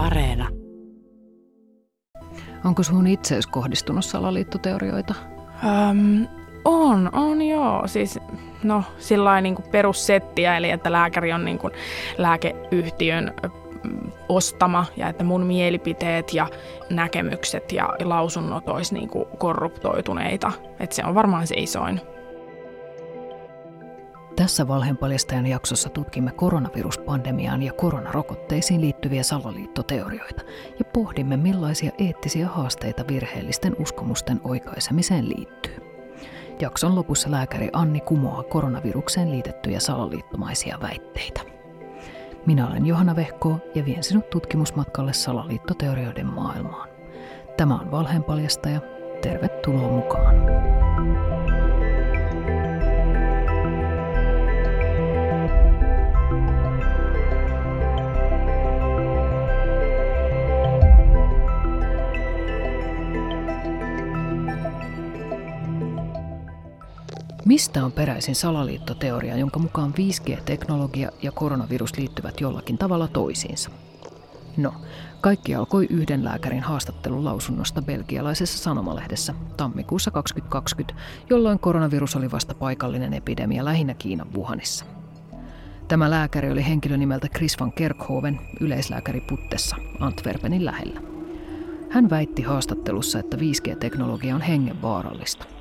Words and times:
Areena. 0.00 0.48
Onko 2.64 2.82
sun 2.82 3.06
itseesi 3.06 3.48
kohdistunut 3.48 4.04
salaliittoteorioita? 4.04 5.14
Öm, 5.64 6.26
on, 6.64 7.10
on 7.12 7.42
joo. 7.42 7.82
Siis 7.86 8.18
no 8.62 8.84
sillä 8.98 9.40
niin 9.40 9.56
perussettiä, 9.70 10.56
eli 10.56 10.70
että 10.70 10.92
lääkäri 10.92 11.32
on 11.32 11.44
niin 11.44 11.58
kuin 11.58 11.72
lääkeyhtiön 12.18 13.34
ostama 14.28 14.86
ja 14.96 15.08
että 15.08 15.24
mun 15.24 15.46
mielipiteet 15.46 16.34
ja 16.34 16.46
näkemykset 16.90 17.72
ja 17.72 17.88
lausunnot 18.04 18.68
olisi 18.68 18.94
niin 18.94 19.08
kuin 19.08 19.24
korruptoituneita. 19.38 20.52
Että 20.80 20.96
se 20.96 21.04
on 21.04 21.14
varmaan 21.14 21.46
se 21.46 21.54
isoin. 21.54 22.00
Tässä 24.40 24.68
valheenpaljastajan 24.68 25.46
jaksossa 25.46 25.88
tutkimme 25.88 26.32
koronaviruspandemiaan 26.32 27.62
ja 27.62 27.72
koronarokotteisiin 27.72 28.80
liittyviä 28.80 29.22
salaliittoteorioita 29.22 30.42
ja 30.78 30.84
pohdimme 30.84 31.36
millaisia 31.36 31.90
eettisiä 31.98 32.48
haasteita 32.48 33.04
virheellisten 33.08 33.76
uskomusten 33.78 34.40
oikaisemiseen 34.44 35.28
liittyy. 35.28 35.76
Jakson 36.60 36.94
lopussa 36.94 37.30
lääkäri 37.30 37.68
Anni 37.72 38.00
kumoaa 38.00 38.42
koronavirukseen 38.42 39.30
liitettyjä 39.30 39.80
salaliittomaisia 39.80 40.78
väitteitä. 40.82 41.40
Minä 42.46 42.68
olen 42.68 42.86
Johanna 42.86 43.16
Vehko 43.16 43.58
ja 43.74 43.84
vien 43.84 44.02
sinut 44.02 44.30
tutkimusmatkalle 44.30 45.12
salaliittoteorioiden 45.12 46.26
maailmaan. 46.26 46.88
Tämä 47.56 47.74
on 47.74 47.90
Valheenpaljastaja. 47.90 48.80
Tervetuloa 49.22 49.88
mukaan. 49.88 50.34
Mistä 67.44 67.84
on 67.84 67.92
peräisin 67.92 68.34
salaliittoteoria, 68.34 69.36
jonka 69.36 69.58
mukaan 69.58 69.94
5G-teknologia 69.94 71.10
ja 71.22 71.32
koronavirus 71.32 71.98
liittyvät 71.98 72.40
jollakin 72.40 72.78
tavalla 72.78 73.08
toisiinsa? 73.08 73.70
No, 74.56 74.74
kaikki 75.20 75.54
alkoi 75.54 75.86
yhden 75.90 76.24
lääkärin 76.24 76.62
haastattelun 76.62 77.24
lausunnosta 77.24 77.82
belgialaisessa 77.82 78.58
sanomalehdessä 78.58 79.34
tammikuussa 79.56 80.10
2020, 80.10 81.02
jolloin 81.30 81.58
koronavirus 81.58 82.16
oli 82.16 82.30
vasta 82.30 82.54
paikallinen 82.54 83.14
epidemia 83.14 83.64
lähinnä 83.64 83.94
Kiinan 83.94 84.34
Wuhanissa. 84.34 84.84
Tämä 85.88 86.10
lääkäri 86.10 86.50
oli 86.50 86.66
henkilö 86.66 86.96
nimeltä 86.96 87.28
Chris 87.28 87.60
van 87.60 87.72
Kerkhoven, 87.72 88.40
yleislääkäri 88.60 89.20
Puttessa, 89.20 89.76
Antwerpenin 90.00 90.64
lähellä. 90.64 91.00
Hän 91.90 92.10
väitti 92.10 92.42
haastattelussa, 92.42 93.18
että 93.18 93.36
5G-teknologia 93.36 94.34
on 94.34 94.40
hengenvaarallista– 94.40 95.46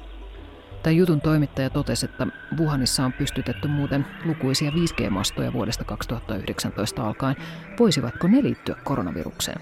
Tämän 0.84 0.98
jutun 0.98 1.22
toimittaja 1.22 1.70
totesi, 1.70 2.06
että 2.06 2.28
Wuhanissa 2.58 3.06
on 3.06 3.14
pystytetty 3.14 3.68
muuten 3.68 4.06
lukuisia 4.26 4.72
5G-mastoja 4.72 5.54
vuodesta 5.54 5.84
2019 5.84 7.08
alkaen. 7.08 7.36
Voisivatko 7.80 8.28
ne 8.28 8.44
liittyä 8.44 8.76
koronavirukseen? 8.84 9.62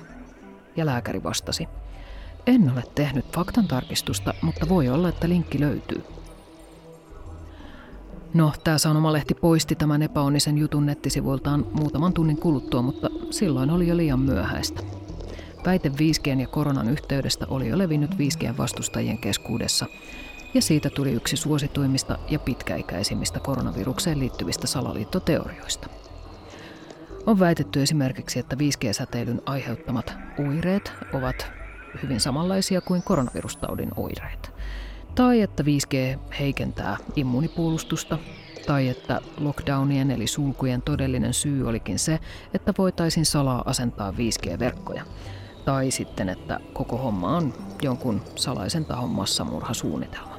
Ja 0.76 0.86
lääkäri 0.86 1.24
vastasi. 1.24 1.68
En 2.48 2.72
ole 2.72 2.84
tehnyt 2.96 3.26
faktan 3.36 3.68
tarkistusta, 3.68 4.34
mutta 4.42 4.70
voi 4.70 4.90
olla, 4.90 5.10
että 5.10 5.30
linkki 5.30 5.60
löytyy. 5.60 6.04
No, 8.34 8.54
tämä 8.64 8.78
sanomalehti 8.78 9.34
poisti 9.34 9.76
tämän 9.76 10.02
epäonnisen 10.02 10.58
jutun 10.58 10.86
nettisivuiltaan 10.86 11.66
muutaman 11.74 12.14
tunnin 12.14 12.38
kuluttua, 12.38 12.82
mutta 12.82 13.10
silloin 13.30 13.70
oli 13.70 13.88
jo 13.88 13.98
liian 13.98 14.20
myöhäistä. 14.20 14.84
Väite 15.66 15.90
5G 15.90 16.40
ja 16.42 16.48
koronan 16.48 16.90
yhteydestä 16.90 17.46
oli 17.50 17.68
jo 17.68 17.78
levinnyt 17.78 18.12
5G 18.12 18.58
vastustajien 18.58 19.18
keskuudessa, 19.18 19.86
ja 20.54 20.62
siitä 20.62 20.90
tuli 20.90 21.12
yksi 21.12 21.38
suosituimmista 21.38 22.18
ja 22.30 22.40
pitkäikäisimmistä 22.40 23.40
koronavirukseen 23.40 24.20
liittyvistä 24.20 24.68
salaliittoteorioista. 24.68 25.90
On 27.26 27.40
väitetty 27.40 27.82
esimerkiksi, 27.82 28.40
että 28.40 28.56
5G-säteilyn 28.56 29.42
aiheuttamat 29.46 30.14
oireet 30.48 30.94
ovat 31.14 31.52
hyvin 32.04 32.20
samanlaisia 32.20 32.82
kuin 32.82 33.04
koronavirustaudin 33.04 33.90
oireet. 33.96 34.52
Tai 35.16 35.42
että 35.42 35.64
5G 35.64 36.20
heikentää 36.40 36.98
immunipuolustusta, 37.16 38.18
tai 38.68 38.88
että 38.88 39.22
lockdownien 39.38 40.12
eli 40.12 40.28
sulkujen 40.28 40.82
todellinen 40.82 41.34
syy 41.34 41.68
olikin 41.68 42.00
se, 42.00 42.20
että 42.54 42.74
voitaisiin 42.78 43.26
salaa 43.26 43.64
asentaa 43.66 44.12
5G-verkkoja. 44.12 45.04
Tai 45.66 45.92
sitten, 45.92 46.30
että 46.30 46.60
koko 46.74 46.98
homma 46.98 47.38
on 47.38 47.54
jonkun 47.82 48.22
salaisen 48.36 48.86
tahon 48.86 49.10
massamurhasuunnitelma. 49.10 50.37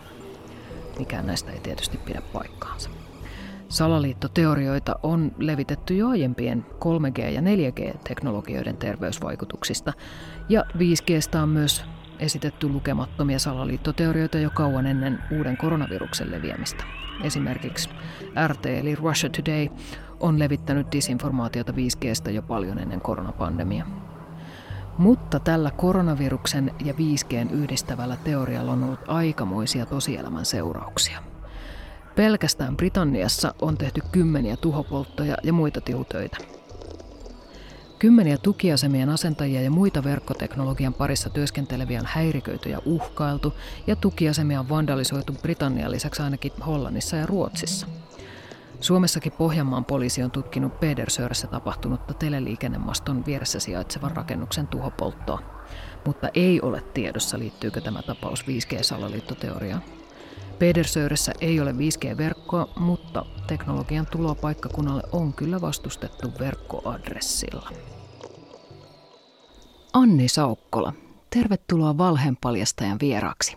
Mikään 0.98 1.26
näistä 1.26 1.53
ei 1.53 1.60
tietysti 1.60 1.97
pidä 1.97 2.22
paikkaansa. 2.32 2.91
Salaliittoteorioita 3.69 4.98
on 5.03 5.32
levitetty 5.38 5.97
jo 5.97 6.09
aiempien 6.09 6.66
3G- 6.84 7.32
ja 7.32 7.41
4G-teknologioiden 7.41 8.76
terveysvaikutuksista, 8.76 9.92
ja 10.48 10.64
5Gstä 10.78 11.38
on 11.42 11.48
myös 11.48 11.84
esitetty 12.19 12.69
lukemattomia 12.69 13.38
salaliittoteorioita 13.38 14.38
jo 14.38 14.50
kauan 14.50 14.87
ennen 14.87 15.19
uuden 15.38 15.56
koronaviruksen 15.56 16.31
leviämistä. 16.31 16.84
Esimerkiksi 17.22 17.88
RT 18.48 18.66
eli 18.66 18.94
Russia 18.94 19.31
Today 19.31 19.69
on 20.20 20.38
levittänyt 20.38 20.87
disinformaatiota 20.92 21.72
5Gstä 21.72 22.31
jo 22.31 22.42
paljon 22.42 22.78
ennen 22.78 23.00
koronapandemiaa. 23.00 24.07
Mutta 24.98 25.41
tällä 25.41 25.70
koronaviruksen 25.70 26.75
ja 26.84 26.92
5Gn 26.92 27.50
yhdistävällä 27.50 28.16
teorialla 28.25 28.72
on 28.72 28.84
ollut 28.84 29.00
aikamoisia 29.09 29.86
tosielämän 29.86 30.44
seurauksia. 30.44 31.22
Pelkästään 32.16 32.76
Britanniassa 32.76 33.54
on 33.62 33.78
tehty 33.78 34.00
kymmeniä 34.12 34.56
tuhopolttoja 34.56 35.37
ja 35.42 35.53
muita 35.53 35.81
tihutöitä. 35.81 36.37
Kymmeniä 37.98 38.38
tukiasemien 38.38 39.08
asentajia 39.08 39.62
ja 39.62 39.70
muita 39.70 40.04
verkkoteknologian 40.04 40.94
parissa 40.94 41.31
työskenteleviä 41.31 42.00
on 42.00 42.06
häiriköity 42.06 42.69
ja 42.69 42.78
uhkailtu, 42.84 43.54
ja 43.87 43.97
tukiasemia 43.97 44.60
on 44.60 44.69
vandalisoitu 44.69 45.32
Britannian 45.42 45.91
lisäksi 45.91 46.22
ainakin 46.22 46.53
Hollannissa 46.66 47.16
ja 47.16 47.26
Ruotsissa– 47.26 47.87
Suomessakin 48.81 49.33
Pohjanmaan 49.33 49.84
poliisi 49.84 50.22
on 50.22 50.31
tutkinut 50.31 50.81
Pedersöörässä 50.81 51.47
tapahtunutta 51.47 52.15
teleliikennemaston 52.15 53.27
vieressä 53.27 53.61
sijaitsevan 53.61 54.11
rakennuksen 54.11 54.66
tuhopolttoa, 54.66 55.43
mutta 56.05 56.28
ei 56.34 56.61
ole 56.61 56.83
tiedossa 56.94 57.38
liittyykö 57.38 57.81
tämä 57.81 58.03
tapaus 58.03 58.44
5G-salaliittoteoriaan. 58.47 59.83
Pedersöörässä 60.59 61.33
ei 61.41 61.61
ole 61.61 61.72
5G-verkkoa, 61.72 62.69
mutta 62.77 63.27
teknologian 63.47 64.06
tuloa 64.06 64.34
paikkakunnalle 64.34 65.03
on 65.12 65.33
kyllä 65.33 65.61
vastustettu 65.61 66.33
verkkoadressilla. 66.38 67.71
Anni 69.93 70.28
Saukkola, 70.28 70.93
tervetuloa 71.31 71.99
valheenpaljastajan 71.99 72.99
vieraksi. 73.00 73.56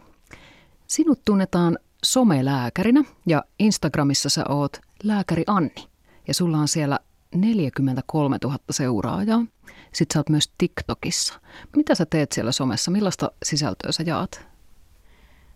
Sinut 0.87 1.19
tunnetaan 1.25 1.77
somelääkärinä 2.03 3.03
ja 3.25 3.43
Instagramissa 3.59 4.29
sä 4.29 4.43
oot 4.49 4.81
lääkäri 5.03 5.43
Anni. 5.47 5.87
Ja 6.27 6.33
sulla 6.33 6.57
on 6.57 6.67
siellä 6.67 6.99
43 7.35 8.37
000 8.43 8.57
seuraajaa. 8.69 9.45
Sitten 9.93 10.13
sä 10.13 10.19
oot 10.19 10.29
myös 10.29 10.53
TikTokissa. 10.57 11.39
Mitä 11.75 11.95
sä 11.95 12.05
teet 12.05 12.31
siellä 12.31 12.51
somessa? 12.51 12.91
Millaista 12.91 13.31
sisältöä 13.43 13.91
sä 13.91 14.03
jaat? 14.05 14.51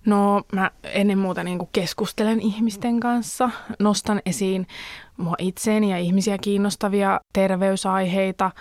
No 0.05 0.43
mä 0.51 0.71
ennen 0.83 1.17
muuta 1.17 1.43
niin 1.43 1.59
kuin 1.59 1.69
keskustelen 1.71 2.41
ihmisten 2.41 2.99
kanssa, 2.99 3.49
nostan 3.79 4.21
esiin 4.25 4.67
mua 5.17 5.35
itseeni 5.39 5.91
ja 5.91 5.97
ihmisiä 5.97 6.37
kiinnostavia 6.37 7.19
terveysaiheita. 7.33 8.51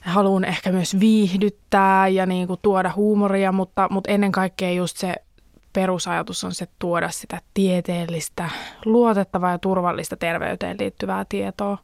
Haluan 0.00 0.44
ehkä 0.44 0.72
myös 0.72 1.00
viihdyttää 1.00 2.08
ja 2.08 2.26
niin 2.26 2.46
kuin 2.46 2.58
tuoda 2.62 2.92
huumoria, 2.96 3.52
mutta, 3.52 3.88
mutta 3.90 4.10
ennen 4.10 4.32
kaikkea 4.32 4.72
just 4.72 4.96
se 4.96 5.14
perusajatus 5.72 6.44
on 6.44 6.54
se 6.54 6.68
tuoda 6.78 7.10
sitä 7.10 7.40
tieteellistä, 7.54 8.50
luotettavaa 8.84 9.50
ja 9.50 9.58
turvallista 9.58 10.16
terveyteen 10.16 10.76
liittyvää 10.80 11.24
tietoa. 11.28 11.78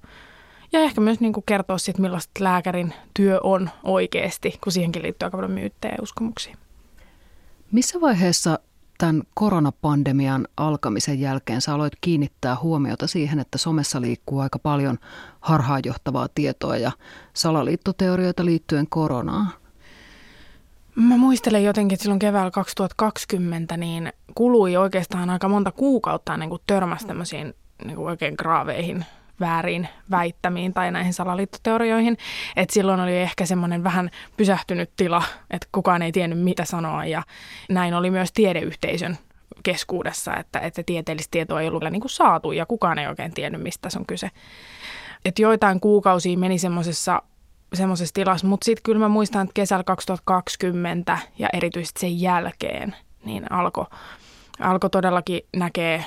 Ja 0.73 0.81
ehkä 0.81 1.01
myös 1.01 1.21
niin 1.21 1.33
kuin 1.33 1.45
kertoa 1.47 1.79
siitä, 1.79 2.03
millaista 2.03 2.45
lääkärin 2.45 2.95
työ 3.15 3.41
on 3.43 3.71
oikeasti, 3.83 4.59
kun 4.65 4.73
siihenkin 4.73 5.03
liittyy 5.03 5.27
aika 5.27 5.37
paljon 5.37 5.53
myyttejä 5.53 5.95
ja 5.95 6.03
uskomuksia. 6.03 6.57
Missä 7.73 8.01
vaiheessa 8.01 8.59
tämän 8.99 9.23
koronapandemian 9.35 10.49
alkamisen 10.57 11.21
jälkeen 11.21 11.61
sä 11.61 11.75
aloit 11.75 11.93
kiinnittää 12.01 12.57
huomiota 12.63 13.07
siihen, 13.07 13.39
että 13.39 13.59
somessa 13.59 14.01
liikkuu 14.01 14.39
aika 14.39 14.59
paljon 14.59 14.99
harhaanjohtavaa 15.41 16.29
tietoa 16.35 16.77
ja 16.77 16.93
salaliittoteorioita 17.35 18.45
liittyen 18.45 18.87
koronaan? 18.89 19.49
Mä 20.96 21.17
muistelen 21.17 21.64
jotenkin, 21.64 21.94
että 21.94 22.02
silloin 22.02 22.19
keväällä 22.19 22.50
2020 22.50 23.76
niin 23.76 24.12
kului 24.35 24.76
oikeastaan 24.76 25.31
aika 25.31 25.49
monta 25.49 25.73
kuukautta 25.73 26.35
ennen 26.35 26.49
kuin 26.49 26.62
törmäsi 26.67 27.06
tämmöisiin 27.06 27.55
niin 27.85 27.96
kuin 27.96 28.06
oikein 28.06 28.35
graaveihin 28.38 29.05
väärin 29.41 29.88
väittämiin 30.11 30.75
tai 30.75 30.91
näihin 30.91 31.14
salaliittoteorioihin. 31.14 32.19
Et 32.56 32.70
silloin 32.70 33.00
oli 33.00 33.17
ehkä 33.17 33.46
semmoinen 33.46 33.85
vähän 33.85 34.11
pysähtynyt 34.37 34.91
tila, 34.96 35.23
että 35.50 35.69
kukaan 35.73 36.02
ei 36.02 36.12
tiennyt 36.12 36.41
mitä 36.41 36.64
sanoa 36.64 37.05
ja 37.05 37.23
näin 37.70 37.94
oli 37.94 38.11
myös 38.11 38.32
tiedeyhteisön 38.32 39.19
keskuudessa, 39.62 40.37
että, 40.37 40.58
että 40.58 40.82
tieteellistä 40.87 41.31
tietoa 41.31 41.61
ei 41.61 41.69
ollut 41.69 41.82
niin 41.91 42.00
kuin 42.00 42.11
saatu 42.11 42.52
ja 42.52 42.67
kukaan 42.67 42.99
ei 42.99 43.06
oikein 43.06 43.35
tiennyt, 43.35 43.62
mistä 43.62 43.82
tässä 43.82 43.99
on 43.99 44.06
kyse. 44.06 44.31
Et 45.25 45.38
joitain 45.38 45.81
kuukausia 45.81 46.38
meni 46.38 46.58
semmoisessa 46.58 47.23
semmoisessa 47.76 48.15
tilassa, 48.15 48.47
mutta 48.47 48.65
sitten 48.65 48.82
kyllä 48.82 48.99
mä 48.99 49.09
muistan, 49.09 49.43
että 49.43 49.55
kesällä 49.55 49.85
2020 49.85 51.19
ja 51.38 51.49
erityisesti 51.53 52.00
sen 52.00 52.21
jälkeen, 52.21 52.97
niin 53.25 53.53
alkoi 53.53 53.87
alko 54.61 54.88
todellakin 54.88 55.41
näkee 55.56 56.05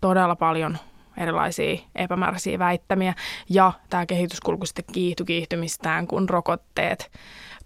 todella 0.00 0.36
paljon 0.36 0.78
erilaisia 1.16 1.78
epämääräisiä 1.94 2.58
väittämiä 2.58 3.14
ja 3.48 3.72
tämä 3.90 4.06
kehityskulku 4.06 4.66
sitten 4.66 4.84
kiihtyi 4.92 5.26
kiihtymistään, 5.26 6.06
kun 6.06 6.28
rokotteet 6.28 7.10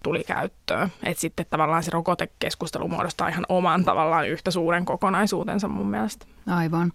tuli 0.03 0.25
käyttöön. 0.25 0.93
Et 1.03 1.19
sitten 1.19 1.47
tavallaan 1.51 1.83
se 1.83 1.91
rokotekeskustelu 1.91 2.89
muodostaa 2.89 3.29
ihan 3.29 3.47
oman 3.49 3.85
tavallaan 3.85 4.29
yhtä 4.29 4.51
suuren 4.51 4.85
kokonaisuutensa 4.85 5.69
mun 5.69 5.87
mielestä. 5.87 6.27
Aivan. 6.47 6.93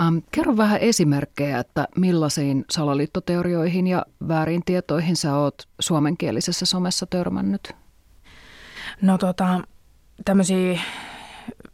Ähm, 0.00 0.18
kerro 0.30 0.56
vähän 0.56 0.80
esimerkkejä, 0.80 1.58
että 1.58 1.88
millaisiin 1.96 2.64
salaliittoteorioihin 2.70 3.86
ja 3.86 4.06
väärin 4.28 4.62
tietoihin 4.64 5.16
sä 5.16 5.36
oot 5.36 5.68
suomenkielisessä 5.80 6.66
somessa 6.66 7.06
törmännyt? 7.06 7.72
No 9.02 9.18
tota, 9.18 9.60
tämmöisiä 10.24 10.80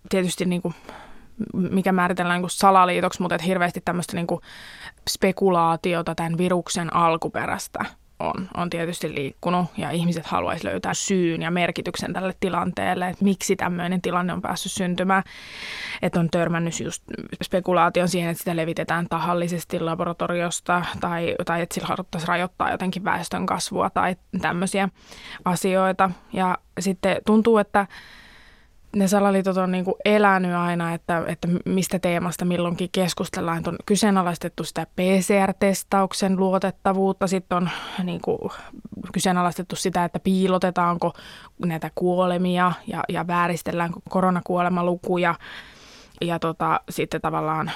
tietysti 0.08 0.44
niin 0.44 0.62
kuin, 0.62 0.74
mikä 1.52 1.92
määritellään 1.92 2.42
niin 2.42 2.50
salaliitoksi, 2.50 3.22
mutta 3.22 3.38
hirveästi 3.38 3.80
tämmöistä 3.84 4.16
niin 4.16 4.26
kuin 4.26 4.40
spekulaatiota 5.10 6.14
tämän 6.14 6.38
viruksen 6.38 6.96
alkuperästä– 6.96 7.84
on, 8.20 8.48
on 8.56 8.70
tietysti 8.70 9.14
liikkunut 9.14 9.66
ja 9.76 9.90
ihmiset 9.90 10.26
haluaisi 10.26 10.66
löytää 10.66 10.94
syyn 10.94 11.42
ja 11.42 11.50
merkityksen 11.50 12.12
tälle 12.12 12.34
tilanteelle, 12.40 13.08
että 13.08 13.24
miksi 13.24 13.56
tämmöinen 13.56 14.02
tilanne 14.02 14.32
on 14.32 14.42
päässyt 14.42 14.72
syntymään. 14.72 15.22
Että 16.02 16.20
on 16.20 16.30
törmännyt 16.30 16.80
just 16.80 17.04
spekulaation 17.42 18.08
siihen, 18.08 18.30
että 18.30 18.38
sitä 18.38 18.56
levitetään 18.56 19.06
tahallisesti 19.08 19.80
laboratoriosta 19.80 20.84
tai, 21.00 21.34
tai 21.46 21.62
että 21.62 21.74
sillä 21.74 21.88
haluttaisiin 21.88 22.28
rajoittaa 22.28 22.70
jotenkin 22.70 23.04
väestön 23.04 23.46
kasvua 23.46 23.90
tai 23.90 24.16
tämmöisiä 24.40 24.88
asioita. 25.44 26.10
Ja 26.32 26.58
sitten 26.80 27.16
tuntuu, 27.26 27.58
että 27.58 27.86
ne 28.96 29.08
salaliitot 29.08 29.56
on 29.56 29.72
niin 29.72 29.84
kuin 29.84 29.94
elänyt 30.04 30.54
aina, 30.54 30.94
että, 30.94 31.22
että 31.26 31.48
mistä 31.64 31.98
teemasta 31.98 32.44
milloinkin 32.44 32.88
keskustellaan. 32.92 33.62
On 33.66 33.76
kyseenalaistettu 33.86 34.64
sitä 34.64 34.86
PCR-testauksen 34.96 36.36
luotettavuutta, 36.36 37.26
sitten 37.26 37.58
on 37.58 37.70
niin 38.02 38.20
kuin 38.20 38.38
kyseenalaistettu 39.12 39.76
sitä, 39.76 40.04
että 40.04 40.18
piilotetaanko 40.20 41.12
näitä 41.66 41.90
kuolemia 41.94 42.72
ja, 42.86 43.04
ja 43.08 43.26
vääristellään 43.26 43.90
koronakuolemalukuja. 44.08 45.34
Ja 46.20 46.38
tota, 46.38 46.80
sitten 46.90 47.20
tavallaan 47.20 47.70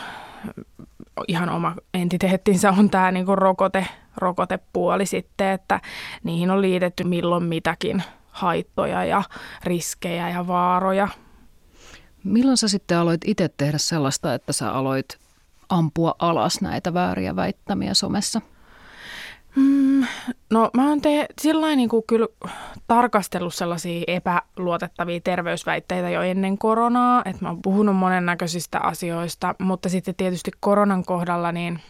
ihan 1.28 1.48
oma 1.48 1.74
entiteettinsä 1.94 2.70
on 2.70 2.90
tämä 2.90 3.10
niin 3.10 3.26
kuin 3.26 3.38
rokote, 3.38 3.86
rokotepuoli 4.16 5.06
sitten, 5.06 5.50
että 5.50 5.80
niihin 6.24 6.50
on 6.50 6.62
liitetty 6.62 7.04
milloin 7.04 7.44
mitäkin– 7.44 8.02
haittoja 8.32 9.04
ja 9.04 9.22
riskejä 9.64 10.30
ja 10.30 10.46
vaaroja. 10.46 11.08
Milloin 12.24 12.56
sä 12.56 12.68
sitten 12.68 12.98
aloit 12.98 13.20
itse 13.26 13.48
tehdä 13.56 13.78
sellaista, 13.78 14.34
että 14.34 14.52
sä 14.52 14.72
aloit 14.72 15.18
ampua 15.68 16.14
alas 16.18 16.60
näitä 16.60 16.94
vääriä 16.94 17.36
väittämiä 17.36 17.94
somessa? 17.94 18.40
Mm, 19.56 20.04
no 20.50 20.70
mä 20.74 20.88
oon 20.88 21.00
te, 21.00 21.26
sillä 21.40 21.76
niin 21.76 21.88
kuin 21.88 22.04
kyllä 22.06 22.26
tarkastellut 22.86 23.54
sellaisia 23.54 24.04
epäluotettavia 24.06 25.20
terveysväitteitä 25.20 26.10
jo 26.10 26.22
ennen 26.22 26.58
koronaa, 26.58 27.22
että 27.24 27.44
mä 27.44 27.48
oon 27.48 27.62
puhunut 27.62 27.96
monennäköisistä 27.96 28.80
asioista, 28.80 29.54
mutta 29.58 29.88
sitten 29.88 30.14
tietysti 30.14 30.50
koronan 30.60 31.04
kohdalla 31.04 31.52
niin 31.52 31.80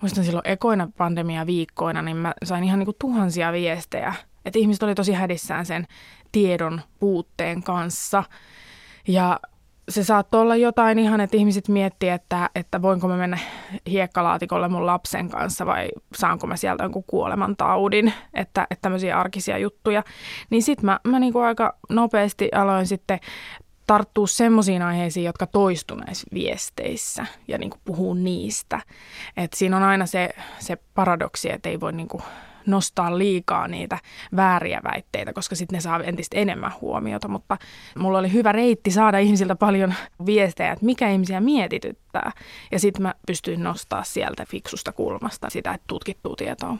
muistan 0.00 0.24
silloin 0.24 0.48
ekoina 0.48 0.88
pandemia 0.96 1.46
viikkoina, 1.46 2.02
niin 2.02 2.16
mä 2.16 2.34
sain 2.44 2.64
ihan 2.64 2.78
niin 2.78 2.86
kuin 2.86 2.96
tuhansia 2.98 3.52
viestejä 3.52 4.14
että 4.44 4.58
ihmiset 4.58 4.82
oli 4.82 4.94
tosi 4.94 5.12
hädissään 5.12 5.66
sen 5.66 5.86
tiedon 6.32 6.80
puutteen 6.98 7.62
kanssa. 7.62 8.24
Ja 9.08 9.40
se 9.88 10.04
saattoi 10.04 10.40
olla 10.40 10.56
jotain 10.56 10.98
ihan, 10.98 11.20
että 11.20 11.36
ihmiset 11.36 11.68
miettii, 11.68 12.08
että, 12.08 12.50
että 12.54 12.82
voinko 12.82 13.08
mä 13.08 13.16
mennä 13.16 13.38
hiekkalaatikolle 13.90 14.68
mun 14.68 14.86
lapsen 14.86 15.28
kanssa 15.28 15.66
vai 15.66 15.88
saanko 16.14 16.46
mä 16.46 16.56
sieltä 16.56 16.84
jonkun 16.84 17.04
kuolemantaudin, 17.06 18.12
että, 18.34 18.66
että 18.70 18.82
tämmöisiä 18.82 19.18
arkisia 19.18 19.58
juttuja. 19.58 20.02
Niin 20.50 20.62
sitten 20.62 20.86
mä, 20.86 21.00
mä 21.04 21.18
niinku 21.18 21.38
aika 21.38 21.76
nopeasti 21.88 22.48
aloin 22.54 22.86
sitten 22.86 23.20
tarttua 23.86 24.26
semmoisiin 24.26 24.82
aiheisiin, 24.82 25.24
jotka 25.24 25.46
toistuu 25.46 25.96
näissä 25.96 26.26
viesteissä 26.34 27.26
ja 27.48 27.58
niin 27.58 27.70
puhuu 27.84 28.14
niistä. 28.14 28.80
Et 29.36 29.52
siinä 29.52 29.76
on 29.76 29.82
aina 29.82 30.06
se, 30.06 30.30
se 30.58 30.76
paradoksi, 30.94 31.52
että 31.52 31.68
ei 31.68 31.80
voi 31.80 31.92
niin 31.92 32.08
nostaa 32.66 33.18
liikaa 33.18 33.68
niitä 33.68 33.98
vääriä 34.36 34.80
väitteitä, 34.84 35.32
koska 35.32 35.56
sitten 35.56 35.76
ne 35.76 35.80
saa 35.80 36.02
entistä 36.02 36.36
enemmän 36.36 36.72
huomiota. 36.80 37.28
Mutta 37.28 37.56
mulla 37.98 38.18
oli 38.18 38.32
hyvä 38.32 38.52
reitti 38.52 38.90
saada 38.90 39.18
ihmisiltä 39.18 39.56
paljon 39.56 39.94
viestejä, 40.26 40.72
että 40.72 40.84
mikä 40.84 41.10
ihmisiä 41.10 41.40
mietityttää. 41.40 42.32
Ja 42.72 42.80
sitten 42.80 43.02
mä 43.02 43.14
pystyin 43.26 43.62
nostaa 43.62 44.04
sieltä 44.04 44.44
fiksusta 44.48 44.92
kulmasta 44.92 45.50
sitä, 45.50 45.72
että 45.72 45.84
tutkittuu 45.86 46.36
tietoa. 46.36 46.76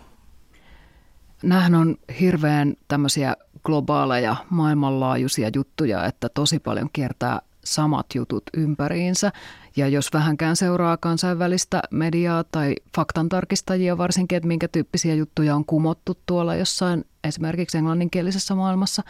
Nämähän 1.43 1.75
on 1.75 1.97
hirveän 2.21 2.75
tämmöisiä 2.89 3.37
globaaleja, 3.65 4.37
maailmanlaajuisia 4.51 5.51
juttuja, 5.55 6.07
että 6.07 6.29
tosi 6.29 6.59
paljon 6.59 6.89
kiertää 6.93 7.41
samat 7.65 8.07
jutut 8.15 8.43
ympäriinsä. 8.57 9.33
Ja 9.77 9.89
jos 9.89 10.09
vähänkään 10.13 10.57
seuraa 10.57 10.97
kansainvälistä 10.97 11.83
mediaa 11.91 12.45
tai 12.45 12.75
faktantarkistajia 12.97 13.99
varsinkin, 13.99 14.37
että 14.37 14.47
minkä 14.47 14.69
tyyppisiä 14.69 15.15
juttuja 15.15 15.55
on 15.55 15.65
kumottu 15.65 16.19
tuolla 16.27 16.55
jossain 16.55 17.05
esimerkiksi 17.25 17.79
englanninkielisessä 17.79 18.55
maailmassa, 18.55 19.03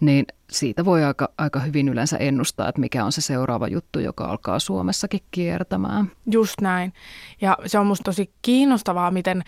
niin 0.00 0.26
siitä 0.50 0.84
voi 0.84 1.04
aika, 1.04 1.28
aika 1.38 1.60
hyvin 1.60 1.88
yleensä 1.88 2.16
ennustaa, 2.16 2.68
että 2.68 2.80
mikä 2.80 3.04
on 3.04 3.12
se 3.12 3.20
seuraava 3.20 3.68
juttu, 3.68 3.98
joka 3.98 4.24
alkaa 4.24 4.58
Suomessakin 4.58 5.20
kiertämään. 5.30 6.12
Just 6.30 6.60
näin. 6.60 6.92
Ja 7.40 7.58
se 7.66 7.78
on 7.78 7.86
musta 7.86 8.04
tosi 8.04 8.30
kiinnostavaa, 8.42 9.10
miten 9.10 9.42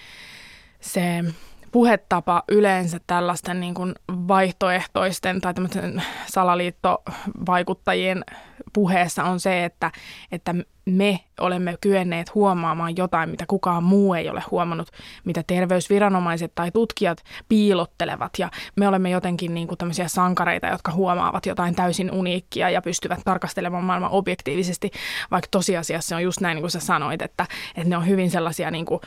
se 0.81 1.25
puhetapa 1.73 2.43
yleensä 2.49 3.01
tällaisten 3.07 3.61
niin 3.61 3.75
kuin 3.75 3.95
vaihtoehtoisten 4.09 5.41
tai 5.41 5.55
salaliittovaikuttajien 6.27 8.25
puheessa 8.73 9.25
on 9.25 9.41
se, 9.41 9.65
että, 9.65 9.91
että 10.33 10.55
me 10.85 11.21
olemme 11.41 11.77
kyenneet 11.81 12.35
huomaamaan 12.35 12.97
jotain, 12.97 13.31
mitä 13.31 13.45
kukaan 13.49 13.85
muu 13.85 14.15
ei 14.15 14.29
ole 14.29 14.43
huomannut, 14.51 14.89
mitä 15.25 15.43
terveysviranomaiset 15.47 16.53
tai 16.55 16.71
tutkijat 16.71 17.25
piilottelevat. 17.49 18.33
Ja 18.39 18.51
me 18.77 18.89
olemme 18.89 19.11
jotenkin 19.11 19.55
niin 19.55 19.69
kuin 19.69 19.79
tämmöisiä 19.79 20.09
sankareita, 20.09 20.67
jotka 20.67 20.93
huomaavat 20.93 21.47
jotain 21.47 21.75
täysin 21.75 22.11
uniikkia 22.11 22.71
ja 22.71 22.83
pystyvät 22.83 23.21
tarkastelemaan 23.25 23.85
maailman 23.85 24.11
objektiivisesti, 24.11 24.91
vaikka 25.31 25.49
tosiasiassa 25.51 26.17
on 26.17 26.23
just 26.23 26.41
näin, 26.41 26.55
niin 26.55 26.63
kuin 26.63 26.71
sä 26.71 26.81
sanoit, 26.81 27.23
että, 27.23 27.47
että 27.77 27.89
ne 27.89 27.97
on 27.97 28.07
hyvin 28.07 28.31
sellaisia 28.31 28.71
niin 28.71 28.87
kuin 28.87 29.01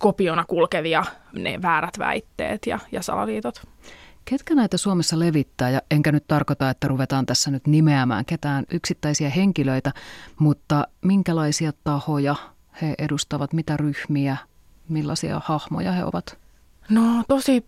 kopiona 0.00 0.44
kulkevia 0.44 1.04
ne 1.32 1.62
väärät 1.62 1.98
väitteet 1.98 2.66
ja, 2.66 2.78
ja 2.92 3.02
salaliitot. 3.02 3.62
Ketkä 4.24 4.54
näitä 4.54 4.76
Suomessa 4.76 5.18
levittää, 5.18 5.70
ja 5.70 5.80
enkä 5.90 6.12
nyt 6.12 6.24
tarkoita, 6.28 6.70
että 6.70 6.88
ruvetaan 6.88 7.26
tässä 7.26 7.50
nyt 7.50 7.66
nimeämään 7.66 8.24
ketään 8.24 8.64
yksittäisiä 8.72 9.30
henkilöitä, 9.30 9.92
mutta 10.38 10.88
minkälaisia 11.02 11.72
tahoja 11.84 12.36
he 12.82 12.94
edustavat, 12.98 13.52
mitä 13.52 13.76
ryhmiä, 13.76 14.36
millaisia 14.88 15.40
hahmoja 15.44 15.92
he 15.92 16.04
ovat? 16.04 16.38
No 16.90 17.24
tosi 17.28 17.66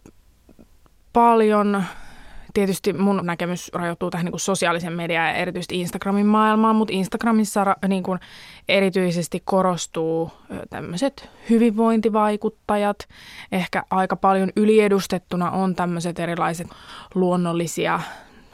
paljon 1.12 1.84
tietysti 2.58 2.92
mun 2.92 3.20
näkemys 3.24 3.70
rajoittuu 3.74 4.10
tähän 4.10 4.24
niin 4.24 4.32
kuin 4.32 4.40
sosiaalisen 4.40 4.92
median 4.92 5.26
ja 5.26 5.34
erityisesti 5.34 5.80
Instagramin 5.80 6.26
maailmaan, 6.26 6.76
mutta 6.76 6.94
Instagramissa 6.94 7.76
niin 7.88 8.02
kuin 8.02 8.18
erityisesti 8.68 9.42
korostuu 9.44 10.32
tämmöiset 10.70 11.30
hyvinvointivaikuttajat. 11.50 12.98
Ehkä 13.52 13.82
aika 13.90 14.16
paljon 14.16 14.50
yliedustettuna 14.56 15.50
on 15.50 15.74
tämmöiset 15.74 16.18
erilaiset 16.18 16.66
luonnollisia 17.14 18.00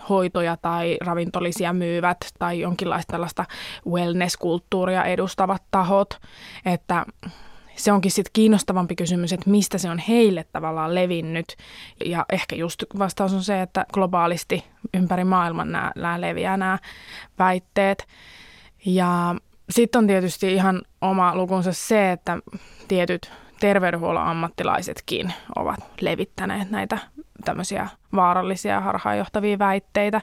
hoitoja 0.09 0.57
tai 0.57 0.97
ravintolisia 1.01 1.73
myyvät 1.73 2.19
tai 2.39 2.61
jonkinlaista 2.61 3.11
tällaista 3.13 3.45
wellness-kulttuuria 3.91 5.05
edustavat 5.05 5.63
tahot, 5.71 6.21
että 6.67 7.07
se 7.77 7.93
onkin 7.93 8.11
sitten 8.11 8.31
kiinnostavampi 8.33 8.97
kysymys, 8.97 9.33
että 9.33 9.51
mistä 9.51 9.79
se 9.79 9.91
on 9.91 9.99
heille 9.99 10.45
tavallaan 10.53 10.95
levinnyt. 10.95 11.57
Ja 12.05 12.27
ehkä 12.33 12.57
just 12.57 12.85
vastaus 12.99 13.33
on 13.35 13.43
se, 13.43 13.63
että 13.63 13.87
globaalisti 13.93 14.65
ympäri 14.95 15.25
maailman 15.25 15.73
nämä, 15.73 15.93
nämä 15.97 16.21
leviää 16.21 16.57
nämä 16.57 16.79
väitteet. 17.39 18.07
Ja 18.87 19.35
sitten 19.71 19.99
on 19.99 20.07
tietysti 20.07 20.53
ihan 20.53 20.83
oma 21.01 21.37
lukunsa 21.37 21.73
se, 21.73 22.13
että 22.13 22.39
tietyt 22.89 23.33
terveydenhuollon 23.61 24.27
ammattilaisetkin 24.27 25.33
ovat 25.57 25.81
levittäneet 26.01 26.71
näitä 26.71 26.99
tämmöisiä 27.45 27.89
vaarallisia 28.15 28.81
harhaanjohtavia 28.81 29.59
väitteitä. 29.59 30.21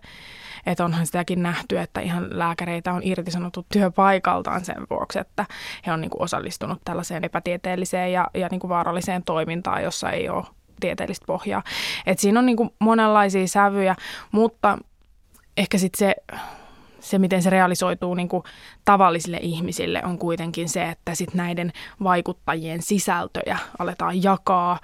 Että 0.65 0.85
onhan 0.85 1.05
sitäkin 1.05 1.43
nähty, 1.43 1.79
että 1.79 2.01
ihan 2.01 2.27
lääkäreitä 2.29 2.93
on 2.93 3.01
irtisanottu 3.03 3.65
työpaikaltaan 3.73 4.65
sen 4.65 4.87
vuoksi, 4.89 5.19
että 5.19 5.45
he 5.87 5.93
on 5.93 6.01
niin 6.01 6.11
kuin 6.11 6.21
osallistunut 6.21 6.81
tällaiseen 6.85 7.23
epätieteelliseen 7.23 8.13
ja, 8.13 8.27
ja 8.33 8.47
niin 8.51 8.59
kuin 8.59 8.69
vaaralliseen 8.69 9.23
toimintaan, 9.23 9.83
jossa 9.83 10.09
ei 10.09 10.29
ole 10.29 10.45
tieteellistä 10.79 11.25
pohjaa. 11.25 11.63
Et 12.05 12.19
siinä 12.19 12.39
on 12.39 12.45
niin 12.45 12.57
kuin 12.57 12.69
monenlaisia 12.79 13.47
sävyjä, 13.47 13.95
mutta 14.31 14.77
ehkä 15.57 15.77
sitten 15.77 15.99
se 15.99 16.15
se, 17.01 17.19
miten 17.19 17.43
se 17.43 17.49
realisoituu 17.49 18.13
niin 18.13 18.29
kuin 18.29 18.43
tavallisille 18.85 19.39
ihmisille, 19.41 20.01
on 20.05 20.17
kuitenkin 20.17 20.69
se, 20.69 20.89
että 20.89 21.15
sit 21.15 21.33
näiden 21.33 21.71
vaikuttajien 22.03 22.81
sisältöjä 22.81 23.57
aletaan 23.79 24.23
jakaa 24.23 24.79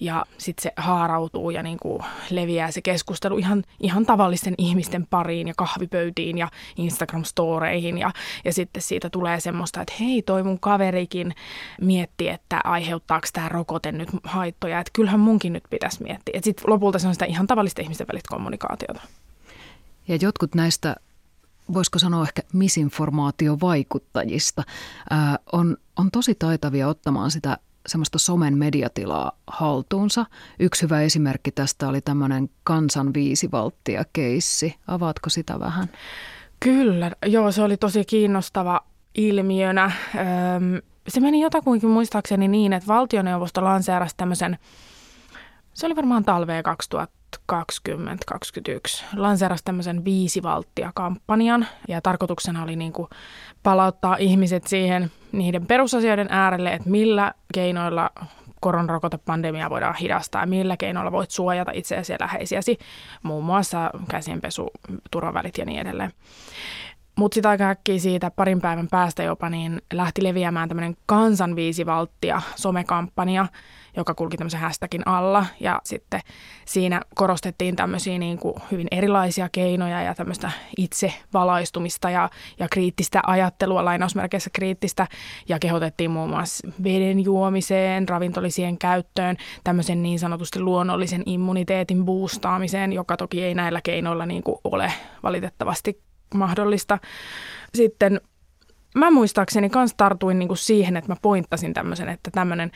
ja 0.00 0.24
sitten 0.38 0.62
se 0.62 0.72
haarautuu 0.76 1.50
ja 1.50 1.62
niin 1.62 1.78
kuin 1.82 2.02
leviää 2.30 2.70
se 2.70 2.82
keskustelu 2.82 3.38
ihan, 3.38 3.64
ihan 3.80 4.06
tavallisten 4.06 4.54
ihmisten 4.58 5.06
pariin 5.06 5.48
ja 5.48 5.54
kahvipöytiin 5.56 6.38
ja 6.38 6.48
Instagram-storeihin 6.78 7.98
ja, 7.98 8.10
ja 8.44 8.52
sitten 8.52 8.82
siitä 8.82 9.10
tulee 9.10 9.40
semmoista, 9.40 9.80
että 9.80 9.94
hei 10.00 10.22
toi 10.22 10.42
mun 10.42 10.60
kaverikin 10.60 11.34
mietti, 11.80 12.28
että 12.28 12.60
aiheuttaako 12.64 13.26
tämä 13.32 13.48
rokote 13.48 13.92
nyt 13.92 14.08
haittoja, 14.24 14.80
että 14.80 14.90
kyllähän 14.92 15.20
munkin 15.20 15.52
nyt 15.52 15.64
pitäisi 15.70 16.02
miettiä. 16.02 16.40
Sitten 16.42 16.70
lopulta 16.70 16.98
se 16.98 17.08
on 17.08 17.14
sitä 17.14 17.24
ihan 17.24 17.46
tavallisten 17.46 17.82
ihmisten 17.82 18.06
välistä 18.12 18.28
kommunikaatiota. 18.28 19.00
Ja 20.08 20.18
jotkut 20.20 20.54
näistä 20.54 20.96
voisiko 21.72 21.98
sanoa 21.98 22.22
ehkä 22.22 22.42
misinformaatiovaikuttajista, 22.52 24.62
ää, 25.10 25.38
on, 25.52 25.76
on 25.96 26.10
tosi 26.10 26.34
taitavia 26.34 26.88
ottamaan 26.88 27.30
sitä 27.30 27.58
semmoista 27.86 28.18
somen 28.18 28.58
mediatilaa 28.58 29.32
haltuunsa. 29.46 30.26
Yksi 30.58 30.82
hyvä 30.82 31.00
esimerkki 31.00 31.52
tästä 31.52 31.88
oli 31.88 32.00
tämmöinen 32.00 32.50
kansan 32.64 33.14
viisi 33.14 33.50
valttia 33.52 34.04
keissi. 34.12 34.74
Avaatko 34.86 35.30
sitä 35.30 35.60
vähän? 35.60 35.88
Kyllä, 36.60 37.10
joo, 37.26 37.52
se 37.52 37.62
oli 37.62 37.76
tosi 37.76 38.04
kiinnostava 38.04 38.80
ilmiönä. 39.14 39.92
se 41.08 41.20
meni 41.20 41.40
jotakuinkin 41.40 41.90
muistaakseni 41.90 42.48
niin, 42.48 42.72
että 42.72 42.86
valtioneuvosto 42.86 43.64
lanseerasi 43.64 44.14
tämmöisen, 44.16 44.58
se 45.74 45.86
oli 45.86 45.96
varmaan 45.96 46.24
talvea 46.24 46.62
2000 46.62 47.17
2021 47.46 49.04
lanseerasi 49.16 49.64
tämmöisen 49.64 50.04
viisi 50.04 50.42
valttia 50.42 50.92
kampanjan 50.94 51.66
ja 51.88 52.00
tarkoituksena 52.00 52.62
oli 52.62 52.76
niin 52.76 52.92
kuin 52.92 53.08
palauttaa 53.62 54.16
ihmiset 54.16 54.66
siihen 54.66 55.10
niiden 55.32 55.66
perusasioiden 55.66 56.26
äärelle, 56.30 56.72
että 56.72 56.90
millä 56.90 57.34
keinoilla 57.54 58.10
koronarokotepandemiaa 58.60 59.70
voidaan 59.70 59.94
hidastaa, 59.94 60.46
millä 60.46 60.76
keinoilla 60.76 61.12
voit 61.12 61.30
suojata 61.30 61.72
itseäsi 61.74 62.12
ja 62.12 62.18
läheisiäsi, 62.20 62.78
muun 63.22 63.44
muassa 63.44 63.90
käsienpesu, 64.10 64.70
turvavälit 65.10 65.58
ja 65.58 65.64
niin 65.64 65.80
edelleen. 65.80 66.12
Mutta 67.18 67.34
sitten 67.34 67.50
aika 67.50 67.68
äkkiä 67.68 67.98
siitä 67.98 68.30
parin 68.30 68.60
päivän 68.60 68.88
päästä 68.90 69.22
jopa 69.22 69.48
niin 69.48 69.82
lähti 69.92 70.24
leviämään 70.24 70.68
tämmöinen 70.68 70.96
kansan 71.06 71.56
somekampanja, 72.56 73.46
joka 73.98 74.14
kulki 74.14 74.36
tämmöisen 74.36 74.60
hashtagin 74.60 75.08
alla. 75.08 75.46
Ja 75.60 75.80
sitten 75.84 76.20
siinä 76.64 77.00
korostettiin 77.14 77.76
tämmöisiä 77.76 78.18
niin 78.18 78.38
kuin 78.38 78.54
hyvin 78.70 78.88
erilaisia 78.90 79.48
keinoja 79.52 80.02
ja 80.02 80.14
tämmöistä 80.14 80.50
itsevalaistumista 80.76 82.10
ja, 82.10 82.30
ja 82.58 82.68
kriittistä 82.70 83.20
ajattelua, 83.26 83.84
lainausmerkeissä 83.84 84.50
kriittistä. 84.52 85.06
Ja 85.48 85.58
kehotettiin 85.58 86.10
muun 86.10 86.30
muassa 86.30 86.68
veden 86.84 87.24
juomiseen, 87.24 88.08
ravintolisien 88.08 88.78
käyttöön, 88.78 89.36
tämmöisen 89.64 90.02
niin 90.02 90.18
sanotusti 90.18 90.60
luonnollisen 90.60 91.22
immuniteetin 91.26 92.04
boostaamiseen, 92.04 92.92
joka 92.92 93.16
toki 93.16 93.44
ei 93.44 93.54
näillä 93.54 93.80
keinoilla 93.82 94.26
niin 94.26 94.42
kuin 94.42 94.58
ole 94.64 94.92
valitettavasti 95.22 96.02
mahdollista. 96.34 96.98
Sitten 97.74 98.20
mä 98.98 99.10
muistaakseni 99.10 99.70
kans 99.70 99.94
tartuin 99.96 100.38
niinku 100.38 100.56
siihen, 100.56 100.96
että 100.96 101.12
mä 101.12 101.16
pointtasin 101.22 101.74
tämmöisen, 101.74 102.08
että 102.08 102.30
tämmöinen 102.30 102.70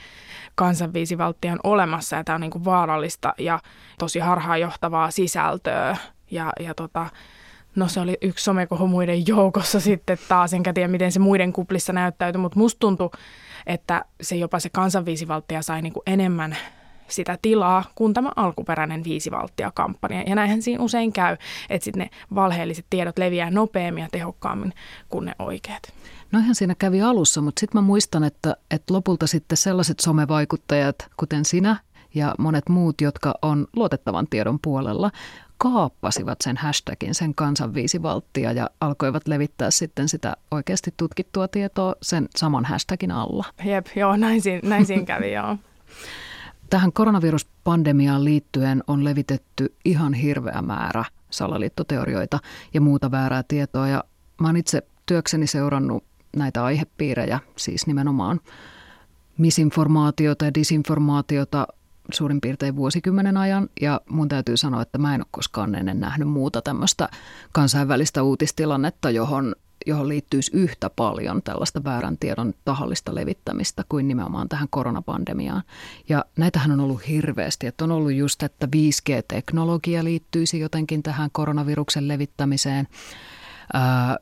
kansanviisivaltti 0.54 1.48
on 1.48 1.60
olemassa 1.64 2.16
ja 2.16 2.24
tämä 2.24 2.34
on 2.34 2.40
niinku 2.40 2.64
vaarallista 2.64 3.34
ja 3.38 3.58
tosi 3.98 4.18
harhaanjohtavaa 4.18 5.10
sisältöä. 5.10 5.96
Ja, 6.30 6.52
ja 6.60 6.74
tota, 6.74 7.06
no 7.76 7.88
se 7.88 8.00
oli 8.00 8.18
yksi 8.22 8.44
somekohu 8.44 8.86
muiden 8.86 9.26
joukossa 9.26 9.80
sitten 9.80 10.18
taas, 10.28 10.54
enkä 10.54 10.72
tiedä 10.72 10.88
miten 10.88 11.12
se 11.12 11.18
muiden 11.18 11.52
kuplissa 11.52 11.92
näyttäytyi, 11.92 12.40
mutta 12.40 12.58
musta 12.58 12.78
tuntui, 12.78 13.10
että 13.66 14.04
se 14.20 14.36
jopa 14.36 14.60
se 14.60 14.68
kansanviisivalttia 14.70 15.62
sai 15.62 15.82
niinku 15.82 16.02
enemmän 16.06 16.56
sitä 17.08 17.38
tilaa 17.42 17.84
kuin 17.94 18.14
tämä 18.14 18.30
alkuperäinen 18.36 19.04
viisi 19.04 19.30
valttia 19.30 19.72
kampanja. 19.74 20.22
Ja 20.26 20.34
näinhän 20.34 20.62
siinä 20.62 20.84
usein 20.84 21.12
käy, 21.12 21.36
että 21.70 21.84
sitten 21.84 22.00
ne 22.00 22.10
valheelliset 22.34 22.86
tiedot 22.90 23.18
leviää 23.18 23.50
nopeammin 23.50 24.02
ja 24.02 24.08
tehokkaammin 24.12 24.72
kuin 25.08 25.24
ne 25.24 25.32
oikeat. 25.38 25.82
No 26.32 26.38
ihan 26.38 26.54
siinä 26.54 26.74
kävi 26.78 27.02
alussa, 27.02 27.40
mutta 27.40 27.60
sitten 27.60 27.82
mä 27.82 27.86
muistan, 27.86 28.24
että, 28.24 28.56
että 28.70 28.94
lopulta 28.94 29.26
sitten 29.26 29.56
sellaiset 29.58 30.00
somevaikuttajat, 30.00 30.96
kuten 31.16 31.44
sinä 31.44 31.76
ja 32.14 32.34
monet 32.38 32.68
muut, 32.68 33.00
jotka 33.00 33.34
on 33.42 33.66
luotettavan 33.76 34.26
tiedon 34.30 34.58
puolella, 34.62 35.10
kaappasivat 35.58 36.38
sen 36.44 36.56
hashtagin, 36.56 37.14
sen 37.14 37.34
kansan 37.34 37.74
viisi 37.74 38.02
valttia 38.02 38.52
ja 38.52 38.70
alkoivat 38.80 39.28
levittää 39.28 39.70
sitten 39.70 40.08
sitä 40.08 40.36
oikeasti 40.50 40.94
tutkittua 40.96 41.48
tietoa 41.48 41.94
sen 42.02 42.28
saman 42.36 42.64
hashtagin 42.64 43.10
alla. 43.10 43.44
Jep, 43.64 43.86
joo, 43.96 44.16
näin 44.16 44.42
siinä, 44.42 44.68
näin 44.68 44.86
siinä 44.86 45.04
kävi, 45.14 45.32
joo. 45.32 45.56
Tähän 46.72 46.92
koronaviruspandemiaan 46.92 48.24
liittyen 48.24 48.82
on 48.86 49.04
levitetty 49.04 49.74
ihan 49.84 50.14
hirveä 50.14 50.62
määrä 50.62 51.04
salaliittoteorioita 51.30 52.38
ja 52.74 52.80
muuta 52.80 53.10
väärää 53.10 53.42
tietoa. 53.48 53.88
Ja 53.88 54.04
mä 54.40 54.48
oon 54.48 54.56
itse 54.56 54.82
työkseni 55.06 55.46
seurannut 55.46 56.04
näitä 56.36 56.64
aihepiirejä, 56.64 57.40
siis 57.56 57.86
nimenomaan 57.86 58.40
misinformaatiota 59.38 60.44
ja 60.44 60.54
disinformaatiota 60.54 61.66
suurin 62.12 62.40
piirtein 62.40 62.76
vuosikymmenen 62.76 63.36
ajan. 63.36 63.68
Ja 63.80 64.00
mun 64.10 64.28
täytyy 64.28 64.56
sanoa, 64.56 64.82
että 64.82 64.98
mä 64.98 65.14
en 65.14 65.20
ole 65.20 65.26
koskaan 65.30 65.74
ennen 65.74 66.00
nähnyt 66.00 66.28
muuta 66.28 66.62
tämmöistä 66.62 67.08
kansainvälistä 67.52 68.22
uutistilannetta, 68.22 69.10
johon 69.10 69.54
johon 69.86 70.08
liittyisi 70.08 70.50
yhtä 70.54 70.90
paljon 70.90 71.42
tällaista 71.42 71.84
väärän 71.84 72.18
tiedon 72.18 72.54
tahallista 72.64 73.14
levittämistä 73.14 73.84
kuin 73.88 74.08
nimenomaan 74.08 74.48
tähän 74.48 74.68
koronapandemiaan. 74.70 75.62
Ja 76.08 76.24
näitähän 76.36 76.72
on 76.72 76.80
ollut 76.80 77.08
hirveästi, 77.08 77.66
että 77.66 77.84
on 77.84 77.92
ollut 77.92 78.12
just, 78.12 78.42
että 78.42 78.68
5G-teknologia 78.76 80.04
liittyisi 80.04 80.60
jotenkin 80.60 81.02
tähän 81.02 81.30
koronaviruksen 81.32 82.08
levittämiseen, 82.08 82.88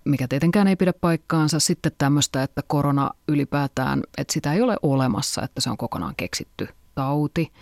mikä 0.05 0.29
tietenkään 0.29 0.69
ei 0.69 0.77
pidä 0.77 0.93
paikkaansa. 0.93 1.61
Sitten 1.61 1.93
tämmöistä, 1.99 2.43
että 2.43 2.63
korona 2.67 3.11
ylipäätään, 3.29 4.03
että 4.19 4.33
sitä 4.33 4.53
ei 4.53 4.63
ole 4.63 4.77
olemassa, 4.83 5.43
että 5.43 5.61
se 5.61 5.71
on 5.71 5.77
kokonaan 5.77 6.15
keksitty 6.17 6.69
tauti 6.95 7.53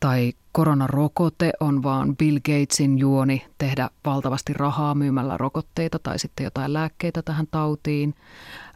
tai 0.00 0.32
koronarokote 0.52 1.52
on 1.60 1.82
vaan 1.82 2.16
Bill 2.16 2.38
Gatesin 2.38 2.98
juoni 2.98 3.46
tehdä 3.58 3.90
valtavasti 4.04 4.52
rahaa 4.52 4.94
myymällä 4.94 5.36
rokotteita 5.36 5.98
tai 5.98 6.18
sitten 6.18 6.44
jotain 6.44 6.72
lääkkeitä 6.72 7.22
tähän 7.22 7.46
tautiin, 7.50 8.14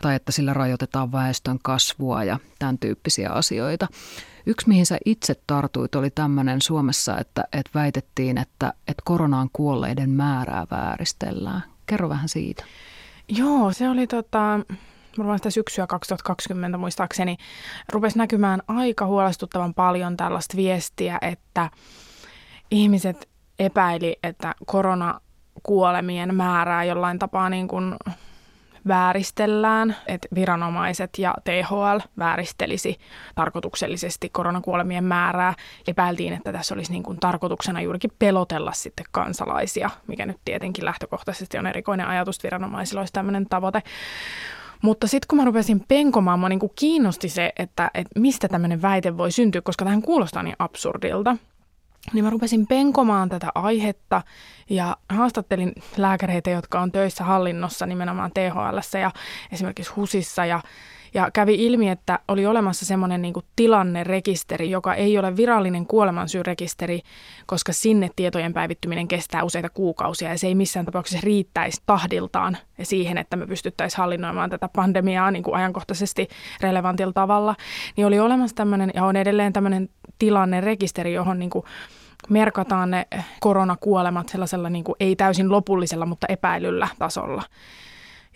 tai 0.02 0.14
että 0.14 0.32
sillä 0.32 0.54
rajoitetaan 0.54 1.12
väestön 1.12 1.58
kasvua 1.62 2.24
ja 2.24 2.38
tämän 2.58 2.78
tyyppisiä 2.78 3.30
asioita. 3.30 3.86
Yksi, 4.46 4.68
mihin 4.68 4.86
sä 4.86 4.98
itse 5.04 5.34
tartuit, 5.46 5.94
oli 5.94 6.10
tämmöinen 6.10 6.62
Suomessa, 6.62 7.18
että, 7.18 7.44
että 7.52 7.70
väitettiin, 7.74 8.38
että, 8.38 8.72
että 8.88 9.02
koronaan 9.04 9.48
kuolleiden 9.52 10.10
määrää 10.10 10.66
vääristellään. 10.70 11.62
Kerro 11.86 12.08
vähän 12.08 12.28
siitä. 12.28 12.64
Joo, 13.28 13.72
se 13.72 13.88
oli 13.88 14.06
tota, 14.06 14.60
varmaan 15.18 15.38
sitä 15.38 15.50
syksyä 15.50 15.86
2020 15.86 16.78
muistaakseni, 16.78 17.36
rupesi 17.92 18.18
näkymään 18.18 18.62
aika 18.68 19.06
huolestuttavan 19.06 19.74
paljon 19.74 20.16
tällaista 20.16 20.56
viestiä, 20.56 21.18
että 21.22 21.70
ihmiset 22.70 23.28
epäili, 23.58 24.16
että 24.22 24.54
koronakuolemien 24.66 26.34
määrää 26.34 26.84
jollain 26.84 27.18
tapaa 27.18 27.48
niin 27.50 27.68
kuin 27.68 27.94
vääristellään, 28.88 29.96
että 30.06 30.28
viranomaiset 30.34 31.10
ja 31.18 31.34
THL 31.44 31.98
vääristelisi 32.18 32.98
tarkoituksellisesti 33.34 34.28
koronakuolemien 34.28 35.04
määrää. 35.04 35.54
Epäiltiin, 35.88 36.32
että 36.32 36.52
tässä 36.52 36.74
olisi 36.74 36.92
niin 36.92 37.02
kuin 37.02 37.20
tarkoituksena 37.20 37.80
juurikin 37.80 38.10
pelotella 38.18 38.72
sitten 38.72 39.06
kansalaisia, 39.10 39.90
mikä 40.06 40.26
nyt 40.26 40.40
tietenkin 40.44 40.84
lähtökohtaisesti 40.84 41.58
on 41.58 41.66
erikoinen 41.66 42.06
ajatus, 42.06 42.42
viranomaisilla 42.42 43.00
olisi 43.00 43.12
tämmöinen 43.12 43.46
tavoite. 43.48 43.82
Mutta 44.82 45.06
sitten 45.06 45.28
kun 45.28 45.38
mä 45.38 45.44
rupesin 45.44 45.84
penkomaan, 45.88 46.40
mä 46.40 46.48
niin 46.48 46.58
kuin 46.58 46.72
kiinnosti 46.76 47.28
se, 47.28 47.52
että, 47.58 47.90
että 47.94 48.20
mistä 48.20 48.48
tämmöinen 48.48 48.82
väite 48.82 49.16
voi 49.16 49.32
syntyä, 49.32 49.60
koska 49.60 49.84
tähän 49.84 50.02
kuulostaa 50.02 50.42
niin 50.42 50.56
absurdilta. 50.58 51.36
niin 52.12 52.24
mä 52.24 52.30
rupesin 52.30 52.66
penkomaan 52.66 53.28
tätä 53.28 53.48
aihetta 53.54 54.22
ja 54.70 54.96
haastattelin 55.08 55.72
lääkäreitä, 55.96 56.50
jotka 56.50 56.80
on 56.80 56.92
töissä 56.92 57.24
hallinnossa 57.24 57.86
nimenomaan 57.86 58.30
THL 58.34 58.98
ja 59.00 59.10
esimerkiksi 59.52 59.92
HUSissa 59.92 60.44
ja 60.44 60.60
ja 61.14 61.30
kävi 61.32 61.66
ilmi, 61.66 61.88
että 61.88 62.18
oli 62.28 62.46
olemassa 62.46 62.86
semmoinen 62.86 63.22
niin 63.22 63.34
tilannerekisteri, 63.56 64.70
joka 64.70 64.94
ei 64.94 65.18
ole 65.18 65.36
virallinen 65.36 65.86
kuolemansyyrekisteri, 65.86 67.00
koska 67.46 67.72
sinne 67.72 68.10
tietojen 68.16 68.52
päivittyminen 68.52 69.08
kestää 69.08 69.44
useita 69.44 69.68
kuukausia 69.68 70.28
ja 70.28 70.38
se 70.38 70.46
ei 70.46 70.54
missään 70.54 70.86
tapauksessa 70.86 71.24
riittäisi 71.24 71.82
tahdiltaan 71.86 72.56
siihen, 72.82 73.18
että 73.18 73.36
me 73.36 73.46
pystyttäisiin 73.46 73.98
hallinnoimaan 73.98 74.50
tätä 74.50 74.68
pandemiaa 74.76 75.30
niin 75.30 75.42
kuin 75.42 75.54
ajankohtaisesti 75.54 76.28
relevantilla 76.60 77.12
tavalla. 77.12 77.54
Niin 77.96 78.06
oli 78.06 78.18
olemassa 78.18 78.56
tämmöinen 78.56 78.90
ja 78.94 79.04
on 79.04 79.16
edelleen 79.16 79.52
tämmöinen 79.52 79.88
tilannerekisteri, 80.18 81.14
johon 81.14 81.38
niin 81.38 81.50
kuin 81.50 81.64
merkataan 82.28 82.90
ne 82.90 83.06
koronakuolemat 83.40 84.28
sellaisella 84.28 84.70
niin 84.70 84.84
kuin 84.84 84.96
ei 85.00 85.16
täysin 85.16 85.50
lopullisella, 85.50 86.06
mutta 86.06 86.26
epäilyllä 86.30 86.88
tasolla. 86.98 87.42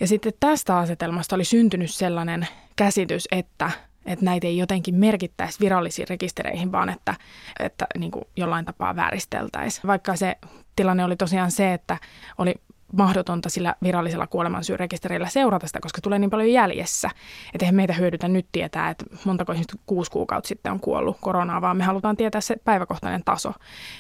Ja 0.03 0.09
sitten 0.09 0.33
tästä 0.41 0.79
asetelmasta 0.79 1.37
oli 1.37 1.45
syntynyt 1.45 1.91
sellainen 1.91 2.49
käsitys, 2.77 3.29
että, 3.33 3.71
että 4.07 4.25
näitä 4.25 4.47
ei 4.47 4.59
jotenkin 4.59 4.95
merkittäisi 4.95 5.61
virallisiin 5.61 6.09
rekistereihin, 6.09 6.73
vaan 6.73 6.89
että, 6.89 7.15
että 7.61 7.87
niin 7.99 8.11
kuin 8.11 8.25
jollain 8.37 8.65
tapaa 8.65 8.97
vääristeltäisiin. 8.97 9.87
Vaikka 9.87 10.17
se 10.17 10.37
tilanne 10.77 11.05
oli 11.05 11.17
tosiaan 11.17 11.51
se, 11.51 11.73
että 11.73 11.99
oli 12.39 12.55
mahdotonta 12.93 13.49
sillä 13.49 13.75
virallisella 13.83 14.27
kuolemansyyrekisterillä 14.27 15.29
seurata 15.29 15.67
sitä, 15.67 15.81
koska 15.81 16.01
tulee 16.01 16.19
niin 16.19 16.31
paljon 16.31 16.53
jäljessä. 16.53 17.11
Että 17.55 17.65
eihän 17.65 17.75
meitä 17.75 17.93
hyödytä 17.93 18.29
nyt 18.29 18.47
tietää, 18.53 18.91
että 18.91 19.05
montako 19.25 19.53
ihmistä 19.53 19.75
kuusi 19.87 20.11
kuukautta 20.11 20.49
sitten 20.49 20.73
on 20.73 20.81
kuollut 20.81 21.17
koronaa, 21.21 21.61
vaan 21.61 21.77
me 21.77 21.85
halutaan 21.85 22.17
tietää 22.17 22.41
se 22.41 22.57
päiväkohtainen 22.65 23.23
taso. 23.25 23.53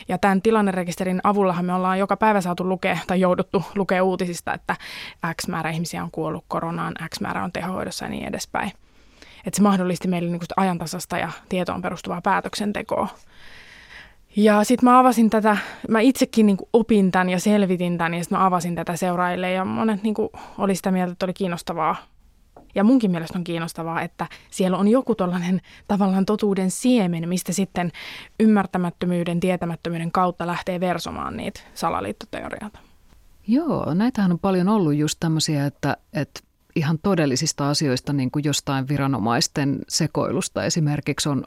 Ja 0.08 0.18
tämän 0.18 0.42
tilannerekisterin 0.42 1.20
avullahan 1.24 1.64
me 1.64 1.74
ollaan 1.74 1.98
joka 1.98 2.16
päivä 2.16 2.40
saatu 2.40 2.68
lukea 2.68 2.98
tai 3.06 3.20
jouduttu 3.20 3.64
lukea 3.74 4.04
uutisista, 4.04 4.54
että 4.54 4.76
X 5.42 5.48
määrä 5.48 5.70
ihmisiä 5.70 6.02
on 6.02 6.10
kuollut 6.10 6.44
koronaan, 6.48 6.94
X 7.14 7.20
määrä 7.20 7.44
on 7.44 7.52
tehohoidossa 7.52 8.04
ja 8.04 8.08
niin 8.08 8.28
edespäin. 8.28 8.72
Että 9.46 9.56
se 9.56 9.62
mahdollisti 9.62 10.08
meille 10.08 10.30
niin 10.30 10.40
ajantasasta 10.56 11.18
ja 11.18 11.28
tietoon 11.48 11.82
perustuvaa 11.82 12.20
päätöksentekoa. 12.20 13.08
Ja 14.36 14.64
sitten 14.64 14.88
mä 14.88 14.98
avasin 14.98 15.30
tätä, 15.30 15.56
mä 15.88 16.00
itsekin 16.00 16.46
niin 16.46 16.56
opin 16.72 17.10
tämän 17.10 17.28
ja 17.28 17.40
selvitin 17.40 17.98
tämän 17.98 18.14
ja 18.14 18.24
sitten 18.24 18.38
mä 18.38 18.46
avasin 18.46 18.74
tätä 18.74 18.96
seuraajille 18.96 19.50
ja 19.50 19.64
monet 19.64 20.02
niin 20.02 20.14
oli 20.58 20.74
sitä 20.74 20.90
mieltä, 20.90 21.12
että 21.12 21.26
oli 21.26 21.32
kiinnostavaa. 21.32 21.96
Ja 22.74 22.84
munkin 22.84 23.10
mielestä 23.10 23.38
on 23.38 23.44
kiinnostavaa, 23.44 24.02
että 24.02 24.26
siellä 24.50 24.76
on 24.76 24.88
joku 24.88 25.14
tällainen 25.14 25.60
tavallaan 25.88 26.26
totuuden 26.26 26.70
siemen, 26.70 27.28
mistä 27.28 27.52
sitten 27.52 27.92
ymmärtämättömyyden, 28.40 29.40
tietämättömyyden 29.40 30.12
kautta 30.12 30.46
lähtee 30.46 30.80
versomaan 30.80 31.36
niitä 31.36 31.60
salaliittoteorioita. 31.74 32.78
Joo, 33.46 33.94
näitähän 33.94 34.32
on 34.32 34.38
paljon 34.38 34.68
ollut 34.68 34.94
just 34.94 35.16
tämmöisiä, 35.20 35.66
että, 35.66 35.96
että 36.12 36.40
ihan 36.76 36.98
todellisista 37.02 37.70
asioista, 37.70 38.12
niin 38.12 38.30
kuin 38.30 38.44
jostain 38.44 38.88
viranomaisten 38.88 39.78
sekoilusta 39.88 40.64
esimerkiksi 40.64 41.28
on 41.28 41.44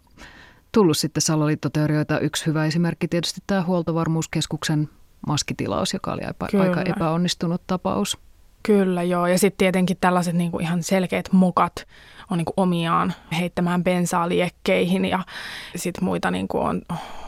tullut 0.75 0.97
sitten 0.97 1.21
salaliittoteorioita. 1.21 2.19
Yksi 2.19 2.45
hyvä 2.45 2.65
esimerkki 2.65 3.07
tietysti 3.07 3.41
tämä 3.47 3.63
huoltovarmuuskeskuksen 3.63 4.89
maskitilaus, 5.27 5.93
joka 5.93 6.13
oli 6.13 6.21
aika, 6.21 6.47
aika 6.59 6.81
epäonnistunut 6.81 7.61
tapaus. 7.67 8.17
Kyllä 8.63 9.03
joo, 9.03 9.27
ja 9.27 9.39
sitten 9.39 9.57
tietenkin 9.57 9.97
tällaiset 10.01 10.35
niinku 10.35 10.59
ihan 10.59 10.83
selkeät 10.83 11.31
mokat 11.31 11.87
on 12.31 12.37
niinku 12.37 12.53
omiaan 12.57 13.13
heittämään 13.39 13.83
bensaa 13.83 14.29
liekkeihin 14.29 15.05
ja 15.05 15.19
sitten 15.75 16.03
muita 16.03 16.31
niinku 16.31 16.59
on, 16.59 16.81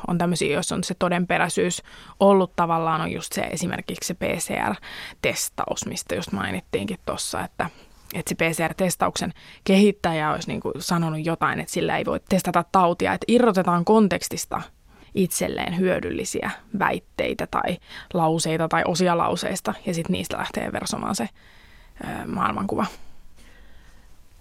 on 0.07 0.17
tämmöisiä, 0.17 0.53
jos 0.55 0.71
on 0.71 0.83
se 0.83 0.95
todenperäisyys 0.99 1.83
ollut 2.19 2.55
tavallaan, 2.55 3.01
on 3.01 3.11
just 3.11 3.33
se 3.33 3.41
esimerkiksi 3.41 4.07
se 4.07 4.13
PCR-testaus, 4.13 5.85
mistä 5.85 6.15
just 6.15 6.31
mainittiinkin 6.31 6.99
tuossa, 7.05 7.43
että 7.43 7.69
että 8.13 8.29
se 8.29 8.35
PCR-testauksen 8.35 9.33
kehittäjä 9.63 10.31
olisi 10.31 10.47
niin 10.47 10.59
kuin 10.59 10.73
sanonut 10.79 11.25
jotain, 11.25 11.59
että 11.59 11.73
sillä 11.73 11.97
ei 11.97 12.05
voi 12.05 12.19
testata 12.29 12.65
tautia, 12.71 13.13
että 13.13 13.25
irrotetaan 13.27 13.85
kontekstista 13.85 14.61
itselleen 15.15 15.79
hyödyllisiä 15.79 16.51
väitteitä 16.79 17.47
tai 17.47 17.77
lauseita 18.13 18.67
tai 18.67 18.83
osia 18.85 19.17
lauseista 19.17 19.73
ja 19.85 19.93
sitten 19.93 20.13
niistä 20.13 20.37
lähtee 20.37 20.71
versomaan 20.73 21.15
se 21.15 21.29
ö, 22.03 22.27
maailmankuva. 22.27 22.85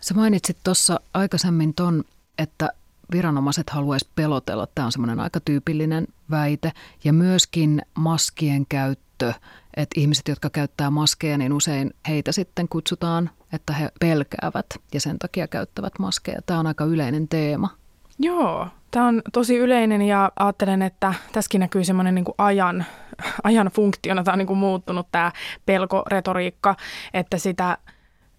Sä 0.00 0.14
mainitsit 0.14 0.56
tuossa 0.64 1.00
aikaisemmin 1.14 1.74
ton, 1.74 2.04
että 2.38 2.68
viranomaiset 3.12 3.70
haluaisivat 3.70 4.14
pelotella. 4.14 4.66
Tämä 4.74 4.86
on 4.86 4.92
semmoinen 4.92 5.20
aika 5.20 5.40
tyypillinen 5.40 6.06
väite. 6.30 6.72
Ja 7.04 7.12
myöskin 7.12 7.82
maskien 7.94 8.66
käyttö, 8.68 9.05
että 9.76 10.00
ihmiset, 10.00 10.28
jotka 10.28 10.50
käyttää 10.50 10.90
maskeja, 10.90 11.38
niin 11.38 11.52
usein 11.52 11.94
heitä 12.08 12.32
sitten 12.32 12.68
kutsutaan 12.68 13.30
että 13.52 13.72
he 13.72 13.90
pelkäävät 14.00 14.66
ja 14.94 15.00
sen 15.00 15.18
takia 15.18 15.48
käyttävät 15.48 15.92
maskeja. 15.98 16.40
Tämä 16.46 16.60
on 16.60 16.66
aika 16.66 16.84
yleinen 16.84 17.28
teema. 17.28 17.68
Joo, 18.18 18.68
tämä 18.90 19.06
on 19.06 19.22
tosi 19.32 19.56
yleinen 19.56 20.02
ja 20.02 20.32
ajattelen, 20.36 20.82
että 20.82 21.14
tässäkin 21.32 21.60
näkyy 21.60 21.84
semmoinen 21.84 22.14
niin 22.14 22.24
ajan, 22.38 22.84
ajan 23.44 23.66
funktiona. 23.66 24.22
Tämä 24.22 24.32
on 24.32 24.38
niin 24.38 24.46
kuin 24.46 24.58
muuttunut 24.58 25.06
tämä 25.12 25.32
pelkoretoriikka, 25.66 26.76
että 27.14 27.38
sitä 27.38 27.78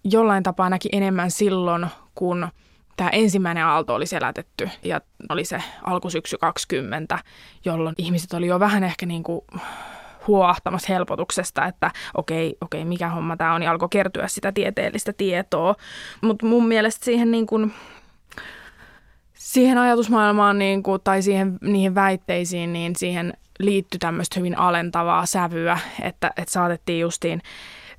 jollain 0.04 0.42
tapaa 0.42 0.70
näki 0.70 0.88
enemmän 0.92 1.30
silloin, 1.30 1.86
kun 2.14 2.48
tämä 2.96 3.10
ensimmäinen 3.10 3.64
aalto 3.64 3.94
oli 3.94 4.06
selätetty 4.06 4.70
ja 4.82 5.00
oli 5.28 5.44
se 5.44 5.62
alkusyksy 5.82 6.38
20, 6.38 7.18
jolloin 7.64 7.94
ihmiset 7.98 8.32
oli 8.32 8.46
jo 8.46 8.60
vähän 8.60 8.84
ehkä 8.84 9.06
niin 9.06 9.22
kuin 9.22 9.40
huoahtamassa 10.28 10.92
helpotuksesta, 10.92 11.66
että 11.66 11.90
okei, 12.14 12.56
okei 12.60 12.84
mikä 12.84 13.08
homma 13.08 13.36
tämä 13.36 13.54
on, 13.54 13.62
ja 13.62 13.70
alkoi 13.70 13.88
kertyä 13.90 14.28
sitä 14.28 14.52
tieteellistä 14.52 15.12
tietoa. 15.12 15.74
Mutta 16.20 16.46
mun 16.46 16.68
mielestä 16.68 17.04
siihen 17.04 17.30
niin 17.30 17.46
kuin, 17.46 17.72
siihen 19.34 19.78
ajatusmaailmaan 19.78 20.58
niin 20.58 20.82
kuin, 20.82 21.00
tai 21.04 21.22
siihen, 21.22 21.58
niihin 21.60 21.94
väitteisiin, 21.94 22.72
niin 22.72 22.96
siihen 22.96 23.32
liittyi 23.58 23.98
tämmöistä 23.98 24.40
hyvin 24.40 24.58
alentavaa 24.58 25.26
sävyä, 25.26 25.78
että, 26.02 26.30
että 26.36 26.52
saatettiin 26.52 27.00
justiin 27.00 27.42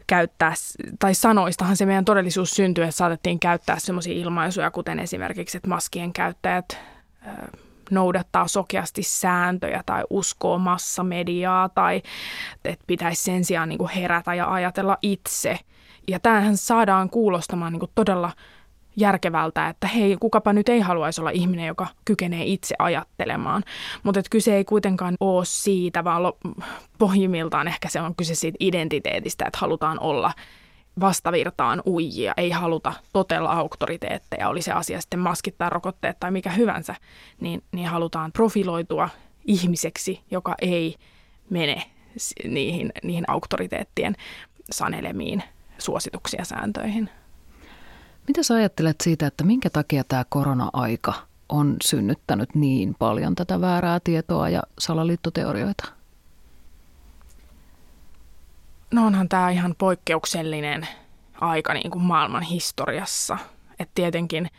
käyttää, 0.07 0.53
tai 0.99 1.13
sanoistahan 1.13 1.77
se 1.77 1.85
meidän 1.85 2.05
todellisuus 2.05 2.51
syntyi, 2.51 2.83
että 2.83 2.95
saatettiin 2.95 3.39
käyttää 3.39 3.79
semmoisia 3.79 4.13
ilmaisuja, 4.13 4.71
kuten 4.71 4.99
esimerkiksi, 4.99 5.57
että 5.57 5.69
maskien 5.69 6.13
käyttäjät 6.13 6.77
noudattaa 7.91 8.47
sokeasti 8.47 9.03
sääntöjä 9.03 9.83
tai 9.85 10.03
uskoo 10.09 10.57
massamediaa 10.57 11.69
tai 11.69 12.01
että 12.65 12.83
pitäisi 12.87 13.23
sen 13.23 13.45
sijaan 13.45 13.69
niin 13.69 13.77
kuin 13.79 13.89
herätä 13.89 14.33
ja 14.33 14.53
ajatella 14.53 14.97
itse. 15.01 15.59
Ja 16.07 16.19
tämähän 16.19 16.57
saadaan 16.57 17.09
kuulostamaan 17.09 17.73
niin 17.73 17.79
kuin 17.79 17.91
todella 17.95 18.31
järkevältä, 18.95 19.67
että 19.67 19.87
hei, 19.87 20.17
kukapa 20.19 20.53
nyt 20.53 20.69
ei 20.69 20.79
haluaisi 20.79 21.21
olla 21.21 21.29
ihminen, 21.29 21.67
joka 21.67 21.87
kykenee 22.05 22.43
itse 22.45 22.75
ajattelemaan. 22.79 23.63
Mutta 24.03 24.21
kyse 24.29 24.55
ei 24.55 24.65
kuitenkaan 24.65 25.15
ole 25.19 25.45
siitä, 25.45 26.03
vaan 26.03 26.21
pohjimmiltaan 26.97 27.67
ehkä 27.67 27.89
se 27.89 28.01
on 28.01 28.15
kyse 28.15 28.35
siitä 28.35 28.57
identiteetistä, 28.59 29.45
että 29.45 29.59
halutaan 29.61 29.99
olla 29.99 30.33
vastavirtaan 30.99 31.81
uijia, 31.85 32.33
ei 32.37 32.49
haluta 32.49 32.93
totella 33.13 33.51
auktoriteetteja, 33.51 34.49
oli 34.49 34.61
se 34.61 34.71
asia 34.71 35.01
sitten 35.01 35.19
maskit 35.19 35.57
tai 35.57 35.69
rokotteet 35.69 36.19
tai 36.19 36.31
mikä 36.31 36.51
hyvänsä, 36.51 36.95
niin, 37.39 37.63
niin 37.71 37.87
halutaan 37.87 38.31
profiloitua 38.31 39.09
ihmiseksi, 39.45 40.21
joka 40.31 40.55
ei 40.61 40.95
mene 41.49 41.83
niihin, 42.43 42.91
niihin 43.03 43.29
auktoriteettien 43.29 44.15
sanelemiin 44.71 45.43
suosituksia 45.77 46.45
sääntöihin. 46.45 47.09
Mitä 48.27 48.43
sä 48.43 48.53
ajattelet 48.53 48.95
siitä, 49.03 49.27
että 49.27 49.43
minkä 49.43 49.69
takia 49.69 50.03
tämä 50.03 50.25
korona-aika 50.29 51.13
on 51.49 51.75
synnyttänyt 51.83 52.55
niin 52.55 52.95
paljon 52.99 53.35
tätä 53.35 53.61
väärää 53.61 53.99
tietoa 54.03 54.49
ja 54.49 54.63
salaliittoteorioita? 54.79 55.98
No 58.91 59.05
onhan 59.05 59.29
tämä 59.29 59.49
ihan 59.49 59.75
poikkeuksellinen 59.77 60.87
aika 61.41 61.73
niin 61.73 61.91
kuin 61.91 62.03
maailman 62.03 62.43
historiassa. 62.43 63.37
Että 63.79 63.91
tietenkin 63.95 64.49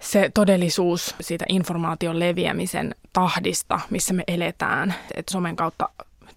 se 0.00 0.30
todellisuus 0.34 1.14
siitä 1.20 1.44
informaation 1.48 2.20
leviämisen 2.20 2.94
tahdista, 3.12 3.80
missä 3.90 4.14
me 4.14 4.24
eletään, 4.28 4.94
että 5.14 5.32
somen 5.32 5.56
kautta 5.56 5.88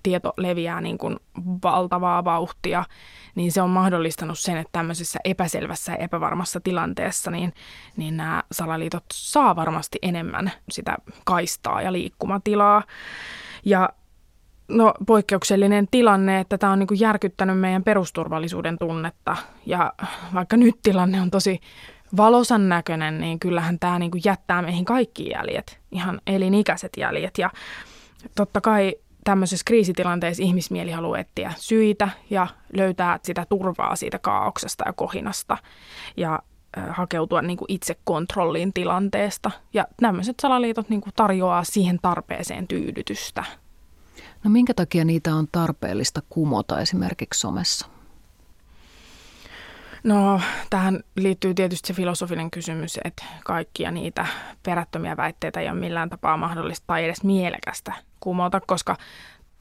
tieto 0.04 0.34
leviää 0.38 0.82
niin 0.82 0.98
kuin 0.98 1.20
valtavaa 1.64 2.24
vauhtia, 2.24 2.84
niin 3.36 3.52
se 3.52 3.62
on 3.62 3.70
mahdollistanut 3.70 4.40
sen, 4.40 4.58
että 4.58 4.72
tämmöisessä 4.72 5.20
epäselvässä 5.24 5.92
ja 5.92 5.98
epävarmassa 5.98 6.60
tilanteessa, 6.60 7.32
niin, 7.32 7.54
niin 7.98 8.18
nämä 8.18 8.44
salaliitot 8.52 9.04
saa 9.14 9.56
varmasti 9.56 10.00
enemmän 10.02 10.52
sitä 10.70 10.98
kaistaa 11.26 11.82
ja 11.82 11.94
liikkumatilaa. 11.94 12.84
Ja 13.66 13.90
no, 14.68 14.94
poikkeuksellinen 15.08 15.88
tilanne, 15.92 16.40
että 16.40 16.58
tämä 16.58 16.74
on 16.74 16.80
niin 16.80 16.88
kuin 16.88 17.00
järkyttänyt 17.00 17.60
meidän 17.60 17.84
perusturvallisuuden 17.84 18.78
tunnetta. 18.78 19.38
Ja 19.66 19.94
vaikka 20.34 20.58
nyt 20.58 20.76
tilanne 20.84 21.22
on 21.22 21.32
tosi 21.32 21.60
valosan 22.18 22.70
näköinen, 22.70 23.22
niin 23.22 23.40
kyllähän 23.40 23.80
tämä 23.80 24.00
niin 24.00 24.12
kuin 24.12 24.22
jättää 24.26 24.62
meihin 24.62 24.86
kaikki 24.86 25.30
jäljet, 25.30 25.80
ihan 25.92 26.22
elinikäiset 26.28 26.92
jäljet. 26.98 27.38
Ja 27.38 27.50
totta 28.36 28.62
kai 28.62 28.96
tämmöisessä 29.24 29.64
kriisitilanteessa 29.66 30.44
ihmismieli 30.44 30.92
haluaa 30.92 31.20
etsiä 31.20 31.54
syitä 31.58 32.10
ja 32.30 32.48
löytää 32.78 33.20
sitä 33.24 33.46
turvaa 33.50 33.96
siitä 33.96 34.20
kaauksesta 34.20 34.84
ja 34.88 34.94
kohinasta 34.94 35.58
ja 36.18 36.40
hakeutua 36.90 37.42
niin 37.42 37.58
kuin 37.58 37.72
itse 37.72 37.96
kontrolliin 38.04 38.74
tilanteesta. 38.74 39.52
Ja 39.74 39.88
tämmöiset 40.02 40.36
salaliitot 40.42 40.90
niin 40.90 41.02
kuin 41.02 41.14
tarjoaa 41.16 41.64
siihen 41.64 42.00
tarpeeseen 42.02 42.68
tyydytystä. 42.68 43.44
No 44.48 44.52
minkä 44.52 44.74
takia 44.74 45.06
niitä 45.06 45.36
on 45.36 45.48
tarpeellista 45.52 46.22
kumota 46.30 46.80
esimerkiksi 46.80 47.40
somessa? 47.40 47.88
No, 50.04 50.42
tähän 50.70 51.00
liittyy 51.16 51.54
tietysti 51.54 51.88
se 51.88 51.94
filosofinen 51.94 52.52
kysymys, 52.52 53.00
että 53.04 53.24
kaikkia 53.44 53.92
niitä 53.92 54.26
perättömiä 54.64 55.18
väitteitä 55.18 55.60
ei 55.60 55.70
ole 55.70 55.80
millään 55.80 56.10
tapaa 56.10 56.38
mahdollista 56.38 56.84
tai 56.88 57.06
edes 57.06 57.24
mielekästä 57.24 57.94
kumota, 58.20 58.62
koska 58.68 58.98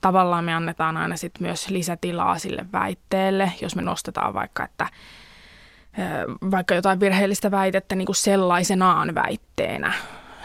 tavallaan 0.01 0.45
me 0.45 0.55
annetaan 0.55 0.97
aina 0.97 1.17
sit 1.17 1.41
myös 1.41 1.69
lisätilaa 1.69 2.39
sille 2.39 2.67
väitteelle, 2.73 3.53
jos 3.63 3.77
me 3.77 3.83
nostetaan 3.83 4.35
vaikka, 4.35 4.65
että 4.65 4.89
vaikka 6.51 6.75
jotain 6.75 7.01
virheellistä 7.01 7.51
väitettä 7.51 7.95
niin 7.95 8.07
kuin 8.07 8.17
sellaisenaan 8.17 9.15
väitteenä. 9.15 9.93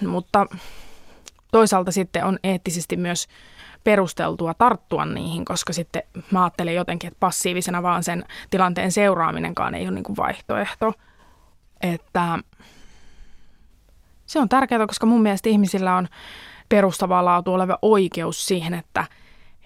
Mutta 0.08 0.46
toisaalta 1.52 1.92
sitten 1.92 2.26
on 2.26 2.40
eettisesti 2.44 2.98
myös 2.98 3.28
perusteltua 3.84 4.54
tarttua 4.54 5.06
niihin, 5.06 5.46
koska 5.46 5.74
sitten 5.74 6.04
mä 6.32 6.44
ajattelen 6.44 6.76
jotenkin, 6.76 7.08
että 7.08 7.20
passiivisena 7.20 7.84
vaan 7.84 8.04
sen 8.04 8.26
tilanteen 8.50 8.92
seuraaminenkaan 8.92 9.76
ei 9.76 9.84
ole 9.84 9.92
niin 9.92 10.04
kuin 10.04 10.18
vaihtoehto. 10.18 10.94
Että 11.82 12.40
se 14.26 14.40
on 14.40 14.50
tärkeää, 14.50 14.88
koska 14.88 15.06
mun 15.06 15.22
mielestä 15.22 15.50
ihmisillä 15.50 15.96
on 15.96 16.08
perustavaa 16.70 17.26
laatu 17.26 17.54
oleva 17.54 17.80
oikeus 17.82 18.48
siihen, 18.48 18.74
että 18.74 19.06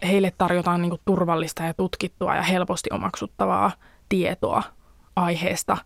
heille 0.08 0.32
tarjotaan 0.38 0.82
niin 0.82 1.00
turvallista 1.06 1.64
ja 1.64 1.74
tutkittua 1.74 2.36
ja 2.36 2.42
helposti 2.42 2.90
omaksuttavaa 2.94 3.72
tietoa 4.10 4.64
aiheesta 5.16 5.78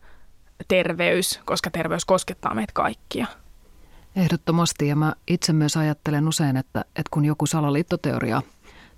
terveys, 0.67 1.39
koska 1.45 1.71
terveys 1.71 2.05
koskettaa 2.05 2.53
meitä 2.53 2.73
kaikkia. 2.73 3.27
Ehdottomasti 4.15 4.88
ja 4.88 4.95
mä 4.95 5.13
itse 5.28 5.54
myös 5.54 5.78
ajattelen 5.78 6.28
usein, 6.28 6.58
että, 6.58 6.80
että 6.80 7.10
kun 7.12 7.26
joku 7.26 7.45
salaliittoteoria 7.45 8.41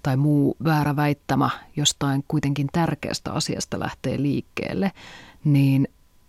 tai 0.03 0.17
muu 0.17 0.57
väärä 0.63 0.95
väittämä 0.95 1.49
jostain 1.75 2.23
kuitenkin 2.27 2.67
tärkeästä 2.71 3.31
asiasta 3.31 3.79
lähtee 3.79 4.21
liikkeelle, 4.21 4.91
niin 5.43 5.87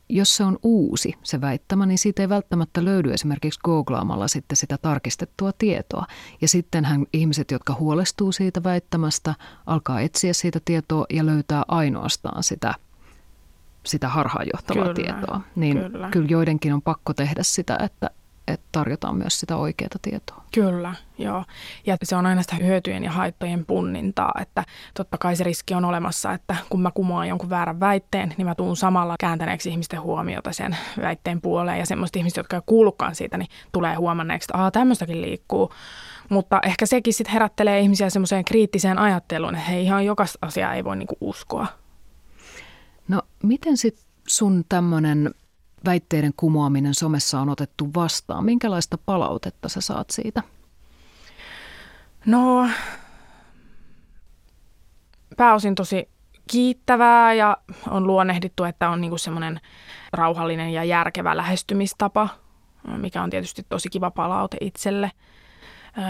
jos 0.08 0.36
se 0.36 0.44
on 0.44 0.58
uusi 0.62 1.14
se 1.22 1.40
väittämä, 1.40 1.86
niin 1.86 1.98
siitä 1.98 2.22
ei 2.22 2.28
välttämättä 2.28 2.84
löydy 2.84 3.12
esimerkiksi 3.12 3.60
googlaamalla 3.64 4.28
sitten 4.28 4.56
sitä 4.56 4.78
tarkistettua 4.78 5.52
tietoa. 5.58 6.06
Ja 6.40 6.48
sittenhän 6.48 7.06
ihmiset, 7.12 7.50
jotka 7.50 7.74
huolestuu 7.74 8.32
siitä 8.32 8.62
väittämästä, 8.62 9.34
alkaa 9.66 10.00
etsiä 10.00 10.32
siitä 10.32 10.60
tietoa 10.64 11.06
ja 11.10 11.26
löytää 11.26 11.62
ainoastaan 11.68 12.42
sitä, 12.42 12.74
sitä 13.84 14.08
harhaanjohtavaa 14.08 14.82
kyllä, 14.82 14.94
tietoa. 14.94 15.40
Niin 15.56 15.78
kyllä. 15.78 16.08
kyllä 16.10 16.28
joidenkin 16.28 16.74
on 16.74 16.82
pakko 16.82 17.14
tehdä 17.14 17.42
sitä, 17.42 17.78
että, 17.82 18.06
että 18.06 18.21
tarjotaan 18.72 19.16
myös 19.16 19.40
sitä 19.40 19.56
oikeaa 19.56 19.90
tietoa. 20.02 20.44
Kyllä, 20.54 20.94
joo. 21.18 21.44
Ja 21.86 21.96
se 22.02 22.16
on 22.16 22.26
aina 22.26 22.42
sitä 22.42 22.56
hyötyjen 22.56 23.04
ja 23.04 23.10
haittojen 23.10 23.66
punnintaa, 23.66 24.32
että 24.40 24.64
totta 24.94 25.18
kai 25.18 25.36
se 25.36 25.44
riski 25.44 25.74
on 25.74 25.84
olemassa, 25.84 26.32
että 26.32 26.56
kun 26.68 26.82
mä 26.82 26.90
kumoan 26.90 27.28
jonkun 27.28 27.50
väärän 27.50 27.80
väitteen, 27.80 28.34
niin 28.36 28.46
mä 28.46 28.54
tuun 28.54 28.76
samalla 28.76 29.14
kääntäneeksi 29.20 29.70
ihmisten 29.70 30.02
huomiota 30.02 30.52
sen 30.52 30.76
väitteen 31.00 31.40
puoleen. 31.40 31.78
Ja 31.78 31.86
semmoista 31.86 32.18
ihmistä, 32.18 32.40
jotka 32.40 32.56
ei 32.56 32.62
kuullutkaan 32.66 33.14
siitä, 33.14 33.38
niin 33.38 33.48
tulee 33.72 33.94
huomanneeksi, 33.94 34.46
että 34.46 34.62
Aa, 34.62 34.70
tämmöistäkin 34.70 35.22
liikkuu. 35.22 35.72
Mutta 36.28 36.60
ehkä 36.64 36.86
sekin 36.86 37.14
sitten 37.14 37.32
herättelee 37.32 37.80
ihmisiä 37.80 38.10
semmoiseen 38.10 38.44
kriittiseen 38.44 38.98
ajatteluun, 38.98 39.54
että 39.54 39.70
hei, 39.70 39.84
ihan 39.84 40.04
jokaista 40.04 40.38
asiaa 40.42 40.74
ei 40.74 40.84
voi 40.84 40.96
niinku 40.96 41.16
uskoa. 41.20 41.66
No 43.08 43.22
miten 43.42 43.76
sitten 43.76 44.04
sun 44.28 44.64
tämmöinen 44.68 45.34
väitteiden 45.84 46.32
kumoaminen 46.36 46.94
somessa 46.94 47.40
on 47.40 47.48
otettu 47.48 47.90
vastaan? 47.94 48.44
Minkälaista 48.44 48.98
palautetta 48.98 49.68
sä 49.68 49.80
saat 49.80 50.10
siitä? 50.10 50.42
No, 52.26 52.68
pääosin 55.36 55.74
tosi 55.74 56.08
kiittävää 56.50 57.34
ja 57.34 57.56
on 57.90 58.06
luonnehdittu, 58.06 58.64
että 58.64 58.90
on 58.90 59.00
niinku 59.00 59.18
semmoinen 59.18 59.60
rauhallinen 60.12 60.72
ja 60.72 60.84
järkevä 60.84 61.36
lähestymistapa, 61.36 62.28
mikä 62.96 63.22
on 63.22 63.30
tietysti 63.30 63.66
tosi 63.68 63.88
kiva 63.88 64.10
palaute 64.10 64.56
itselle– 64.60 65.10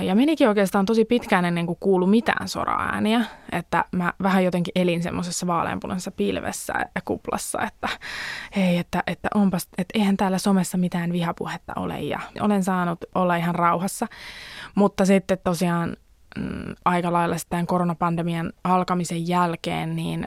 ja 0.02 0.14
menikin 0.14 0.48
oikeastaan 0.48 0.86
tosi 0.86 1.04
pitkään 1.04 1.44
ennen 1.44 1.66
kuin 1.66 1.76
kuulu 1.80 2.06
mitään 2.06 2.48
soraääniä, 2.48 3.24
että 3.52 3.84
mä 3.92 4.12
vähän 4.22 4.44
jotenkin 4.44 4.72
elin 4.74 5.02
semmoisessa 5.02 5.46
vaaleanpunaisessa 5.46 6.10
pilvessä 6.10 6.72
ja 6.94 7.00
kuplassa, 7.04 7.62
että 7.62 7.88
hei, 8.56 8.78
että, 8.78 9.02
että 9.06 9.28
onpas, 9.34 9.68
että 9.78 9.98
eihän 9.98 10.16
täällä 10.16 10.38
somessa 10.38 10.78
mitään 10.78 11.12
vihapuhetta 11.12 11.72
ole 11.76 12.00
ja 12.00 12.20
olen 12.40 12.64
saanut 12.64 12.98
olla 13.14 13.36
ihan 13.36 13.54
rauhassa. 13.54 14.06
Mutta 14.74 15.04
sitten 15.04 15.38
tosiaan 15.44 15.96
mm, 16.38 16.74
aika 16.84 17.12
lailla 17.12 17.36
tämän 17.48 17.66
koronapandemian 17.66 18.52
alkamisen 18.64 19.28
jälkeen, 19.28 19.96
niin 19.96 20.24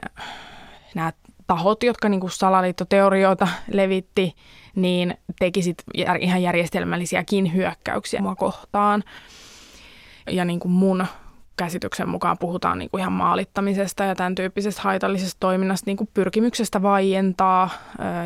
nämä 0.94 1.12
tahot, 1.46 1.82
jotka 1.82 2.08
niin 2.08 2.20
kuin 2.20 2.30
salaliittoteorioita 2.30 3.48
levitti, 3.72 4.34
niin 4.74 5.14
tekisit 5.38 5.82
ihan 6.20 6.42
järjestelmällisiäkin 6.42 7.54
hyökkäyksiä 7.54 8.20
mua 8.20 8.34
kohtaan 8.34 9.04
ja 10.30 10.44
niin 10.44 10.60
kuin 10.60 10.72
mun 10.72 11.06
käsityksen 11.56 12.08
mukaan 12.08 12.38
puhutaan 12.38 12.78
niin 12.78 12.90
kuin 12.90 13.00
ihan 13.00 13.12
maalittamisesta 13.12 14.04
ja 14.04 14.14
tämän 14.14 14.34
tyyppisestä 14.34 14.82
haitallisesta 14.82 15.36
toiminnasta, 15.40 15.84
niin 15.86 15.96
kuin 15.96 16.10
pyrkimyksestä 16.14 16.82
vaientaa 16.82 17.70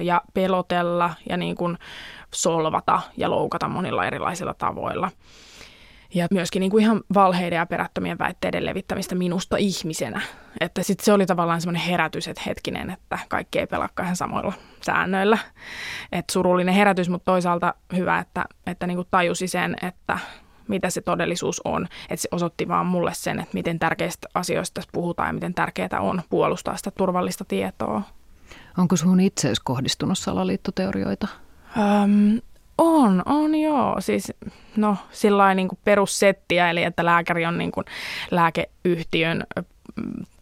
ja 0.03 0.23
pelotella 0.35 1.15
ja 1.29 1.37
niin 1.37 1.57
kuin 1.57 1.79
solvata 2.35 3.01
ja 3.17 3.31
loukata 3.31 3.69
monilla 3.69 4.07
erilaisilla 4.07 4.55
tavoilla. 4.55 5.11
Ja 6.15 6.27
myöskin 6.31 6.61
niin 6.61 6.71
kuin 6.71 6.83
ihan 6.83 7.01
valheiden 7.15 7.57
ja 7.57 7.67
perättömien 7.67 8.19
väitteiden 8.19 8.67
levittämistä 8.67 9.15
minusta 9.15 9.57
ihmisenä. 9.57 10.21
Että 10.61 10.83
sitten 10.83 11.05
se 11.05 11.13
oli 11.13 11.27
tavallaan 11.27 11.61
semmoinen 11.61 11.83
herätys, 11.83 12.29
että 12.29 12.43
hetkinen, 12.47 12.91
että 12.91 13.19
kaikki 13.29 13.59
ei 13.59 13.67
pelakka 13.67 14.03
ihan 14.03 14.17
samoilla 14.17 14.53
säännöillä. 14.81 15.39
Että 16.13 16.33
surullinen 16.33 16.75
herätys, 16.75 17.09
mutta 17.09 17.33
toisaalta 17.33 17.75
hyvä, 17.97 18.19
että, 18.19 18.45
että 18.67 18.87
niin 18.87 18.97
kuin 18.97 19.09
tajusi 19.11 19.49
sen, 19.49 19.77
että 19.83 20.19
mitä 20.71 20.91
se 20.91 21.01
todellisuus 21.01 21.61
on. 21.65 21.89
Että 22.11 22.23
se 22.23 22.29
osoitti 22.33 22.69
vaan 22.69 22.87
mulle 22.87 23.15
sen, 23.15 23.41
että 23.41 23.55
miten 23.55 23.79
tärkeistä 23.79 24.29
asioista 24.35 24.75
tässä 24.75 24.91
puhutaan 24.93 25.29
ja 25.29 25.33
miten 25.33 25.55
tärkeää 25.55 26.01
on 26.01 26.23
puolustaa 26.31 26.77
sitä 26.77 26.91
turvallista 26.91 27.45
tietoa. 27.45 28.03
Onko 28.79 28.97
sun 28.97 29.21
itseesi 29.21 29.61
kohdistunut 29.65 30.19
salaliittoteorioita? 30.19 31.29
Öm, 31.79 32.41
on, 32.79 33.23
on 33.27 33.55
joo. 33.55 33.97
Siis 34.01 34.33
no 34.77 34.97
sillä 35.11 35.55
niin 35.55 35.69
perussettiä, 35.85 36.71
eli 36.71 36.83
että 36.83 37.05
lääkäri 37.05 37.47
on 37.47 37.59
niin 37.59 37.73
kuin 37.73 37.85
lääkeyhtiön 38.31 39.45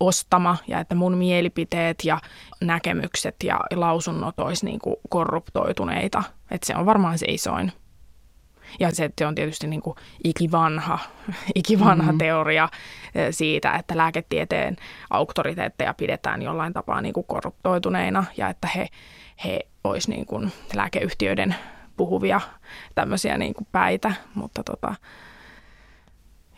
ostama 0.01 0.57
ja 0.67 0.81
että 0.81 0.95
mun 0.95 1.17
mielipiteet 1.17 2.05
ja 2.05 2.21
näkemykset 2.61 3.37
ja 3.45 3.61
lausunnot 3.75 4.41
olisi 4.41 4.67
niin 4.67 4.79
kuin 4.79 4.97
korruptoituneita. 5.09 6.23
Että 6.51 6.67
se 6.67 6.77
on 6.77 6.87
varmaan 6.87 7.19
se 7.19 7.27
isoin 7.29 7.73
ja 8.81 8.95
se, 8.95 9.11
se 9.19 9.27
on 9.27 9.35
tietysti 9.35 9.67
niin 9.67 9.83
kuin 9.83 9.97
ikivanha, 10.25 10.99
ikivanha 11.55 12.03
mm-hmm. 12.03 12.19
teoria 12.19 12.69
eh, 13.15 13.29
siitä, 13.31 13.73
että 13.73 13.97
lääketieteen 13.97 14.77
auktoriteetteja 15.11 15.95
pidetään 15.95 16.43
jollain 16.43 16.73
tapaa 16.73 17.01
niin 17.01 17.13
kuin 17.15 17.27
korruptoituneina 17.27 18.25
ja 18.37 18.49
että 18.49 18.69
he, 18.75 18.89
he 19.45 19.61
olisi 19.85 20.11
niin 20.11 20.27
kuin 20.27 20.53
lääkeyhtiöiden 20.75 21.55
puhuvia 21.97 22.41
tämmöisiä 22.95 23.39
niin 23.39 23.55
kuin 23.55 23.67
päitä. 23.73 24.13
Mutta 24.35 24.63
tota, 24.63 24.95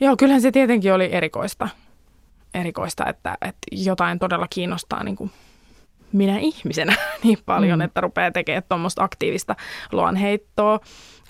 joo, 0.00 0.16
kyllähän 0.16 0.42
se 0.42 0.52
tietenkin 0.52 0.94
oli 0.94 1.08
erikoista, 1.12 1.68
erikoista 2.54 3.06
että, 3.06 3.38
että 3.40 3.66
jotain 3.72 4.18
todella 4.18 4.46
kiinnostaa 4.50 5.04
niin 5.04 5.16
kuin 5.16 5.30
minä 6.12 6.38
ihmisenä 6.38 6.94
niin 7.24 7.38
paljon, 7.46 7.78
mm. 7.78 7.82
että 7.82 8.00
rupeaa 8.00 8.30
tekemään 8.30 8.62
tuommoista 8.68 9.04
aktiivista 9.04 9.56
luonheittoa 9.92 10.80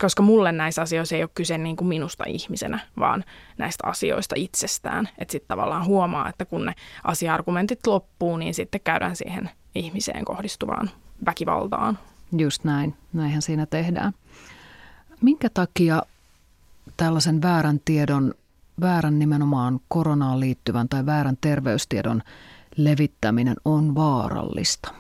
koska 0.01 0.23
mulle 0.23 0.53
näissä 0.53 0.83
asioissa 0.83 1.17
ei 1.17 1.23
ole 1.23 1.31
kyse 1.35 1.59
niin 1.59 1.77
kuin 1.77 1.89
minusta 1.89 2.25
ihmisenä, 2.27 2.81
vaan 2.99 3.25
näistä 3.59 3.87
asioista 3.87 4.35
itsestään. 4.39 5.09
Että 5.19 5.33
sitten 5.33 5.49
tavallaan 5.49 5.87
huomaa, 5.87 6.29
että 6.29 6.45
kun 6.45 6.67
ne 6.67 6.75
asia-argumentit 7.05 7.87
loppuu, 7.87 8.37
niin 8.37 8.55
sitten 8.55 8.81
käydään 8.81 9.17
siihen 9.17 9.51
ihmiseen 9.75 10.25
kohdistuvaan 10.25 10.91
väkivaltaan. 11.27 11.99
Just 12.39 12.65
näin, 12.65 12.95
näinhän 13.13 13.43
siinä 13.43 13.67
tehdään. 13.67 14.13
Minkä 15.21 15.49
takia 15.55 16.03
tällaisen 16.97 17.43
väärän 17.43 17.81
tiedon, 17.85 18.35
väärän 18.81 19.19
nimenomaan 19.19 19.81
koronaan 19.89 20.41
liittyvän 20.41 20.89
tai 20.89 21.07
väärän 21.07 21.37
terveystiedon 21.41 22.23
levittäminen 22.77 23.57
on 23.65 23.95
vaarallista? 23.95 24.95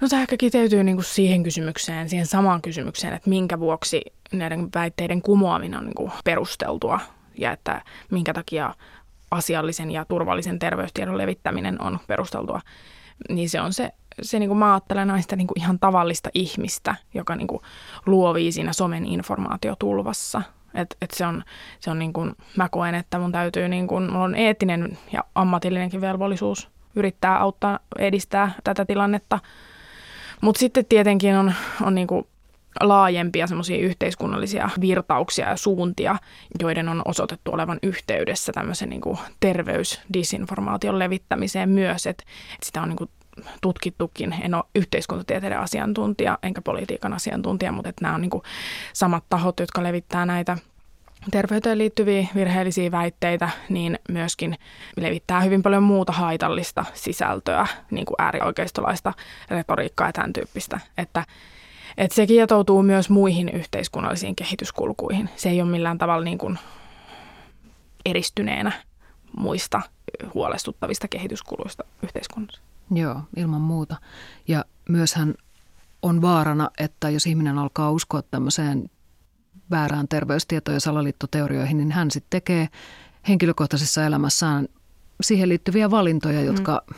No 0.00 0.08
tämä 0.08 0.22
ehkä 0.22 0.36
kiteytyy 0.36 0.84
niin 0.84 0.96
kuin 0.96 1.04
siihen 1.04 1.42
kysymykseen, 1.42 2.08
siihen 2.08 2.26
samaan 2.26 2.62
kysymykseen, 2.62 3.14
että 3.14 3.30
minkä 3.30 3.58
vuoksi 3.58 4.02
näiden 4.32 4.68
väitteiden 4.74 5.22
kumoaminen 5.22 5.78
on 5.78 5.84
niin 5.84 5.94
kuin 5.94 6.12
perusteltua 6.24 7.00
ja 7.38 7.52
että 7.52 7.82
minkä 8.10 8.34
takia 8.34 8.74
asiallisen 9.30 9.90
ja 9.90 10.04
turvallisen 10.04 10.58
terveystiedon 10.58 11.18
levittäminen 11.18 11.82
on 11.82 11.98
perusteltua. 12.06 12.60
Niin 13.28 13.50
se 13.50 13.60
on 13.60 13.72
se, 13.72 13.90
se 14.22 14.38
niin 14.38 14.48
kuin 14.48 14.58
mä 14.58 14.72
ajattelen 14.72 15.08
näistä 15.08 15.36
niin 15.36 15.46
kuin 15.46 15.60
ihan 15.60 15.78
tavallista 15.78 16.30
ihmistä, 16.34 16.94
joka 17.14 17.36
niin 17.36 17.48
kuin 17.48 17.60
luovii 18.06 18.52
siinä 18.52 18.72
somen 18.72 19.06
informaatiotulvassa. 19.06 20.42
Et, 20.74 20.96
et 21.02 21.10
se 21.10 21.26
on, 21.26 21.44
se 21.80 21.90
on 21.90 21.98
niin 21.98 22.12
kuin, 22.12 22.32
mä 22.56 22.68
koen, 22.68 22.94
että 22.94 23.18
mun 23.18 23.32
täytyy, 23.32 23.68
niin 23.68 23.86
kuin, 23.86 24.12
mulla 24.12 24.24
on 24.24 24.34
eettinen 24.34 24.98
ja 25.12 25.24
ammatillinenkin 25.34 26.00
velvollisuus 26.00 26.68
yrittää 26.96 27.38
auttaa, 27.38 27.78
edistää 27.98 28.52
tätä 28.64 28.84
tilannetta. 28.84 29.38
Mutta 30.40 30.58
sitten 30.58 30.86
tietenkin 30.86 31.36
on, 31.36 31.54
on 31.82 31.94
niin 31.94 32.06
kuin 32.06 32.26
laajempia 32.80 33.46
semmoisia 33.46 33.78
yhteiskunnallisia 33.78 34.70
virtauksia 34.80 35.48
ja 35.48 35.56
suuntia, 35.56 36.16
joiden 36.60 36.88
on 36.88 37.02
osoitettu 37.04 37.52
olevan 37.52 37.78
yhteydessä 37.82 38.52
tämmöisen 38.52 38.90
niin 38.90 39.00
kuin 39.00 39.18
terveysdisinformaation 39.40 40.98
levittämiseen 40.98 41.68
myös, 41.68 42.06
että, 42.06 42.24
sitä 42.62 42.82
on 42.82 42.88
niin 42.88 42.96
kuin 42.96 43.10
tutkittukin. 43.60 44.34
En 44.42 44.54
ole 44.54 44.64
yhteiskuntatieteiden 44.74 45.60
asiantuntija 45.60 46.38
enkä 46.42 46.62
politiikan 46.62 47.12
asiantuntija, 47.12 47.72
mutta 47.72 47.88
että 47.88 48.04
nämä 48.04 48.14
on 48.14 48.20
niin 48.20 48.30
kuin 48.30 48.42
samat 48.92 49.24
tahot, 49.30 49.60
jotka 49.60 49.82
levittää 49.82 50.26
näitä 50.26 50.58
terveyteen 51.30 51.78
liittyviä 51.78 52.26
virheellisiä 52.34 52.90
väitteitä, 52.90 53.48
niin 53.68 53.98
myöskin 54.08 54.58
levittää 54.96 55.40
hyvin 55.40 55.62
paljon 55.62 55.82
muuta 55.82 56.12
haitallista 56.12 56.84
sisältöä, 56.94 57.66
niin 57.90 58.06
kuin 58.06 58.16
äärioikeistolaista 58.18 59.12
retoriikkaa 59.50 60.08
ja 60.08 60.12
tämän 60.12 60.32
tyyppistä. 60.32 60.80
Että, 60.98 61.24
että 61.98 62.14
se 62.14 62.26
kietoutuu 62.26 62.82
myös 62.82 63.10
muihin 63.10 63.48
yhteiskunnallisiin 63.48 64.36
kehityskulkuihin. 64.36 65.30
Se 65.36 65.50
ei 65.50 65.62
ole 65.62 65.70
millään 65.70 65.98
tavalla 65.98 66.24
niin 66.24 66.38
kuin 66.38 66.58
eristyneenä 68.04 68.72
muista 69.36 69.82
huolestuttavista 70.34 71.08
kehityskuluista 71.08 71.84
yhteiskunnassa. 72.02 72.71
Joo, 72.92 73.20
ilman 73.36 73.60
muuta. 73.60 73.96
Ja 74.48 74.64
myöshän 74.88 75.34
on 76.02 76.22
vaarana, 76.22 76.70
että 76.78 77.10
jos 77.10 77.26
ihminen 77.26 77.58
alkaa 77.58 77.90
uskoa 77.90 78.22
tämmöiseen 78.22 78.90
väärään 79.70 80.08
terveystietoon 80.08 80.76
ja 80.76 80.80
salaliittoteorioihin, 80.80 81.76
niin 81.76 81.92
hän 81.92 82.10
sitten 82.10 82.30
tekee 82.30 82.68
henkilökohtaisessa 83.28 84.04
elämässään 84.04 84.68
siihen 85.20 85.48
liittyviä 85.48 85.90
valintoja, 85.90 86.40
mm. 86.40 86.46
jotka 86.46 86.82
mm. 86.86 86.96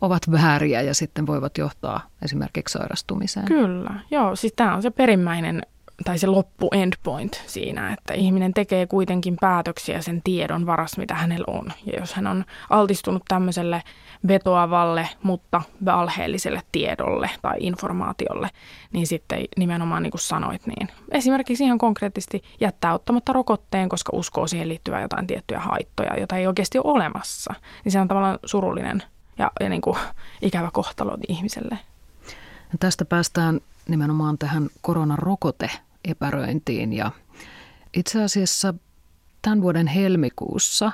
ovat 0.00 0.30
vääriä 0.30 0.82
ja 0.82 0.94
sitten 0.94 1.26
voivat 1.26 1.58
johtaa 1.58 2.00
esimerkiksi 2.22 2.72
sairastumiseen. 2.72 3.46
Kyllä, 3.46 4.00
joo. 4.10 4.36
Siis 4.36 4.52
tämä 4.56 4.74
on 4.74 4.82
se 4.82 4.90
perimmäinen 4.90 5.62
tai 6.04 6.18
se 6.18 6.26
loppu 6.26 6.68
endpoint 6.72 7.42
siinä, 7.46 7.92
että 7.92 8.14
ihminen 8.14 8.54
tekee 8.54 8.86
kuitenkin 8.86 9.36
päätöksiä 9.40 10.02
sen 10.02 10.22
tiedon 10.22 10.66
varas, 10.66 10.98
mitä 10.98 11.14
hänellä 11.14 11.44
on. 11.46 11.72
Ja 11.86 12.00
jos 12.00 12.14
hän 12.14 12.26
on 12.26 12.44
altistunut 12.70 13.22
tämmöiselle 13.28 13.82
vetoavalle, 14.28 15.08
mutta 15.22 15.62
valheelliselle 15.84 16.62
tiedolle 16.72 17.30
tai 17.42 17.56
informaatiolle, 17.60 18.48
niin 18.92 19.06
sitten 19.06 19.44
nimenomaan 19.56 20.02
niin 20.02 20.10
kuin 20.10 20.20
sanoit, 20.20 20.66
niin 20.66 20.88
esimerkiksi 21.10 21.64
ihan 21.64 21.78
konkreettisesti 21.78 22.42
jättää 22.60 22.94
ottamatta 22.94 23.32
rokotteen, 23.32 23.88
koska 23.88 24.10
uskoo 24.14 24.46
siihen 24.46 24.68
liittyvää 24.68 25.02
jotain 25.02 25.26
tiettyjä 25.26 25.60
haittoja, 25.60 26.18
joita 26.18 26.36
ei 26.36 26.46
oikeasti 26.46 26.78
ole 26.78 26.92
olemassa. 26.92 27.54
Niin 27.84 27.92
se 27.92 28.00
on 28.00 28.08
tavallaan 28.08 28.38
surullinen 28.44 29.02
ja, 29.38 29.50
ja 29.60 29.68
niin 29.68 29.80
kuin 29.80 29.96
ikävä 30.42 30.70
kohtalo 30.72 31.16
ihmiselle. 31.28 31.78
Ja 32.72 32.78
tästä 32.80 33.04
päästään 33.04 33.60
nimenomaan 33.88 34.38
tähän 34.38 34.68
koronarokote 34.80 35.70
epäröintiin 36.04 36.92
ja 36.92 37.10
itse 37.94 38.22
asiassa 38.22 38.74
tämän 39.42 39.62
vuoden 39.62 39.86
helmikuussa 39.86 40.92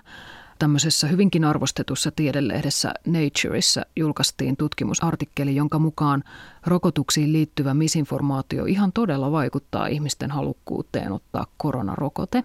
tämmöisessä 0.58 1.06
hyvinkin 1.06 1.44
arvostetussa 1.44 2.10
tiedelehdessä 2.10 2.94
Natureissa 3.06 3.86
julkaistiin 3.96 4.56
tutkimusartikkeli, 4.56 5.56
jonka 5.56 5.78
mukaan 5.78 6.24
rokotuksiin 6.66 7.32
liittyvä 7.32 7.74
misinformaatio 7.74 8.64
ihan 8.64 8.92
todella 8.92 9.32
vaikuttaa 9.32 9.86
ihmisten 9.86 10.30
halukkuuteen 10.30 11.12
ottaa 11.12 11.46
koronarokote. 11.56 12.44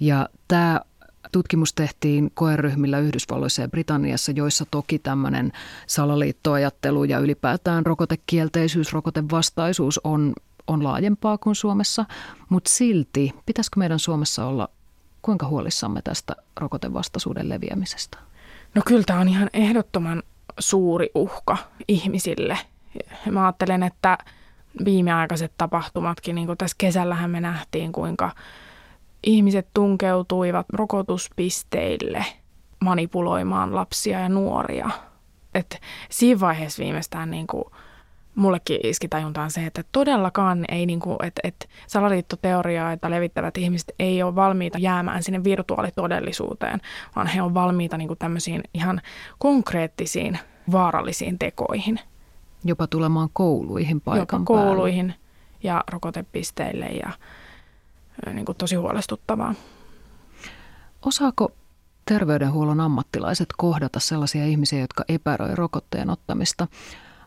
Ja 0.00 0.28
tämä 0.48 0.80
Tutkimus 1.32 1.72
tehtiin 1.72 2.30
koeryhmillä 2.34 2.98
Yhdysvalloissa 2.98 3.62
ja 3.62 3.68
Britanniassa, 3.68 4.32
joissa 4.32 4.66
toki 4.70 4.98
tämmöinen 4.98 5.52
salaliittoajattelu 5.86 7.04
ja 7.04 7.18
ylipäätään 7.18 7.86
rokotekielteisyys, 7.86 8.92
rokotevastaisuus 8.92 10.00
on 10.04 10.32
on 10.66 10.84
laajempaa 10.84 11.38
kuin 11.38 11.54
Suomessa, 11.54 12.04
mutta 12.48 12.70
silti 12.70 13.34
pitäisikö 13.46 13.78
meidän 13.78 13.98
Suomessa 13.98 14.46
olla 14.46 14.68
kuinka 15.22 15.46
huolissamme 15.48 16.02
tästä 16.02 16.36
rokotevastaisuuden 16.56 17.48
leviämisestä? 17.48 18.18
No 18.74 18.82
kyllä 18.86 19.02
tämä 19.06 19.20
on 19.20 19.28
ihan 19.28 19.50
ehdottoman 19.52 20.22
suuri 20.58 21.10
uhka 21.14 21.56
ihmisille. 21.88 22.58
Mä 23.30 23.44
ajattelen, 23.44 23.82
että 23.82 24.18
viimeaikaiset 24.84 25.52
tapahtumatkin, 25.58 26.34
niin 26.34 26.46
kuin 26.46 26.58
tässä 26.58 26.76
kesällähän 26.78 27.30
me 27.30 27.40
nähtiin, 27.40 27.92
kuinka 27.92 28.30
ihmiset 29.22 29.68
tunkeutuivat 29.74 30.66
rokotuspisteille 30.72 32.24
manipuloimaan 32.80 33.74
lapsia 33.74 34.20
ja 34.20 34.28
nuoria. 34.28 34.90
Et 35.54 35.80
siinä 36.10 36.40
vaiheessa 36.40 36.82
viimeistään 36.82 37.30
niin 37.30 37.46
kuin 37.46 37.64
mullekin 38.34 38.80
iski 38.82 39.08
tajuntaan 39.08 39.50
se, 39.50 39.66
että 39.66 39.84
todellakaan 39.92 40.64
ei, 40.68 40.86
niin 40.86 41.00
kuin, 41.00 41.16
että, 41.22 41.40
että 41.44 41.66
salaliittoteoriaa, 41.86 42.98
levittävät 43.08 43.56
ihmiset 43.56 43.94
ei 43.98 44.22
ole 44.22 44.34
valmiita 44.34 44.78
jäämään 44.78 45.22
sinne 45.22 45.44
virtuaalitodellisuuteen, 45.44 46.80
vaan 47.16 47.26
he 47.26 47.42
on 47.42 47.54
valmiita 47.54 47.98
niin 47.98 48.08
kuin 48.08 48.18
tämmöisiin 48.18 48.62
ihan 48.74 49.00
konkreettisiin 49.38 50.38
vaarallisiin 50.72 51.38
tekoihin. 51.38 52.00
Jopa 52.64 52.86
tulemaan 52.86 53.28
kouluihin 53.32 54.00
paikan 54.00 54.40
Jopa 54.40 54.44
kouluihin 54.44 55.06
päälle. 55.06 55.22
ja 55.62 55.84
rokotepisteille 55.90 56.86
ja 56.86 57.10
niin 58.32 58.44
kuin 58.44 58.58
tosi 58.58 58.76
huolestuttavaa. 58.76 59.54
Osaako 61.06 61.52
terveydenhuollon 62.04 62.80
ammattilaiset 62.80 63.48
kohdata 63.56 64.00
sellaisia 64.00 64.44
ihmisiä, 64.44 64.80
jotka 64.80 65.04
epäröi 65.08 65.54
rokotteen 65.54 66.10
ottamista– 66.10 66.68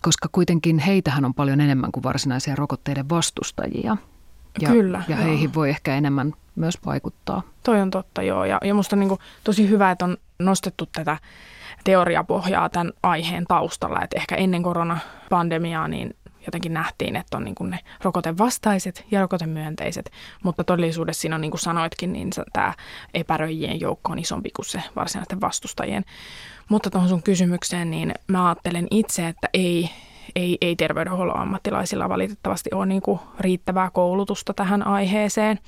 koska 0.06 0.30
kuitenkin 0.32 0.80
heitähän 0.80 1.26
on 1.26 1.34
paljon 1.34 1.62
enemmän 1.62 1.92
kuin 1.92 2.04
varsinaisia 2.04 2.56
rokotteiden 2.56 3.10
vastustajia. 3.10 3.98
Ja, 4.62 4.70
Kyllä. 4.70 5.04
Ja 5.08 5.16
heihin 5.16 5.44
joo. 5.44 5.54
voi 5.56 5.70
ehkä 5.70 5.96
enemmän 5.96 6.34
myös 6.56 6.78
vaikuttaa. 6.86 7.42
Toi 7.64 7.82
on 7.82 7.92
totta, 7.92 8.22
joo. 8.22 8.46
Ja, 8.46 8.58
ja 8.64 8.74
musta 8.74 8.96
on 8.96 9.00
niin 9.00 9.10
kuin 9.10 9.20
tosi 9.44 9.70
hyvä, 9.70 9.92
että 9.92 10.06
on 10.06 10.18
nostettu 10.40 10.86
tätä 10.86 11.18
teoriapohjaa 11.84 12.70
tämän 12.70 12.94
aiheen 13.04 13.46
taustalla. 13.48 14.02
Että 14.02 14.18
ehkä 14.18 14.36
ennen 14.36 14.64
koronapandemiaa 14.64 15.88
niin 15.88 16.16
jotenkin 16.46 16.74
nähtiin, 16.74 17.16
että 17.16 17.38
on 17.38 17.44
niin 17.44 17.56
kuin 17.56 17.70
ne 17.70 17.80
rokotevastaiset 18.04 19.06
ja 19.12 19.22
rokotemyönteiset, 19.22 20.12
mutta 20.44 20.64
todellisuudessa 20.64 21.22
siinä 21.22 21.36
on 21.36 21.42
niin 21.42 21.52
kuin 21.52 21.62
sanoitkin, 21.62 22.14
niin 22.14 22.30
tämä 22.54 22.74
epäröijien 23.14 23.80
joukko 23.80 24.12
on 24.12 24.20
isompi 24.20 24.50
kuin 24.56 24.66
se 24.66 24.84
varsinaisten 24.96 25.42
vastustajien. 25.42 26.06
Mutta 26.70 26.90
tuohon 26.90 27.10
sun 27.10 27.24
kysymykseen, 27.24 27.92
niin 27.92 28.14
mä 28.28 28.48
ajattelen 28.48 28.88
itse, 28.92 29.28
että 29.28 29.50
ei, 29.54 29.90
ei, 30.36 30.58
ei 30.62 30.76
terveydenhuollon 30.76 31.38
ammattilaisilla 31.40 32.10
valitettavasti 32.10 32.70
ole 32.74 32.86
niin 32.86 33.02
kuin 33.02 33.20
riittävää 33.40 33.90
koulutusta 33.90 34.54
tähän 34.54 34.88
aiheeseen. 34.88 35.60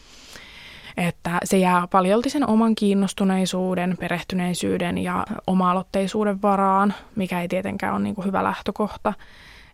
Että 0.97 1.39
se 1.43 1.57
jää 1.57 1.87
paljolti 1.87 2.29
sen 2.29 2.49
oman 2.49 2.75
kiinnostuneisuuden, 2.75 3.97
perehtyneisyyden 3.99 4.97
ja 4.97 5.25
oma-aloitteisuuden 5.47 6.41
varaan, 6.41 6.93
mikä 7.15 7.41
ei 7.41 7.47
tietenkään 7.47 7.93
ole 7.93 8.03
niin 8.03 8.15
kuin 8.15 8.25
hyvä 8.25 8.43
lähtökohta. 8.43 9.13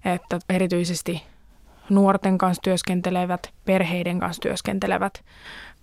Että 0.06 0.40
erityisesti 0.50 1.24
nuorten 1.90 2.38
kanssa 2.38 2.62
työskentelevät, 2.62 3.54
perheiden 3.66 4.20
kanssa 4.20 4.42
työskentelevät 4.42 5.24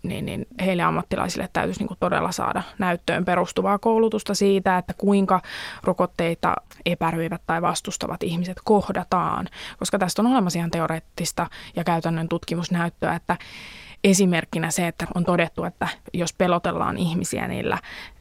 niin, 0.03 0.27
niin 0.27 0.47
heille 0.61 0.83
ammattilaisille 0.83 1.49
täytyisi 1.53 1.81
niin 1.81 1.89
kuin 1.89 1.99
todella 2.01 2.33
saada 2.33 2.63
näyttöön 2.79 3.25
perustuvaa 3.25 3.79
koulutusta 3.79 4.35
siitä, 4.35 4.79
että 4.79 4.95
kuinka 4.99 5.41
rokotteita 5.85 6.55
epäröivät 6.87 7.43
tai 7.47 7.63
vastustavat 7.63 8.23
ihmiset 8.23 8.57
kohdataan. 8.65 9.49
Koska 9.79 9.99
tästä 9.99 10.23
on 10.23 10.27
olemassa 10.27 10.59
ihan 10.59 10.71
teoreettista 10.71 11.47
ja 11.77 11.85
käytännön 11.85 12.29
tutkimusnäyttöä, 12.29 13.15
että 13.15 13.37
esimerkkinä 14.05 14.71
se, 14.71 14.87
että 14.87 15.07
on 15.15 15.25
todettu, 15.25 15.65
että 15.65 15.89
jos 16.15 16.33
pelotellaan 16.33 16.99
ihmisiä 16.99 17.49
niillä 17.49 17.79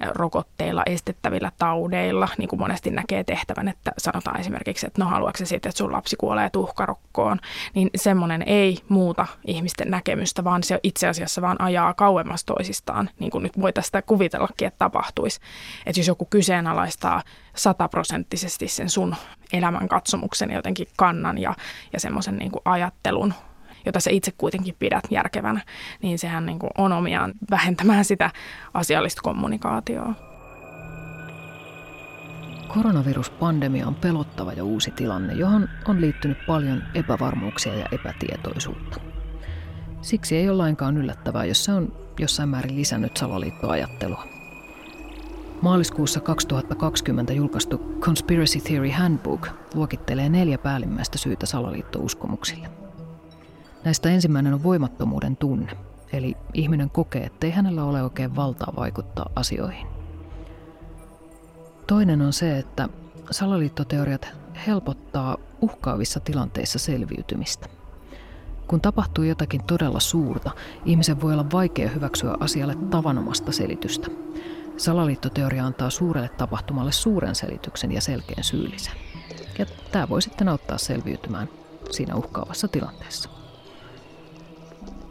rokotteilla 0.09 0.83
estettävillä 0.85 1.51
taudeilla, 1.57 2.27
niin 2.37 2.49
kuin 2.49 2.59
monesti 2.59 2.91
näkee 2.91 3.23
tehtävän, 3.23 3.67
että 3.67 3.91
sanotaan 3.97 4.39
esimerkiksi, 4.39 4.87
että 4.87 5.03
no 5.03 5.09
haluatko 5.09 5.45
sitten, 5.45 5.69
että 5.69 5.77
sun 5.77 5.91
lapsi 5.91 6.15
kuolee 6.15 6.49
tuhkarokkoon, 6.49 7.39
niin 7.73 7.89
semmoinen 7.95 8.43
ei 8.45 8.77
muuta 8.89 9.25
ihmisten 9.47 9.91
näkemystä, 9.91 10.43
vaan 10.43 10.63
se 10.63 10.79
itse 10.83 11.07
asiassa 11.07 11.41
vaan 11.41 11.61
ajaa 11.61 11.93
kauemmas 11.93 12.45
toisistaan, 12.45 13.09
niin 13.19 13.31
kuin 13.31 13.43
nyt 13.43 13.61
voi 13.61 13.73
tästä 13.73 14.01
kuvitellakin, 14.01 14.67
että 14.67 14.79
tapahtuisi. 14.79 15.39
Että 15.85 15.99
jos 15.99 16.07
joku 16.07 16.25
kyseenalaistaa 16.25 17.23
sataprosenttisesti 17.55 18.67
sen 18.67 18.89
sun 18.89 19.15
elämän 19.53 19.87
katsomuksen 19.87 20.51
jotenkin 20.51 20.87
kannan 20.97 21.37
ja, 21.37 21.55
ja 21.93 21.99
semmoisen 21.99 22.37
niin 22.37 22.51
ajattelun, 22.65 23.33
jota 23.85 23.99
sä 23.99 24.09
itse 24.09 24.31
kuitenkin 24.37 24.75
pidät 24.79 25.03
järkevänä, 25.09 25.61
niin 26.01 26.19
sehän 26.19 26.45
niin 26.45 26.59
kuin 26.59 26.71
on 26.77 26.93
omiaan 26.93 27.33
vähentämään 27.51 28.05
sitä 28.05 28.31
asiallista 28.73 29.21
kommunikaatioa. 29.21 30.13
Koronaviruspandemia 32.67 33.87
on 33.87 33.95
pelottava 33.95 34.53
ja 34.53 34.63
uusi 34.63 34.91
tilanne, 34.91 35.33
johon 35.33 35.69
on 35.87 36.01
liittynyt 36.01 36.37
paljon 36.47 36.83
epävarmuuksia 36.95 37.75
ja 37.75 37.85
epätietoisuutta. 37.91 38.99
Siksi 40.01 40.37
ei 40.37 40.49
ole 40.49 40.57
lainkaan 40.57 40.97
yllättävää, 40.97 41.45
jos 41.45 41.65
se 41.65 41.71
on 41.71 41.93
jossain 42.19 42.49
määrin 42.49 42.75
lisännyt 42.75 43.17
salaliittoajattelua. 43.17 44.27
Maaliskuussa 45.61 46.19
2020 46.19 47.33
julkaistu 47.33 47.97
Conspiracy 47.99 48.59
Theory 48.59 48.89
Handbook 48.89 49.47
luokittelee 49.73 50.29
neljä 50.29 50.57
päällimmäistä 50.57 51.17
syytä 51.17 51.45
salaliittouskomuksille. 51.45 52.78
Näistä 53.83 54.09
ensimmäinen 54.09 54.53
on 54.53 54.63
voimattomuuden 54.63 55.37
tunne, 55.37 55.77
eli 56.13 56.37
ihminen 56.53 56.89
kokee, 56.89 57.23
ettei 57.23 57.51
hänellä 57.51 57.83
ole 57.83 58.03
oikein 58.03 58.35
valtaa 58.35 58.73
vaikuttaa 58.75 59.29
asioihin. 59.35 59.87
Toinen 61.87 62.21
on 62.21 62.33
se, 62.33 62.57
että 62.57 62.89
salaliittoteoriat 63.31 64.27
helpottaa 64.67 65.37
uhkaavissa 65.61 66.19
tilanteissa 66.19 66.79
selviytymistä. 66.79 67.67
Kun 68.67 68.81
tapahtuu 68.81 69.23
jotakin 69.23 69.63
todella 69.63 69.99
suurta, 69.99 70.51
ihmisen 70.85 71.21
voi 71.21 71.33
olla 71.33 71.51
vaikea 71.53 71.89
hyväksyä 71.89 72.35
asialle 72.39 72.75
tavanomasta 72.89 73.51
selitystä. 73.51 74.07
Salaliittoteoria 74.77 75.65
antaa 75.65 75.89
suurelle 75.89 76.29
tapahtumalle 76.29 76.91
suuren 76.91 77.35
selityksen 77.35 77.91
ja 77.91 78.01
selkeän 78.01 78.43
syyllisen. 78.43 78.93
Ja 79.59 79.65
tämä 79.91 80.09
voi 80.09 80.21
sitten 80.21 80.49
auttaa 80.49 80.77
selviytymään 80.77 81.49
siinä 81.91 82.15
uhkaavassa 82.15 82.67
tilanteessa. 82.67 83.38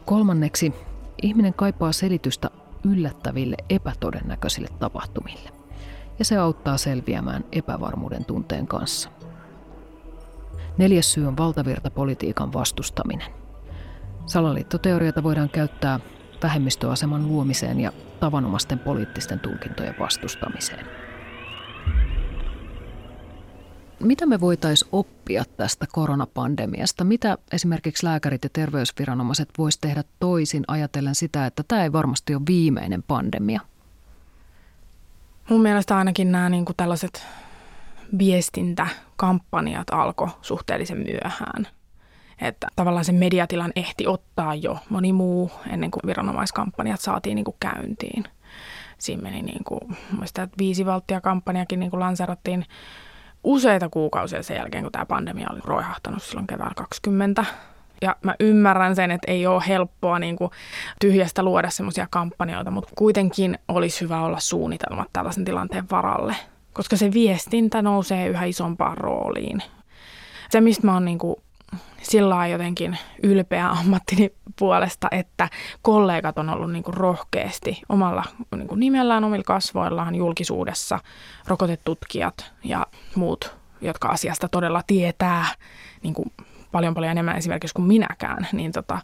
Kolmanneksi, 0.09 0.73
ihminen 1.23 1.55
kaipaa 1.55 1.92
selitystä 1.92 2.51
yllättäville 2.85 3.57
epätodennäköisille 3.71 4.68
tapahtumille. 4.79 5.51
Ja 6.18 6.25
se 6.25 6.37
auttaa 6.37 6.77
selviämään 6.77 7.44
epävarmuuden 7.53 8.25
tunteen 8.25 8.66
kanssa. 8.66 9.11
Neljäs 10.79 11.12
syy 11.12 11.27
on 11.27 11.37
valtavirtapolitiikan 11.37 12.53
vastustaminen. 12.53 13.33
Salaliittoteorioita 14.27 15.23
voidaan 15.23 15.51
käyttää 15.51 16.01
vähemmistöaseman 16.42 17.29
luomiseen 17.29 17.81
ja 17.81 17.92
tavanomaisten 18.21 18.79
poliittisten 18.79 19.40
tulkintojen 19.40 19.94
vastustamiseen. 19.99 20.87
Mitä 24.00 24.26
me 24.26 24.40
voitaisiin 24.40 24.88
oppia 24.92 25.44
tästä 25.56 25.87
koronapandemiasta? 25.92 27.04
Mitä 27.04 27.38
esimerkiksi 27.52 28.06
lääkärit 28.06 28.44
ja 28.44 28.50
terveysviranomaiset 28.52 29.48
voisivat 29.58 29.80
tehdä 29.80 30.04
toisin 30.20 30.64
ajatellen 30.68 31.14
sitä, 31.14 31.46
että 31.46 31.62
tämä 31.68 31.82
ei 31.82 31.92
varmasti 31.92 32.34
ole 32.34 32.42
viimeinen 32.48 33.02
pandemia? 33.02 33.61
Mun 35.50 35.62
mielestä 35.62 35.96
ainakin 35.96 36.32
nämä 36.32 36.48
niin 36.48 36.64
kuin 36.64 36.76
tällaiset 36.76 37.26
viestintäkampanjat 38.18 39.90
alkoi 39.90 40.28
suhteellisen 40.42 40.98
myöhään. 40.98 41.68
Että 42.40 42.66
tavallaan 42.76 43.04
sen 43.04 43.14
mediatilan 43.14 43.72
ehti 43.76 44.06
ottaa 44.06 44.54
jo 44.54 44.78
moni 44.90 45.12
muu 45.12 45.50
ennen 45.70 45.90
kuin 45.90 46.02
viranomaiskampanjat 46.06 47.00
saatiin 47.00 47.34
niin 47.34 47.44
kuin 47.44 47.56
käyntiin. 47.61 48.24
Siinä 48.98 49.22
meni 49.22 49.42
niin 49.42 49.64
kuin, 49.64 49.96
viisi 50.58 50.87
valttia 50.87 51.20
kampanjakin 51.20 51.80
niin 51.80 51.90
kuin 51.90 52.00
lanserattiin 52.00 52.64
useita 53.44 53.88
kuukausia 53.88 54.42
sen 54.42 54.57
jälkeen, 54.57 54.85
kun 54.85 54.92
tämä 54.92 55.07
pandemia 55.07 55.48
oli 55.53 55.61
roihahtanut 55.64 56.22
silloin 56.22 56.46
keväällä 56.46 56.74
20. 56.77 57.44
Ja 58.03 58.16
mä 58.22 58.35
ymmärrän 58.40 58.96
sen, 58.96 59.11
että 59.11 59.33
ei 59.33 59.46
ole 59.46 59.62
helppoa 59.68 60.18
niin 60.18 60.37
kuin 60.37 60.51
tyhjästä 61.01 61.42
luoda 61.42 61.70
semmoisia 61.70 62.07
kampanjoita, 62.11 62.70
mutta 62.70 62.92
kuitenkin 62.98 63.59
olisi 63.68 64.01
hyvä 64.01 64.20
olla 64.22 64.40
suunnitelmat 64.40 65.09
tällaisen 65.12 65.44
tilanteen 65.44 65.90
varalle, 65.90 66.37
koska 66.72 66.96
se 66.96 67.12
viestintä 67.12 67.83
nousee 67.83 68.29
yhä 68.29 68.44
isompaan 68.44 68.98
rooliin. 68.98 69.62
Se, 70.51 70.61
mistä 70.61 70.87
mä 70.87 70.94
oon 70.94 71.05
niin 71.05 71.18
kuin 71.18 71.37
sillä 72.02 72.46
jotenkin 72.46 72.98
ylpeä 73.22 73.68
ammattini 73.68 74.33
puolesta, 74.59 75.09
että 75.11 75.48
kollegat 75.83 76.38
on 76.38 76.50
ollut 76.50 76.72
niin 76.72 76.83
kuin 76.83 76.94
rohkeasti 76.94 77.83
omalla 77.88 78.24
niin 78.57 78.68
kuin 78.68 78.81
nimellään, 78.81 79.24
omilla 79.24 79.44
kasvoillaan 79.44 80.14
julkisuudessa, 80.14 80.98
rokotetutkijat 81.46 82.52
ja 82.64 82.87
muut, 83.14 83.54
jotka 83.81 84.09
asiasta 84.09 84.48
todella 84.48 84.83
tietää 84.87 85.46
niin 86.02 86.14
kuin 86.14 86.33
paljon 86.72 86.94
paljon 86.94 87.11
enemmän 87.11 87.37
esimerkiksi 87.37 87.74
kuin 87.74 87.88
minäkään, 87.88 88.48
niin 88.52 88.72
tota, 88.72 88.98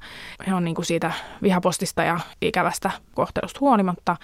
he 0.46 0.55
on 0.55 0.64
niin 0.64 0.74
kuin 0.74 0.85
siitä 0.85 1.12
vihapostista 1.42 2.03
ja 2.03 2.20
ikävästä 2.42 2.90
kohtelusta 3.14 3.61
huolimatta 3.61 4.16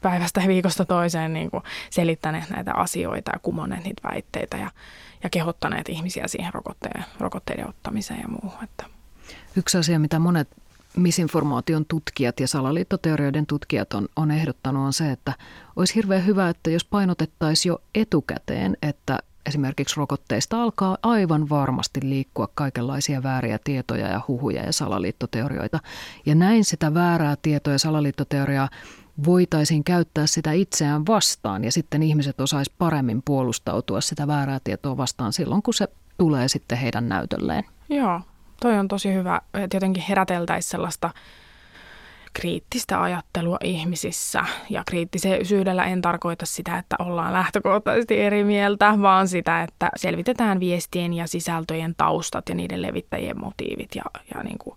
päivästä 0.00 0.40
ja 0.40 0.48
viikosta 0.48 0.84
toiseen 0.84 1.32
niin 1.32 1.50
kuin 1.50 1.62
selittäneet 1.90 2.50
näitä 2.50 2.74
asioita 2.74 3.30
ja 3.34 3.38
kumonneet 3.42 3.84
niitä 3.84 4.08
väitteitä 4.08 4.56
ja, 4.56 4.70
ja 5.22 5.30
kehottaneet 5.30 5.88
ihmisiä 5.88 6.28
siihen 6.28 6.54
rokotteen, 6.54 7.04
rokotteiden 7.18 7.68
ottamiseen 7.68 8.20
ja 8.20 8.28
muuhun. 8.28 8.64
Että. 8.64 8.84
Yksi 9.56 9.78
asia, 9.78 9.98
mitä 9.98 10.18
monet 10.18 10.48
misinformaation 10.96 11.84
tutkijat 11.86 12.40
ja 12.40 12.48
salaliittoteorioiden 12.48 13.46
tutkijat 13.46 13.94
on, 13.94 14.08
on 14.16 14.30
ehdottanut 14.30 14.86
on 14.86 14.92
se, 14.92 15.10
että 15.12 15.32
olisi 15.76 15.94
hirveän 15.94 16.26
hyvä, 16.26 16.48
että 16.48 16.70
jos 16.70 16.84
painotettaisiin 16.84 17.70
jo 17.70 17.78
etukäteen, 17.94 18.76
että 18.82 19.18
esimerkiksi 19.46 19.96
rokotteista 19.96 20.62
alkaa 20.62 20.98
aivan 21.02 21.48
varmasti 21.48 22.00
liikkua 22.02 22.48
kaikenlaisia 22.54 23.22
vääriä 23.22 23.58
tietoja 23.64 24.08
ja 24.08 24.20
huhuja 24.28 24.62
ja 24.62 24.72
salaliittoteorioita. 24.72 25.78
Ja 26.26 26.34
näin 26.34 26.64
sitä 26.64 26.94
väärää 26.94 27.36
tietoa 27.42 27.72
ja 27.72 27.78
salaliittoteoriaa 27.78 28.68
voitaisiin 29.24 29.84
käyttää 29.84 30.26
sitä 30.26 30.52
itseään 30.52 31.06
vastaan 31.06 31.64
ja 31.64 31.72
sitten 31.72 32.02
ihmiset 32.02 32.40
osais 32.40 32.70
paremmin 32.70 33.22
puolustautua 33.24 34.00
sitä 34.00 34.26
väärää 34.26 34.58
tietoa 34.64 34.96
vastaan 34.96 35.32
silloin, 35.32 35.62
kun 35.62 35.74
se 35.74 35.88
tulee 36.18 36.48
sitten 36.48 36.78
heidän 36.78 37.08
näytölleen. 37.08 37.64
Joo, 37.88 38.20
toi 38.60 38.78
on 38.78 38.88
tosi 38.88 39.14
hyvä, 39.14 39.40
että 39.54 39.76
jotenkin 39.76 40.02
heräteltäisiin 40.08 40.70
sellaista 40.70 41.10
kriittistä 42.32 43.02
ajattelua 43.02 43.58
ihmisissä. 43.64 44.44
Ja 44.70 44.82
kriittisyydellä 44.86 45.84
en 45.84 46.02
tarkoita 46.02 46.46
sitä, 46.46 46.78
että 46.78 46.96
ollaan 46.98 47.32
lähtökohtaisesti 47.32 48.20
eri 48.20 48.44
mieltä, 48.44 48.94
vaan 49.02 49.28
sitä, 49.28 49.62
että 49.62 49.90
selvitetään 49.96 50.60
viestien 50.60 51.12
ja 51.12 51.26
sisältöjen 51.26 51.94
taustat 51.96 52.48
ja 52.48 52.54
niiden 52.54 52.82
levittäjien 52.82 53.40
motiivit 53.40 53.94
ja, 53.94 54.02
ja 54.34 54.42
niin 54.42 54.58
kuin 54.58 54.76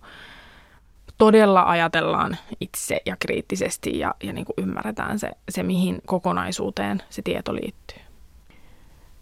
todella 1.18 1.62
ajatellaan 1.62 2.36
itse 2.60 3.00
ja 3.06 3.16
kriittisesti 3.18 3.98
ja, 3.98 4.14
ja 4.22 4.32
niin 4.32 4.44
kuin 4.44 4.54
ymmärretään 4.58 5.18
se, 5.18 5.30
se, 5.48 5.62
mihin 5.62 5.98
kokonaisuuteen 6.06 7.02
se 7.10 7.22
tieto 7.22 7.54
liittyy. 7.54 7.98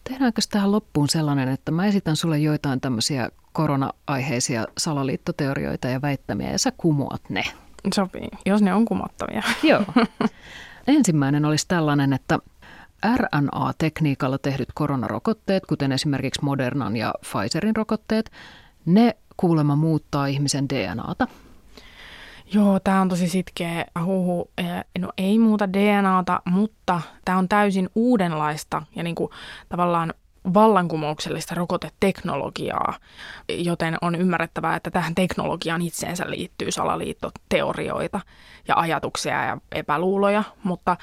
Tehdäänkö 0.05 0.43
tähän 0.51 0.73
loppuun 0.73 1.09
sellainen, 1.09 1.49
että 1.49 1.73
mä 1.73 1.87
esitän 1.87 2.17
sulle 2.17 2.39
joitain 2.39 2.81
tämmöisiä 2.81 3.29
korona-aiheisia 3.53 4.67
salaliittoteorioita 4.79 5.89
ja 5.89 6.03
väittämiä 6.03 6.51
ja 6.51 6.59
sä 6.59 6.73
kumoat 6.77 7.23
ne? 7.29 7.43
Sopii, 7.95 8.29
jos 8.47 8.63
ne 8.63 8.75
on 8.75 8.85
kumottavia. 8.85 9.43
Joo. 9.63 9.85
Ensimmäinen 10.87 11.45
olisi 11.45 11.69
tällainen, 11.69 12.13
että 12.13 12.39
RNA-tekniikalla 13.17 14.39
tehdyt 14.39 14.69
koronarokotteet, 14.75 15.67
kuten 15.67 15.93
esimerkiksi 15.93 16.45
Modernan 16.45 16.97
ja 16.97 17.15
Pfizerin 17.21 17.77
rokotteet, 17.77 18.31
ne 18.87 19.17
kuulemma 19.37 19.77
muuttaa 19.77 20.27
ihmisen 20.27 20.69
DNAta– 20.69 21.27
Joo, 22.55 22.81
tämä 22.81 23.01
on 23.01 23.09
tosi 23.09 23.29
sitkeä 23.29 23.85
huhu. 24.05 24.51
No 24.99 25.13
ei 25.19 25.39
muuta 25.39 25.73
DNAta, 25.73 26.43
mutta 26.45 27.01
tämä 27.25 27.39
on 27.39 27.49
täysin 27.49 27.89
uudenlaista 27.95 28.83
ja 28.97 29.03
niin 29.03 29.15
kuin 29.15 29.31
tavallaan 29.69 30.15
vallankumouksellista 30.55 31.55
rokoteteknologiaa, 31.55 32.95
joten 33.49 33.97
on 34.01 34.15
ymmärrettävää, 34.15 34.77
että 34.77 34.91
tähän 34.91 35.15
teknologiaan 35.15 35.83
itseensä 35.83 36.31
liittyy 36.31 36.71
salaliittoteorioita 36.71 38.21
ja 38.69 38.77
ajatuksia 38.77 39.45
ja 39.45 39.59
epäluuloja, 39.73 40.45
mutta 40.65 40.97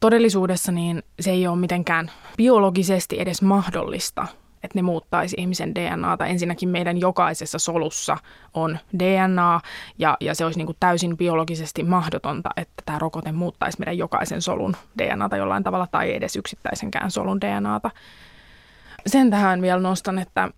todellisuudessa 0.00 0.72
niin 0.72 1.02
se 1.20 1.30
ei 1.30 1.46
ole 1.46 1.56
mitenkään 1.56 2.10
biologisesti 2.36 3.20
edes 3.20 3.42
mahdollista, 3.42 4.26
että 4.64 4.78
ne 4.78 4.82
muuttaisi 4.82 5.36
ihmisen 5.38 5.74
DNAta. 5.74 6.26
Ensinnäkin 6.26 6.68
meidän 6.68 7.00
jokaisessa 7.00 7.58
solussa 7.58 8.16
on 8.54 8.78
DNA 8.98 9.60
ja, 9.98 10.16
ja 10.20 10.34
se 10.34 10.44
olisi 10.44 10.58
niin 10.58 10.66
kuin 10.66 10.76
täysin 10.80 11.16
biologisesti 11.16 11.82
mahdotonta, 11.82 12.50
että 12.56 12.82
tämä 12.84 12.98
rokote 12.98 13.32
muuttaisi 13.32 13.78
meidän 13.78 13.98
jokaisen 13.98 14.42
solun 14.42 14.76
DNAta 14.98 15.36
jollain 15.36 15.64
tavalla 15.64 15.86
tai 15.90 16.14
edes 16.14 16.36
yksittäisenkään 16.36 17.10
solun 17.10 17.40
DNAta. 17.40 17.90
Sen 19.06 19.30
tähän 19.30 19.62
vielä 19.62 19.80
nostan, 19.80 20.18
että, 20.18 20.48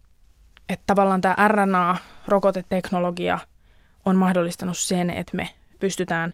että 0.68 0.84
tavallaan 0.86 1.20
tämä 1.20 1.48
RNA-rokoteteknologia 1.48 3.38
on 4.04 4.16
mahdollistanut 4.16 4.78
sen, 4.78 5.10
että 5.10 5.36
me 5.36 5.48
pystytään 5.80 6.32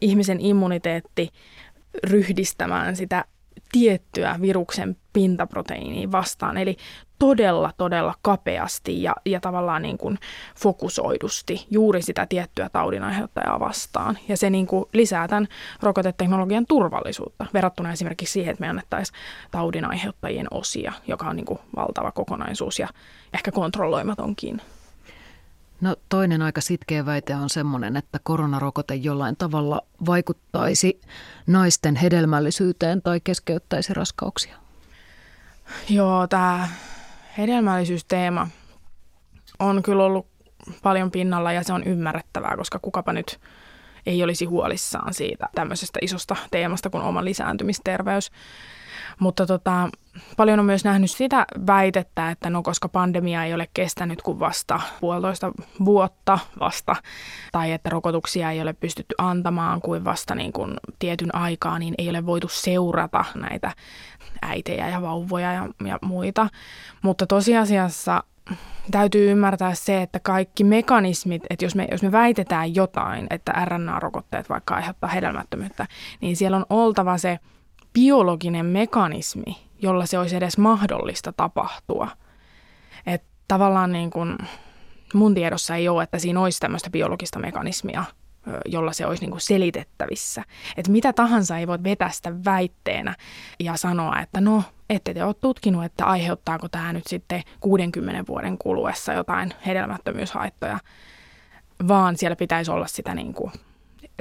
ihmisen 0.00 0.40
immuniteetti 0.40 1.30
ryhdistämään 2.04 2.96
sitä 2.96 3.24
tiettyä 3.72 4.38
viruksen 4.40 4.96
pintaproteiiniin 5.12 6.12
vastaan. 6.12 6.56
Eli 6.56 6.76
todella, 7.20 7.72
todella 7.76 8.14
kapeasti 8.22 9.02
ja, 9.02 9.16
ja 9.24 9.40
tavallaan 9.40 9.82
niin 9.82 9.98
kuin 9.98 10.18
fokusoidusti 10.56 11.66
juuri 11.70 12.02
sitä 12.02 12.26
tiettyä 12.26 12.68
taudinaiheuttajaa 12.68 13.60
vastaan. 13.60 14.18
Ja 14.28 14.36
se 14.36 14.50
niin 14.50 14.66
kuin 14.66 14.84
lisää 14.92 15.28
tämän 15.28 15.48
rokoteteknologian 15.82 16.66
turvallisuutta 16.66 17.46
verrattuna 17.54 17.92
esimerkiksi 17.92 18.32
siihen, 18.32 18.52
että 18.52 18.60
me 18.60 18.68
annettaisiin 18.68 19.18
taudinaiheuttajien 19.50 20.46
osia, 20.50 20.92
joka 21.06 21.26
on 21.26 21.36
niin 21.36 21.46
kuin 21.46 21.58
valtava 21.76 22.12
kokonaisuus 22.12 22.78
ja 22.78 22.88
ehkä 23.34 23.52
kontrolloimatonkin. 23.52 24.62
No 25.80 25.96
toinen 26.08 26.42
aika 26.42 26.60
sitkeä 26.60 27.06
väite 27.06 27.34
on 27.34 27.50
sellainen, 27.50 27.96
että 27.96 28.18
koronarokote 28.22 28.94
jollain 28.94 29.36
tavalla 29.36 29.80
vaikuttaisi 30.06 31.00
naisten 31.46 31.96
hedelmällisyyteen 31.96 33.02
tai 33.02 33.20
keskeyttäisi 33.24 33.94
raskauksia. 33.94 34.56
Joo, 35.88 36.26
tämä 36.26 36.68
hedelmällisyysteema 37.38 38.48
on 39.58 39.82
kyllä 39.82 40.04
ollut 40.04 40.26
paljon 40.82 41.10
pinnalla 41.10 41.52
ja 41.52 41.62
se 41.64 41.72
on 41.72 41.84
ymmärrettävää, 41.84 42.56
koska 42.56 42.78
kukapa 42.78 43.12
nyt 43.12 43.40
ei 44.06 44.22
olisi 44.24 44.44
huolissaan 44.44 45.14
siitä 45.14 45.48
tämmöisestä 45.54 45.98
isosta 46.02 46.36
teemasta 46.50 46.90
kuin 46.90 47.02
oma 47.02 47.24
lisääntymisterveys. 47.24 48.30
Mutta 49.20 49.46
tota, 49.46 49.88
paljon 50.36 50.58
on 50.58 50.66
myös 50.66 50.84
nähnyt 50.84 51.10
sitä 51.10 51.46
väitettä, 51.66 52.30
että 52.30 52.50
no 52.50 52.62
koska 52.62 52.88
pandemia 52.88 53.44
ei 53.44 53.54
ole 53.54 53.68
kestänyt 53.74 54.22
kuin 54.22 54.40
vasta 54.40 54.80
puolitoista 55.00 55.52
vuotta 55.84 56.38
vasta, 56.60 56.96
tai 57.52 57.72
että 57.72 57.90
rokotuksia 57.90 58.50
ei 58.50 58.60
ole 58.60 58.72
pystytty 58.72 59.14
antamaan 59.18 59.80
kuin 59.80 60.04
vasta 60.04 60.34
niin 60.34 60.52
kuin 60.52 60.74
tietyn 60.98 61.34
aikaa, 61.34 61.78
niin 61.78 61.94
ei 61.98 62.10
ole 62.10 62.26
voitu 62.26 62.48
seurata 62.48 63.24
näitä 63.34 63.72
äitejä 64.42 64.88
ja 64.88 65.02
vauvoja 65.02 65.52
ja, 65.52 65.68
ja 65.86 65.98
muita. 66.02 66.48
Mutta 67.02 67.26
tosiasiassa 67.26 68.24
täytyy 68.90 69.30
ymmärtää 69.30 69.74
se, 69.74 70.02
että 70.02 70.20
kaikki 70.20 70.64
mekanismit, 70.64 71.42
että 71.50 71.64
jos 71.64 71.74
me, 71.74 71.88
jos 71.90 72.02
me 72.02 72.12
väitetään 72.12 72.74
jotain, 72.74 73.26
että 73.30 73.52
RNA-rokotteet 73.52 74.48
vaikka 74.48 74.74
aiheuttaa 74.74 75.10
hedelmättömyyttä, 75.10 75.86
niin 76.20 76.36
siellä 76.36 76.56
on 76.56 76.66
oltava 76.70 77.18
se 77.18 77.38
biologinen 77.92 78.66
mekanismi, 78.66 79.56
jolla 79.82 80.06
se 80.06 80.18
olisi 80.18 80.36
edes 80.36 80.58
mahdollista 80.58 81.32
tapahtua. 81.32 82.08
Että 83.06 83.28
tavallaan 83.48 83.92
niin 83.92 84.10
kuin 84.10 84.38
mun 85.14 85.34
tiedossa 85.34 85.76
ei 85.76 85.88
ole, 85.88 86.02
että 86.02 86.18
siinä 86.18 86.40
olisi 86.40 86.60
tämmöistä 86.60 86.90
biologista 86.90 87.38
mekanismia, 87.38 88.04
jolla 88.66 88.92
se 88.92 89.06
olisi 89.06 89.22
niin 89.22 89.30
kuin 89.30 89.40
selitettävissä. 89.40 90.42
Että 90.76 90.92
mitä 90.92 91.12
tahansa 91.12 91.58
ei 91.58 91.66
voi 91.66 91.78
vetästä 91.84 92.44
väitteenä 92.44 93.14
ja 93.60 93.76
sanoa, 93.76 94.20
että 94.20 94.40
no, 94.40 94.62
ette 94.90 95.14
te 95.14 95.24
ole 95.24 95.34
tutkinut, 95.34 95.84
että 95.84 96.04
aiheuttaako 96.04 96.68
tämä 96.68 96.92
nyt 96.92 97.06
sitten 97.06 97.42
60 97.60 98.24
vuoden 98.28 98.58
kuluessa 98.58 99.12
jotain 99.12 99.54
hedelmättömyyshaittoja, 99.66 100.78
vaan 101.88 102.16
siellä 102.16 102.36
pitäisi 102.36 102.70
olla 102.70 102.86
sitä 102.86 103.14
niin 103.14 103.34
kuin 103.34 103.52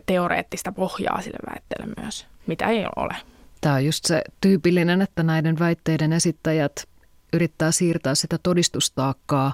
teoreettista 0.06 0.72
pohjaa 0.72 1.22
sille 1.22 1.40
väitteelle 1.54 1.94
myös, 2.02 2.28
mitä 2.48 2.68
ei 2.68 2.86
ole. 2.96 3.16
Tämä 3.62 3.76
on 3.76 3.86
just 3.86 4.06
se 4.06 4.22
tyypillinen, 4.42 5.02
että 5.02 5.24
näiden 5.24 5.60
väitteiden 5.60 6.14
esittäjät 6.14 6.88
yrittää 7.34 7.72
siirtää 7.72 8.16
sitä 8.16 8.38
todistustaakkaa 8.44 9.54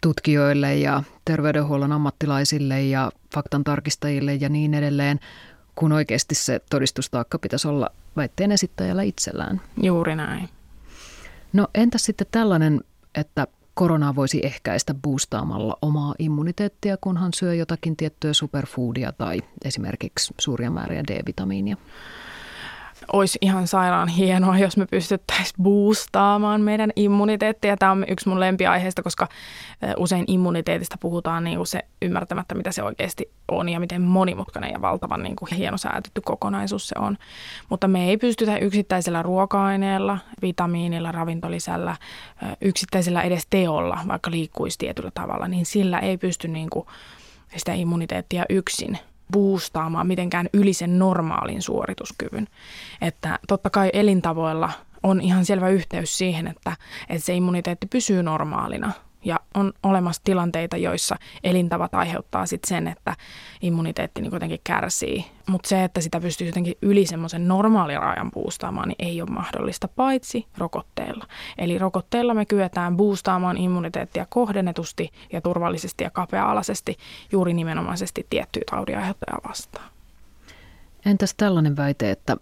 tutkijoille 0.00 0.76
ja 0.76 1.02
terveydenhuollon 1.24 1.92
ammattilaisille 1.92 2.82
ja 2.82 3.10
faktan 3.34 3.64
tarkistajille 3.64 4.34
ja 4.34 4.48
niin 4.48 4.74
edelleen, 4.74 5.20
kun 5.74 5.92
oikeasti 5.92 6.34
se 6.34 6.60
todistustaakka 6.70 7.38
pitäisi 7.38 7.68
olla 7.68 7.90
väitteen 8.16 8.52
esittäjällä 8.52 9.02
itsellään. 9.02 9.60
Juuri 9.82 10.16
näin. 10.16 10.48
No 11.52 11.68
entä 11.74 11.98
sitten 11.98 12.26
tällainen, 12.30 12.80
että 13.14 13.46
koronaa 13.74 14.14
voisi 14.14 14.40
ehkäistä 14.42 14.94
boostaamalla 14.94 15.76
omaa 15.82 16.14
immuniteettia, 16.18 16.96
kunhan 17.00 17.32
syö 17.34 17.54
jotakin 17.54 17.96
tiettyä 17.96 18.32
superfoodia 18.32 19.12
tai 19.12 19.42
esimerkiksi 19.64 20.34
suuria 20.38 20.70
määriä 20.70 21.04
D-vitamiinia? 21.04 21.76
Olisi 23.12 23.38
ihan 23.40 23.66
sairaan 23.66 24.08
hienoa, 24.08 24.58
jos 24.58 24.76
me 24.76 24.86
pystyttäisiin 24.86 25.62
boostaamaan 25.62 26.60
meidän 26.60 26.90
immuniteettia. 26.96 27.76
Tämä 27.76 27.92
on 27.92 28.04
yksi 28.08 28.28
mun 28.28 28.40
lempiaiheista, 28.40 29.02
koska 29.02 29.28
usein 29.96 30.24
immuniteetista 30.26 30.96
puhutaan 31.00 31.44
niin 31.44 31.56
kuin 31.56 31.66
se 31.66 31.80
ymmärtämättä, 32.02 32.54
mitä 32.54 32.72
se 32.72 32.82
oikeasti 32.82 33.30
on 33.48 33.68
ja 33.68 33.80
miten 33.80 34.02
monimutkainen 34.02 34.72
ja 34.72 34.80
valtavan 34.80 35.22
niin 35.22 35.36
kuin 35.36 35.54
hienosäätetty 35.56 36.20
kokonaisuus 36.20 36.88
se 36.88 36.94
on. 36.98 37.18
Mutta 37.68 37.88
me 37.88 38.08
ei 38.08 38.16
pystytä 38.16 38.58
yksittäisellä 38.58 39.22
ruoka-aineella, 39.22 40.18
vitamiinilla, 40.42 41.12
ravintolisällä, 41.12 41.96
yksittäisellä 42.60 43.22
edes 43.22 43.46
teolla, 43.50 43.98
vaikka 44.08 44.30
liikkuisi 44.30 44.78
tietyllä 44.78 45.10
tavalla, 45.14 45.48
niin 45.48 45.66
sillä 45.66 45.98
ei 45.98 46.18
pysty 46.18 46.48
niin 46.48 46.70
kuin 46.70 46.86
sitä 47.56 47.72
immuniteettia 47.72 48.44
yksin 48.48 48.98
boostaamaan 49.32 50.06
mitenkään 50.06 50.48
yli 50.52 50.72
sen 50.72 50.98
normaalin 50.98 51.62
suorituskyvyn. 51.62 52.46
Että 53.00 53.38
totta 53.48 53.70
kai 53.70 53.90
elintavoilla 53.92 54.72
on 55.02 55.20
ihan 55.20 55.44
selvä 55.44 55.68
yhteys 55.68 56.18
siihen, 56.18 56.46
että, 56.46 56.76
että 57.08 57.26
se 57.26 57.34
immuniteetti 57.34 57.86
pysyy 57.86 58.22
normaalina 58.22 58.92
ja 59.24 59.40
on 59.54 59.72
olemassa 59.82 60.22
tilanteita, 60.24 60.76
joissa 60.76 61.16
elintavat 61.44 61.94
aiheuttaa 61.94 62.46
sit 62.46 62.64
sen, 62.64 62.88
että 62.88 63.16
immuniteetti 63.60 64.20
niin 64.20 64.30
kuitenkin 64.30 64.60
kärsii. 64.64 65.26
Mutta 65.48 65.68
se, 65.68 65.84
että 65.84 66.00
sitä 66.00 66.20
pystyy 66.20 66.46
jotenkin 66.46 66.74
yli 66.82 67.06
semmoisen 67.06 67.48
normaalirajan 67.48 68.30
boostaamaan, 68.30 68.88
niin 68.88 68.96
ei 68.98 69.22
ole 69.22 69.30
mahdollista 69.30 69.88
paitsi 69.88 70.46
rokotteella. 70.58 71.26
Eli 71.58 71.78
rokotteella 71.78 72.34
me 72.34 72.46
kyetään 72.46 72.96
boostaamaan 72.96 73.56
immuniteettia 73.56 74.26
kohdennetusti 74.28 75.10
ja 75.32 75.40
turvallisesti 75.40 76.04
ja 76.04 76.10
kapea-alaisesti 76.10 76.96
juuri 77.32 77.54
nimenomaisesti 77.54 78.26
tiettyä 78.30 78.62
taudinaiheuttajaa 78.70 79.40
vastaan. 79.48 79.90
Entäs 81.06 81.34
tällainen 81.34 81.76
väite, 81.76 82.10
että 82.10 82.36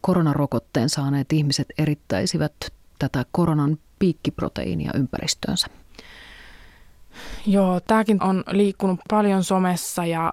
koronarokotteen 0.00 0.88
saaneet 0.88 1.32
ihmiset 1.32 1.68
erittäisivät 1.78 2.54
tätä 2.98 3.24
koronan 3.32 3.78
piikkiproteiinia 3.98 4.90
ympäristöönsä? 4.94 5.66
Joo, 7.46 7.80
tämäkin 7.80 8.22
on 8.22 8.44
liikkunut 8.50 9.00
paljon 9.10 9.44
somessa 9.44 10.06
ja 10.06 10.32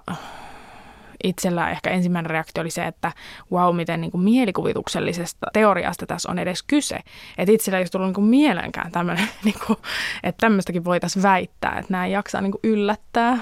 itsellä 1.24 1.70
ehkä 1.70 1.90
ensimmäinen 1.90 2.30
reaktio 2.30 2.60
oli 2.60 2.70
se, 2.70 2.86
että 2.86 3.12
wow, 3.52 3.76
miten 3.76 4.00
niin 4.00 4.10
kuin 4.10 4.24
mielikuvituksellisesta 4.24 5.46
teoriasta 5.52 6.06
tässä 6.06 6.30
on 6.30 6.38
edes 6.38 6.62
kyse. 6.62 7.00
Että 7.38 7.52
itsellä 7.52 7.78
ei 7.78 7.84
tullut 7.92 8.08
niin 8.08 8.14
kuin 8.14 8.24
mielenkään 8.24 8.92
tämmöinen, 8.92 9.28
niin 9.44 9.58
kuin, 9.66 9.78
että 10.22 10.40
tämmöistäkin 10.40 10.84
voitaisiin 10.84 11.22
väittää, 11.22 11.78
että 11.78 11.92
nämä 11.92 12.06
jaksaa 12.06 12.40
niin 12.40 12.52
kuin 12.52 12.60
yllättää, 12.64 13.38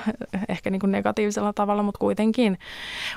ehkä 0.48 0.70
niin 0.70 0.80
kuin 0.80 0.92
negatiivisella 0.92 1.52
tavalla, 1.52 1.82
mutta 1.82 1.98
kuitenkin. 1.98 2.58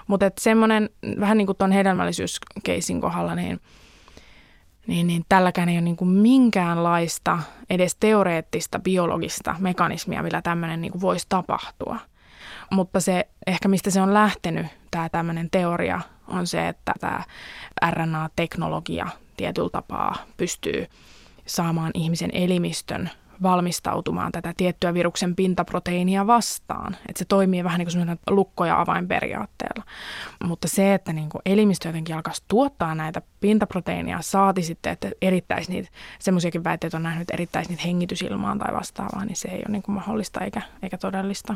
Mutta 0.08 0.32
semmoinen, 0.38 0.90
vähän 1.20 1.38
niin 1.38 1.46
kuin 1.46 1.58
tuon 1.58 1.72
hedelmällisyyskeisin 1.72 3.02
kohdalla, 3.02 3.36
niin– 3.36 3.60
niin, 4.88 5.08
niin 5.08 5.26
tälläkään 5.30 5.70
ei 5.70 5.76
ole 5.76 5.82
niin 5.82 5.98
kuin 5.98 6.10
minkäänlaista 6.10 7.40
edes 7.70 7.96
teoreettista 7.96 8.80
biologista 8.80 9.56
mekanismia, 9.60 10.24
millä 10.24 10.42
tämmöinen 10.42 10.82
niin 10.82 10.92
kuin 10.92 11.02
voisi 11.02 11.26
tapahtua. 11.30 11.98
Mutta 12.72 13.00
se 13.00 13.28
ehkä 13.48 13.68
mistä 13.68 13.90
se 13.90 14.02
on 14.02 14.14
lähtenyt, 14.14 14.66
tämä 14.92 15.10
tämmöinen 15.10 15.50
teoria, 15.50 16.02
on 16.28 16.48
se, 16.48 16.68
että 16.68 16.94
tämä 17.00 17.24
RNA-teknologia 17.90 19.08
tietyllä 19.38 19.70
tapaa 19.70 20.16
pystyy 20.38 20.88
saamaan 21.46 21.92
ihmisen 21.94 22.30
elimistön 22.34 23.10
valmistautumaan 23.44 24.32
tätä 24.32 24.54
tiettyä 24.58 24.94
viruksen 24.94 25.36
pintaproteiinia 25.36 26.28
vastaan. 26.28 26.98
Että 27.10 27.20
se 27.20 27.26
toimii 27.26 27.64
vähän 27.64 27.80
niin 27.80 27.88
kuin 28.08 28.36
lukko- 28.36 28.66
ja 28.66 28.82
avainperiaatteella. 28.82 29.84
Mutta 30.44 30.68
se, 30.68 30.94
että 30.94 31.14
niin 31.14 31.30
kuin 31.30 31.42
elimistö 31.46 31.90
jotenkin 31.90 32.16
alkaisi 32.16 32.44
tuottaa 32.48 32.96
näitä 32.96 33.22
pintaproteiinia, 33.40 34.22
saati 34.22 34.64
sitten, 34.64 34.94
että 34.94 35.12
erittäisi 35.22 35.72
niitä, 35.72 35.90
semmoisiakin 36.20 36.64
väitteitä 36.64 36.98
on 36.98 37.04
nähnyt, 37.04 37.30
erittäisi 37.34 37.70
niitä 37.70 37.84
hengitysilmaan 37.84 38.60
tai 38.60 38.74
vastaavaa, 38.74 39.26
niin 39.26 39.36
se 39.36 39.48
ei 39.48 39.58
ole 39.58 39.72
niin 39.72 39.84
kuin 39.84 39.96
mahdollista 39.96 40.40
eikä, 40.42 40.62
eikä 40.84 40.98
todellista. 40.98 41.56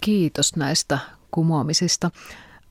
Kiitos 0.00 0.56
näistä 0.56 0.98
kumoamisista. 1.30 2.10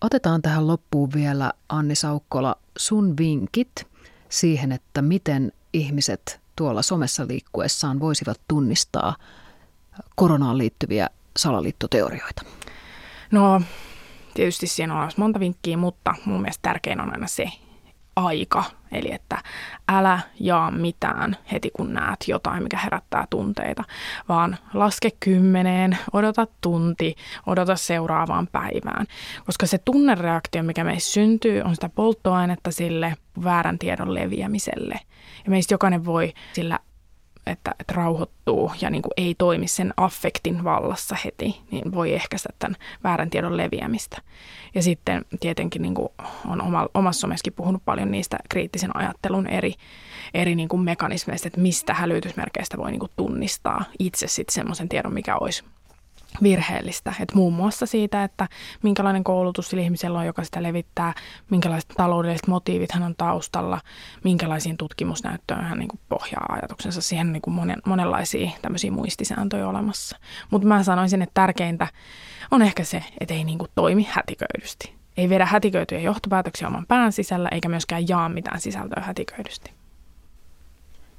Otetaan 0.01 0.41
tähän 0.41 0.67
loppuun 0.67 1.13
vielä, 1.13 1.51
Anni 1.69 1.95
Saukkola, 1.95 2.55
sun 2.77 3.17
vinkit 3.17 3.87
siihen, 4.29 4.71
että 4.71 5.01
miten 5.01 5.51
ihmiset 5.73 6.39
tuolla 6.57 6.81
somessa 6.81 7.27
liikkuessaan 7.27 7.99
voisivat 7.99 8.41
tunnistaa 8.47 9.15
koronaan 10.15 10.57
liittyviä 10.57 11.09
salaliittoteorioita? 11.37 12.41
No 13.31 13.61
tietysti 14.33 14.67
siinä 14.67 15.01
on 15.01 15.11
monta 15.17 15.39
vinkkiä, 15.39 15.77
mutta 15.77 16.15
mun 16.25 16.41
mielestä 16.41 16.61
tärkein 16.61 17.01
on 17.01 17.11
aina 17.11 17.27
se, 17.27 17.51
aika. 18.17 18.63
Eli 18.91 19.11
että 19.11 19.37
älä 19.87 20.19
jaa 20.39 20.71
mitään 20.71 21.37
heti 21.51 21.71
kun 21.73 21.93
näet 21.93 22.19
jotain, 22.27 22.63
mikä 22.63 22.77
herättää 22.77 23.27
tunteita, 23.29 23.83
vaan 24.29 24.57
laske 24.73 25.09
kymmeneen, 25.19 25.97
odota 26.13 26.47
tunti, 26.61 27.15
odota 27.45 27.75
seuraavaan 27.75 28.47
päivään. 28.51 29.05
Koska 29.45 29.65
se 29.65 29.77
tunnereaktio, 29.77 30.63
mikä 30.63 30.83
meissä 30.83 31.13
syntyy, 31.13 31.61
on 31.61 31.75
sitä 31.75 31.89
polttoainetta 31.89 32.71
sille 32.71 33.15
väärän 33.43 33.79
tiedon 33.79 34.13
leviämiselle. 34.13 34.99
Ja 35.45 35.51
meistä 35.51 35.73
jokainen 35.73 36.05
voi 36.05 36.33
sillä 36.53 36.79
että, 37.47 37.75
että 37.79 37.93
rauhoittuu 37.93 38.71
ja 38.81 38.89
niin 38.89 39.01
kuin 39.01 39.11
ei 39.17 39.35
toimi 39.37 39.67
sen 39.67 39.93
affektin 39.97 40.63
vallassa 40.63 41.15
heti, 41.25 41.61
niin 41.71 41.91
voi 41.91 42.13
ehkäistä 42.13 42.49
tämän 42.59 42.75
väärän 43.03 43.29
tiedon 43.29 43.57
leviämistä. 43.57 44.17
Ja 44.75 44.81
sitten 44.81 45.25
tietenkin 45.39 45.81
niin 45.81 45.95
kuin 45.95 46.09
on 46.47 46.61
oma, 46.61 46.87
omassa 46.93 47.19
somessakin 47.19 47.53
puhunut 47.53 47.85
paljon 47.85 48.11
niistä 48.11 48.37
kriittisen 48.49 48.97
ajattelun 48.97 49.47
eri, 49.47 49.73
eri 50.33 50.55
niin 50.55 50.69
kuin 50.69 50.81
mekanismeista, 50.81 51.47
että 51.47 51.61
mistä 51.61 51.93
hälytysmerkeistä 51.93 52.77
voi 52.77 52.91
niin 52.91 52.99
kuin 52.99 53.11
tunnistaa 53.15 53.85
itse 53.99 54.27
sitten 54.27 54.53
semmoisen 54.53 54.89
tiedon, 54.89 55.13
mikä 55.13 55.37
olisi 55.37 55.63
virheellistä. 56.43 57.13
Et 57.19 57.33
muun 57.33 57.53
muassa 57.53 57.85
siitä, 57.85 58.23
että 58.23 58.47
minkälainen 58.83 59.23
koulutus 59.23 59.69
sillä 59.69 59.83
ihmisellä 59.83 60.19
on, 60.19 60.25
joka 60.25 60.43
sitä 60.43 60.63
levittää, 60.63 61.13
minkälaiset 61.49 61.89
taloudelliset 61.97 62.47
motiivit 62.47 62.91
hän 62.91 63.03
on 63.03 63.15
taustalla, 63.17 63.81
minkälaisiin 64.23 64.77
tutkimusnäyttöön 64.77 65.63
hän 65.63 65.79
niin 65.79 65.99
pohjaa 66.09 66.45
ajatuksensa. 66.49 67.01
Siihen 67.01 67.27
on 67.27 67.33
niin 67.33 67.41
monen, 67.47 67.81
monenlaisia 67.85 68.49
tämmöisiä 68.61 68.91
muistisääntöjä 68.91 69.67
olemassa. 69.67 70.17
Mutta 70.51 70.67
mä 70.67 70.83
sanoisin, 70.83 71.21
että 71.21 71.33
tärkeintä 71.33 71.87
on 72.51 72.61
ehkä 72.61 72.83
se, 72.83 73.03
että 73.19 73.33
ei 73.33 73.43
niin 73.43 73.59
toimi 73.75 74.07
hätiköidysti. 74.09 74.97
Ei 75.17 75.29
vedä 75.29 75.45
hätiköityjä 75.45 76.01
johtopäätöksiä 76.01 76.67
oman 76.67 76.85
pään 76.87 77.11
sisällä, 77.11 77.49
eikä 77.51 77.69
myöskään 77.69 78.07
jaa 78.07 78.29
mitään 78.29 78.61
sisältöä 78.61 79.03
hätiköidysti. 79.05 79.76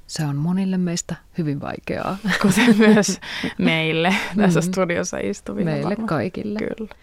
Se 0.09 0.25
on 0.25 0.35
monille 0.35 0.77
meistä 0.77 1.15
hyvin 1.37 1.61
vaikeaa. 1.61 2.17
Kuten 2.41 2.77
myös 2.77 3.19
meille 3.57 4.15
tässä 4.37 4.59
mm. 4.59 4.63
studiossa 4.63 5.17
istuville. 5.17 5.71
Meille 5.71 5.89
varmaan. 5.89 6.07
kaikille. 6.07 6.59
Kyllä. 6.59 6.95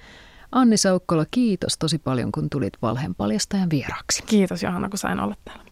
Anni 0.53 0.77
Saukkola, 0.77 1.27
kiitos 1.31 1.79
tosi 1.79 1.99
paljon, 1.99 2.33
kun 2.33 2.51
tulit 2.51 2.73
Valheen 2.83 3.15
paljastajan 3.15 3.71
vieraksi. 3.71 4.23
Kiitos 4.23 4.63
Johanna, 4.63 4.89
kun 4.89 4.99
sain 4.99 5.21
olla 5.21 5.35
täällä. 5.45 5.65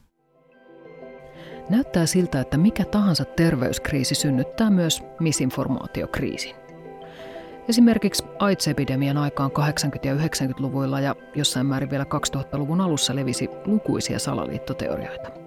Näyttää 1.70 2.07
siltä, 2.07 2.41
että 2.41 2.59
mikä 2.59 2.85
tahansa 2.85 3.24
terveyskriisi 3.24 4.14
synnyttää 4.14 4.70
myös 4.70 5.03
misinformaatiokriisin. 5.20 6.55
Esimerkiksi 7.68 8.24
AIDS-epidemian 8.39 9.18
aikaan 9.18 9.51
80- 9.51 9.55
ja 10.03 10.14
90-luvuilla 10.14 11.01
ja 11.01 11.16
jossain 11.35 11.66
määrin 11.66 11.91
vielä 11.91 12.07
2000-luvun 12.37 12.80
alussa 12.80 13.16
levisi 13.16 13.49
lukuisia 13.66 14.18
salaliittoteorioita– 14.18 15.30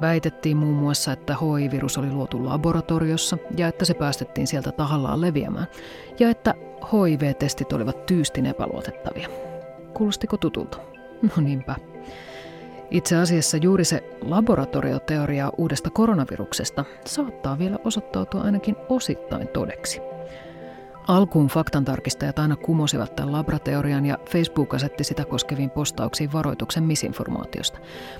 Väitettiin 0.00 0.56
muun 0.56 0.76
muassa, 0.76 1.12
että 1.12 1.36
HIV-virus 1.40 1.98
oli 1.98 2.10
luotu 2.10 2.44
laboratoriossa 2.44 3.38
ja 3.56 3.68
että 3.68 3.84
se 3.84 3.94
päästettiin 3.94 4.46
sieltä 4.46 4.72
tahallaan 4.72 5.20
leviämään, 5.20 5.66
ja 6.20 6.30
että 6.30 6.54
HIV-testit 6.92 7.72
olivat 7.72 8.06
tyystin 8.06 8.46
epäluotettavia. 8.46 9.28
Kuulostiko 9.94 10.36
tutulta? 10.36 10.78
No 11.22 11.42
niinpä. 11.42 11.76
Itse 12.90 13.16
asiassa 13.16 13.56
juuri 13.56 13.84
se 13.84 14.18
laboratorioteoria 14.22 15.50
uudesta 15.58 15.90
koronaviruksesta 15.90 16.84
saattaa 17.06 17.58
vielä 17.58 17.78
osoittautua 17.84 18.40
ainakin 18.40 18.76
osittain 18.88 19.48
todeksi. 19.48 20.09
Alkuun 21.10 21.46
faktantarkistajat 21.46 22.38
aina 22.38 22.56
kumosivat 22.56 23.16
tämän 23.16 23.32
labrateorian 23.32 24.06
ja 24.06 24.18
Facebook 24.30 24.74
asetti 24.74 25.04
sitä 25.04 25.24
koskeviin 25.24 25.70
postauksiin 25.70 26.32
varoituksen 26.32 26.84
misinformaatiosta. 26.84 27.78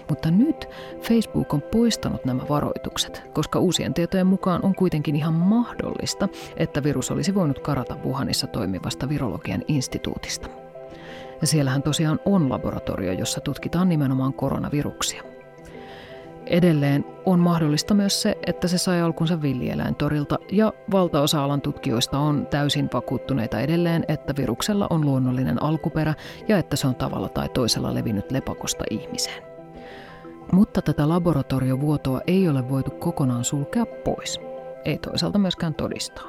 Mutta 0.08 0.30
nyt 0.30 0.68
Facebook 1.02 1.54
on 1.54 1.62
poistanut 1.62 2.24
nämä 2.24 2.42
varoitukset, 2.48 3.22
koska 3.32 3.58
uusien 3.58 3.94
tietojen 3.94 4.26
mukaan 4.26 4.64
on 4.64 4.74
kuitenkin 4.74 5.16
ihan 5.16 5.34
mahdollista, 5.34 6.28
että 6.56 6.82
virus 6.82 7.10
olisi 7.10 7.34
voinut 7.34 7.58
karata 7.58 7.96
Wuhanissa 8.04 8.46
toimivasta 8.46 9.08
virologian 9.08 9.62
instituutista. 9.68 10.48
Ja 11.40 11.46
siellähän 11.46 11.82
tosiaan 11.82 12.20
on 12.24 12.50
laboratorio, 12.50 13.12
jossa 13.12 13.40
tutkitaan 13.40 13.88
nimenomaan 13.88 14.32
koronaviruksia. 14.32 15.22
Edelleen 16.50 17.04
on 17.26 17.38
mahdollista 17.38 17.94
myös 17.94 18.22
se, 18.22 18.36
että 18.46 18.68
se 18.68 18.78
sai 18.78 19.00
alkunsa 19.00 19.42
villieläintorilta 19.42 20.38
ja 20.52 20.72
valtaosa 20.90 21.44
alan 21.44 21.60
tutkijoista 21.60 22.18
on 22.18 22.46
täysin 22.46 22.88
vakuuttuneita 22.94 23.60
edelleen, 23.60 24.04
että 24.08 24.34
viruksella 24.36 24.86
on 24.90 25.04
luonnollinen 25.04 25.62
alkuperä 25.62 26.14
ja 26.48 26.58
että 26.58 26.76
se 26.76 26.86
on 26.86 26.94
tavalla 26.94 27.28
tai 27.28 27.48
toisella 27.48 27.94
levinnyt 27.94 28.32
lepakosta 28.32 28.84
ihmiseen. 28.90 29.42
Mutta 30.52 30.82
tätä 30.82 31.08
laboratoriovuotoa 31.08 32.20
ei 32.26 32.48
ole 32.48 32.68
voitu 32.68 32.90
kokonaan 32.90 33.44
sulkea 33.44 33.86
pois. 33.86 34.40
Ei 34.84 34.98
toisaalta 34.98 35.38
myöskään 35.38 35.74
todistaa. 35.74 36.28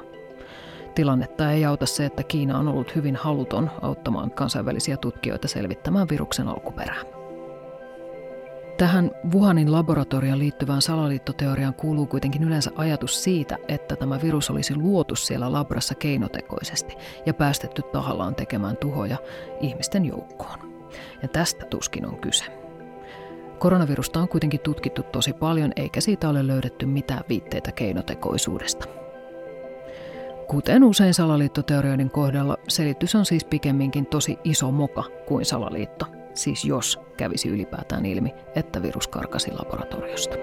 Tilannetta 0.94 1.50
ei 1.50 1.64
auta 1.64 1.86
se, 1.86 2.04
että 2.04 2.22
Kiina 2.22 2.58
on 2.58 2.68
ollut 2.68 2.94
hyvin 2.94 3.16
haluton 3.16 3.70
auttamaan 3.82 4.30
kansainvälisiä 4.30 4.96
tutkijoita 4.96 5.48
selvittämään 5.48 6.08
viruksen 6.10 6.48
alkuperää. 6.48 7.21
Tähän 8.82 9.10
Wuhanin 9.34 9.72
laboratorion 9.72 10.38
liittyvään 10.38 10.82
salaliittoteoriaan 10.82 11.74
kuuluu 11.74 12.06
kuitenkin 12.06 12.42
yleensä 12.42 12.70
ajatus 12.74 13.24
siitä, 13.24 13.58
että 13.68 13.96
tämä 13.96 14.22
virus 14.22 14.50
olisi 14.50 14.76
luotu 14.76 15.16
siellä 15.16 15.52
labrassa 15.52 15.94
keinotekoisesti 15.94 16.96
ja 17.26 17.34
päästetty 17.34 17.82
tahallaan 17.82 18.34
tekemään 18.34 18.76
tuhoja 18.76 19.16
ihmisten 19.60 20.04
joukkoon. 20.04 20.88
Ja 21.22 21.28
tästä 21.28 21.66
tuskin 21.66 22.06
on 22.06 22.20
kyse. 22.20 22.44
Koronavirusta 23.58 24.20
on 24.20 24.28
kuitenkin 24.28 24.60
tutkittu 24.60 25.02
tosi 25.02 25.32
paljon, 25.32 25.72
eikä 25.76 26.00
siitä 26.00 26.28
ole 26.28 26.46
löydetty 26.46 26.86
mitään 26.86 27.24
viitteitä 27.28 27.72
keinotekoisuudesta. 27.72 28.86
Kuten 30.48 30.84
usein 30.84 31.14
salaliittoteorioiden 31.14 32.10
kohdalla, 32.10 32.56
selitys 32.68 33.14
on 33.14 33.26
siis 33.26 33.44
pikemminkin 33.44 34.06
tosi 34.06 34.38
iso 34.44 34.70
moka 34.70 35.04
kuin 35.26 35.44
salaliitto– 35.44 36.06
siis 36.34 36.64
jos 36.64 37.00
kävisi 37.16 37.48
ylipäätään 37.48 38.06
ilmi, 38.06 38.34
että 38.54 38.82
virus 38.82 39.08
karkasi 39.08 39.52
laboratoriosta. 39.52 40.36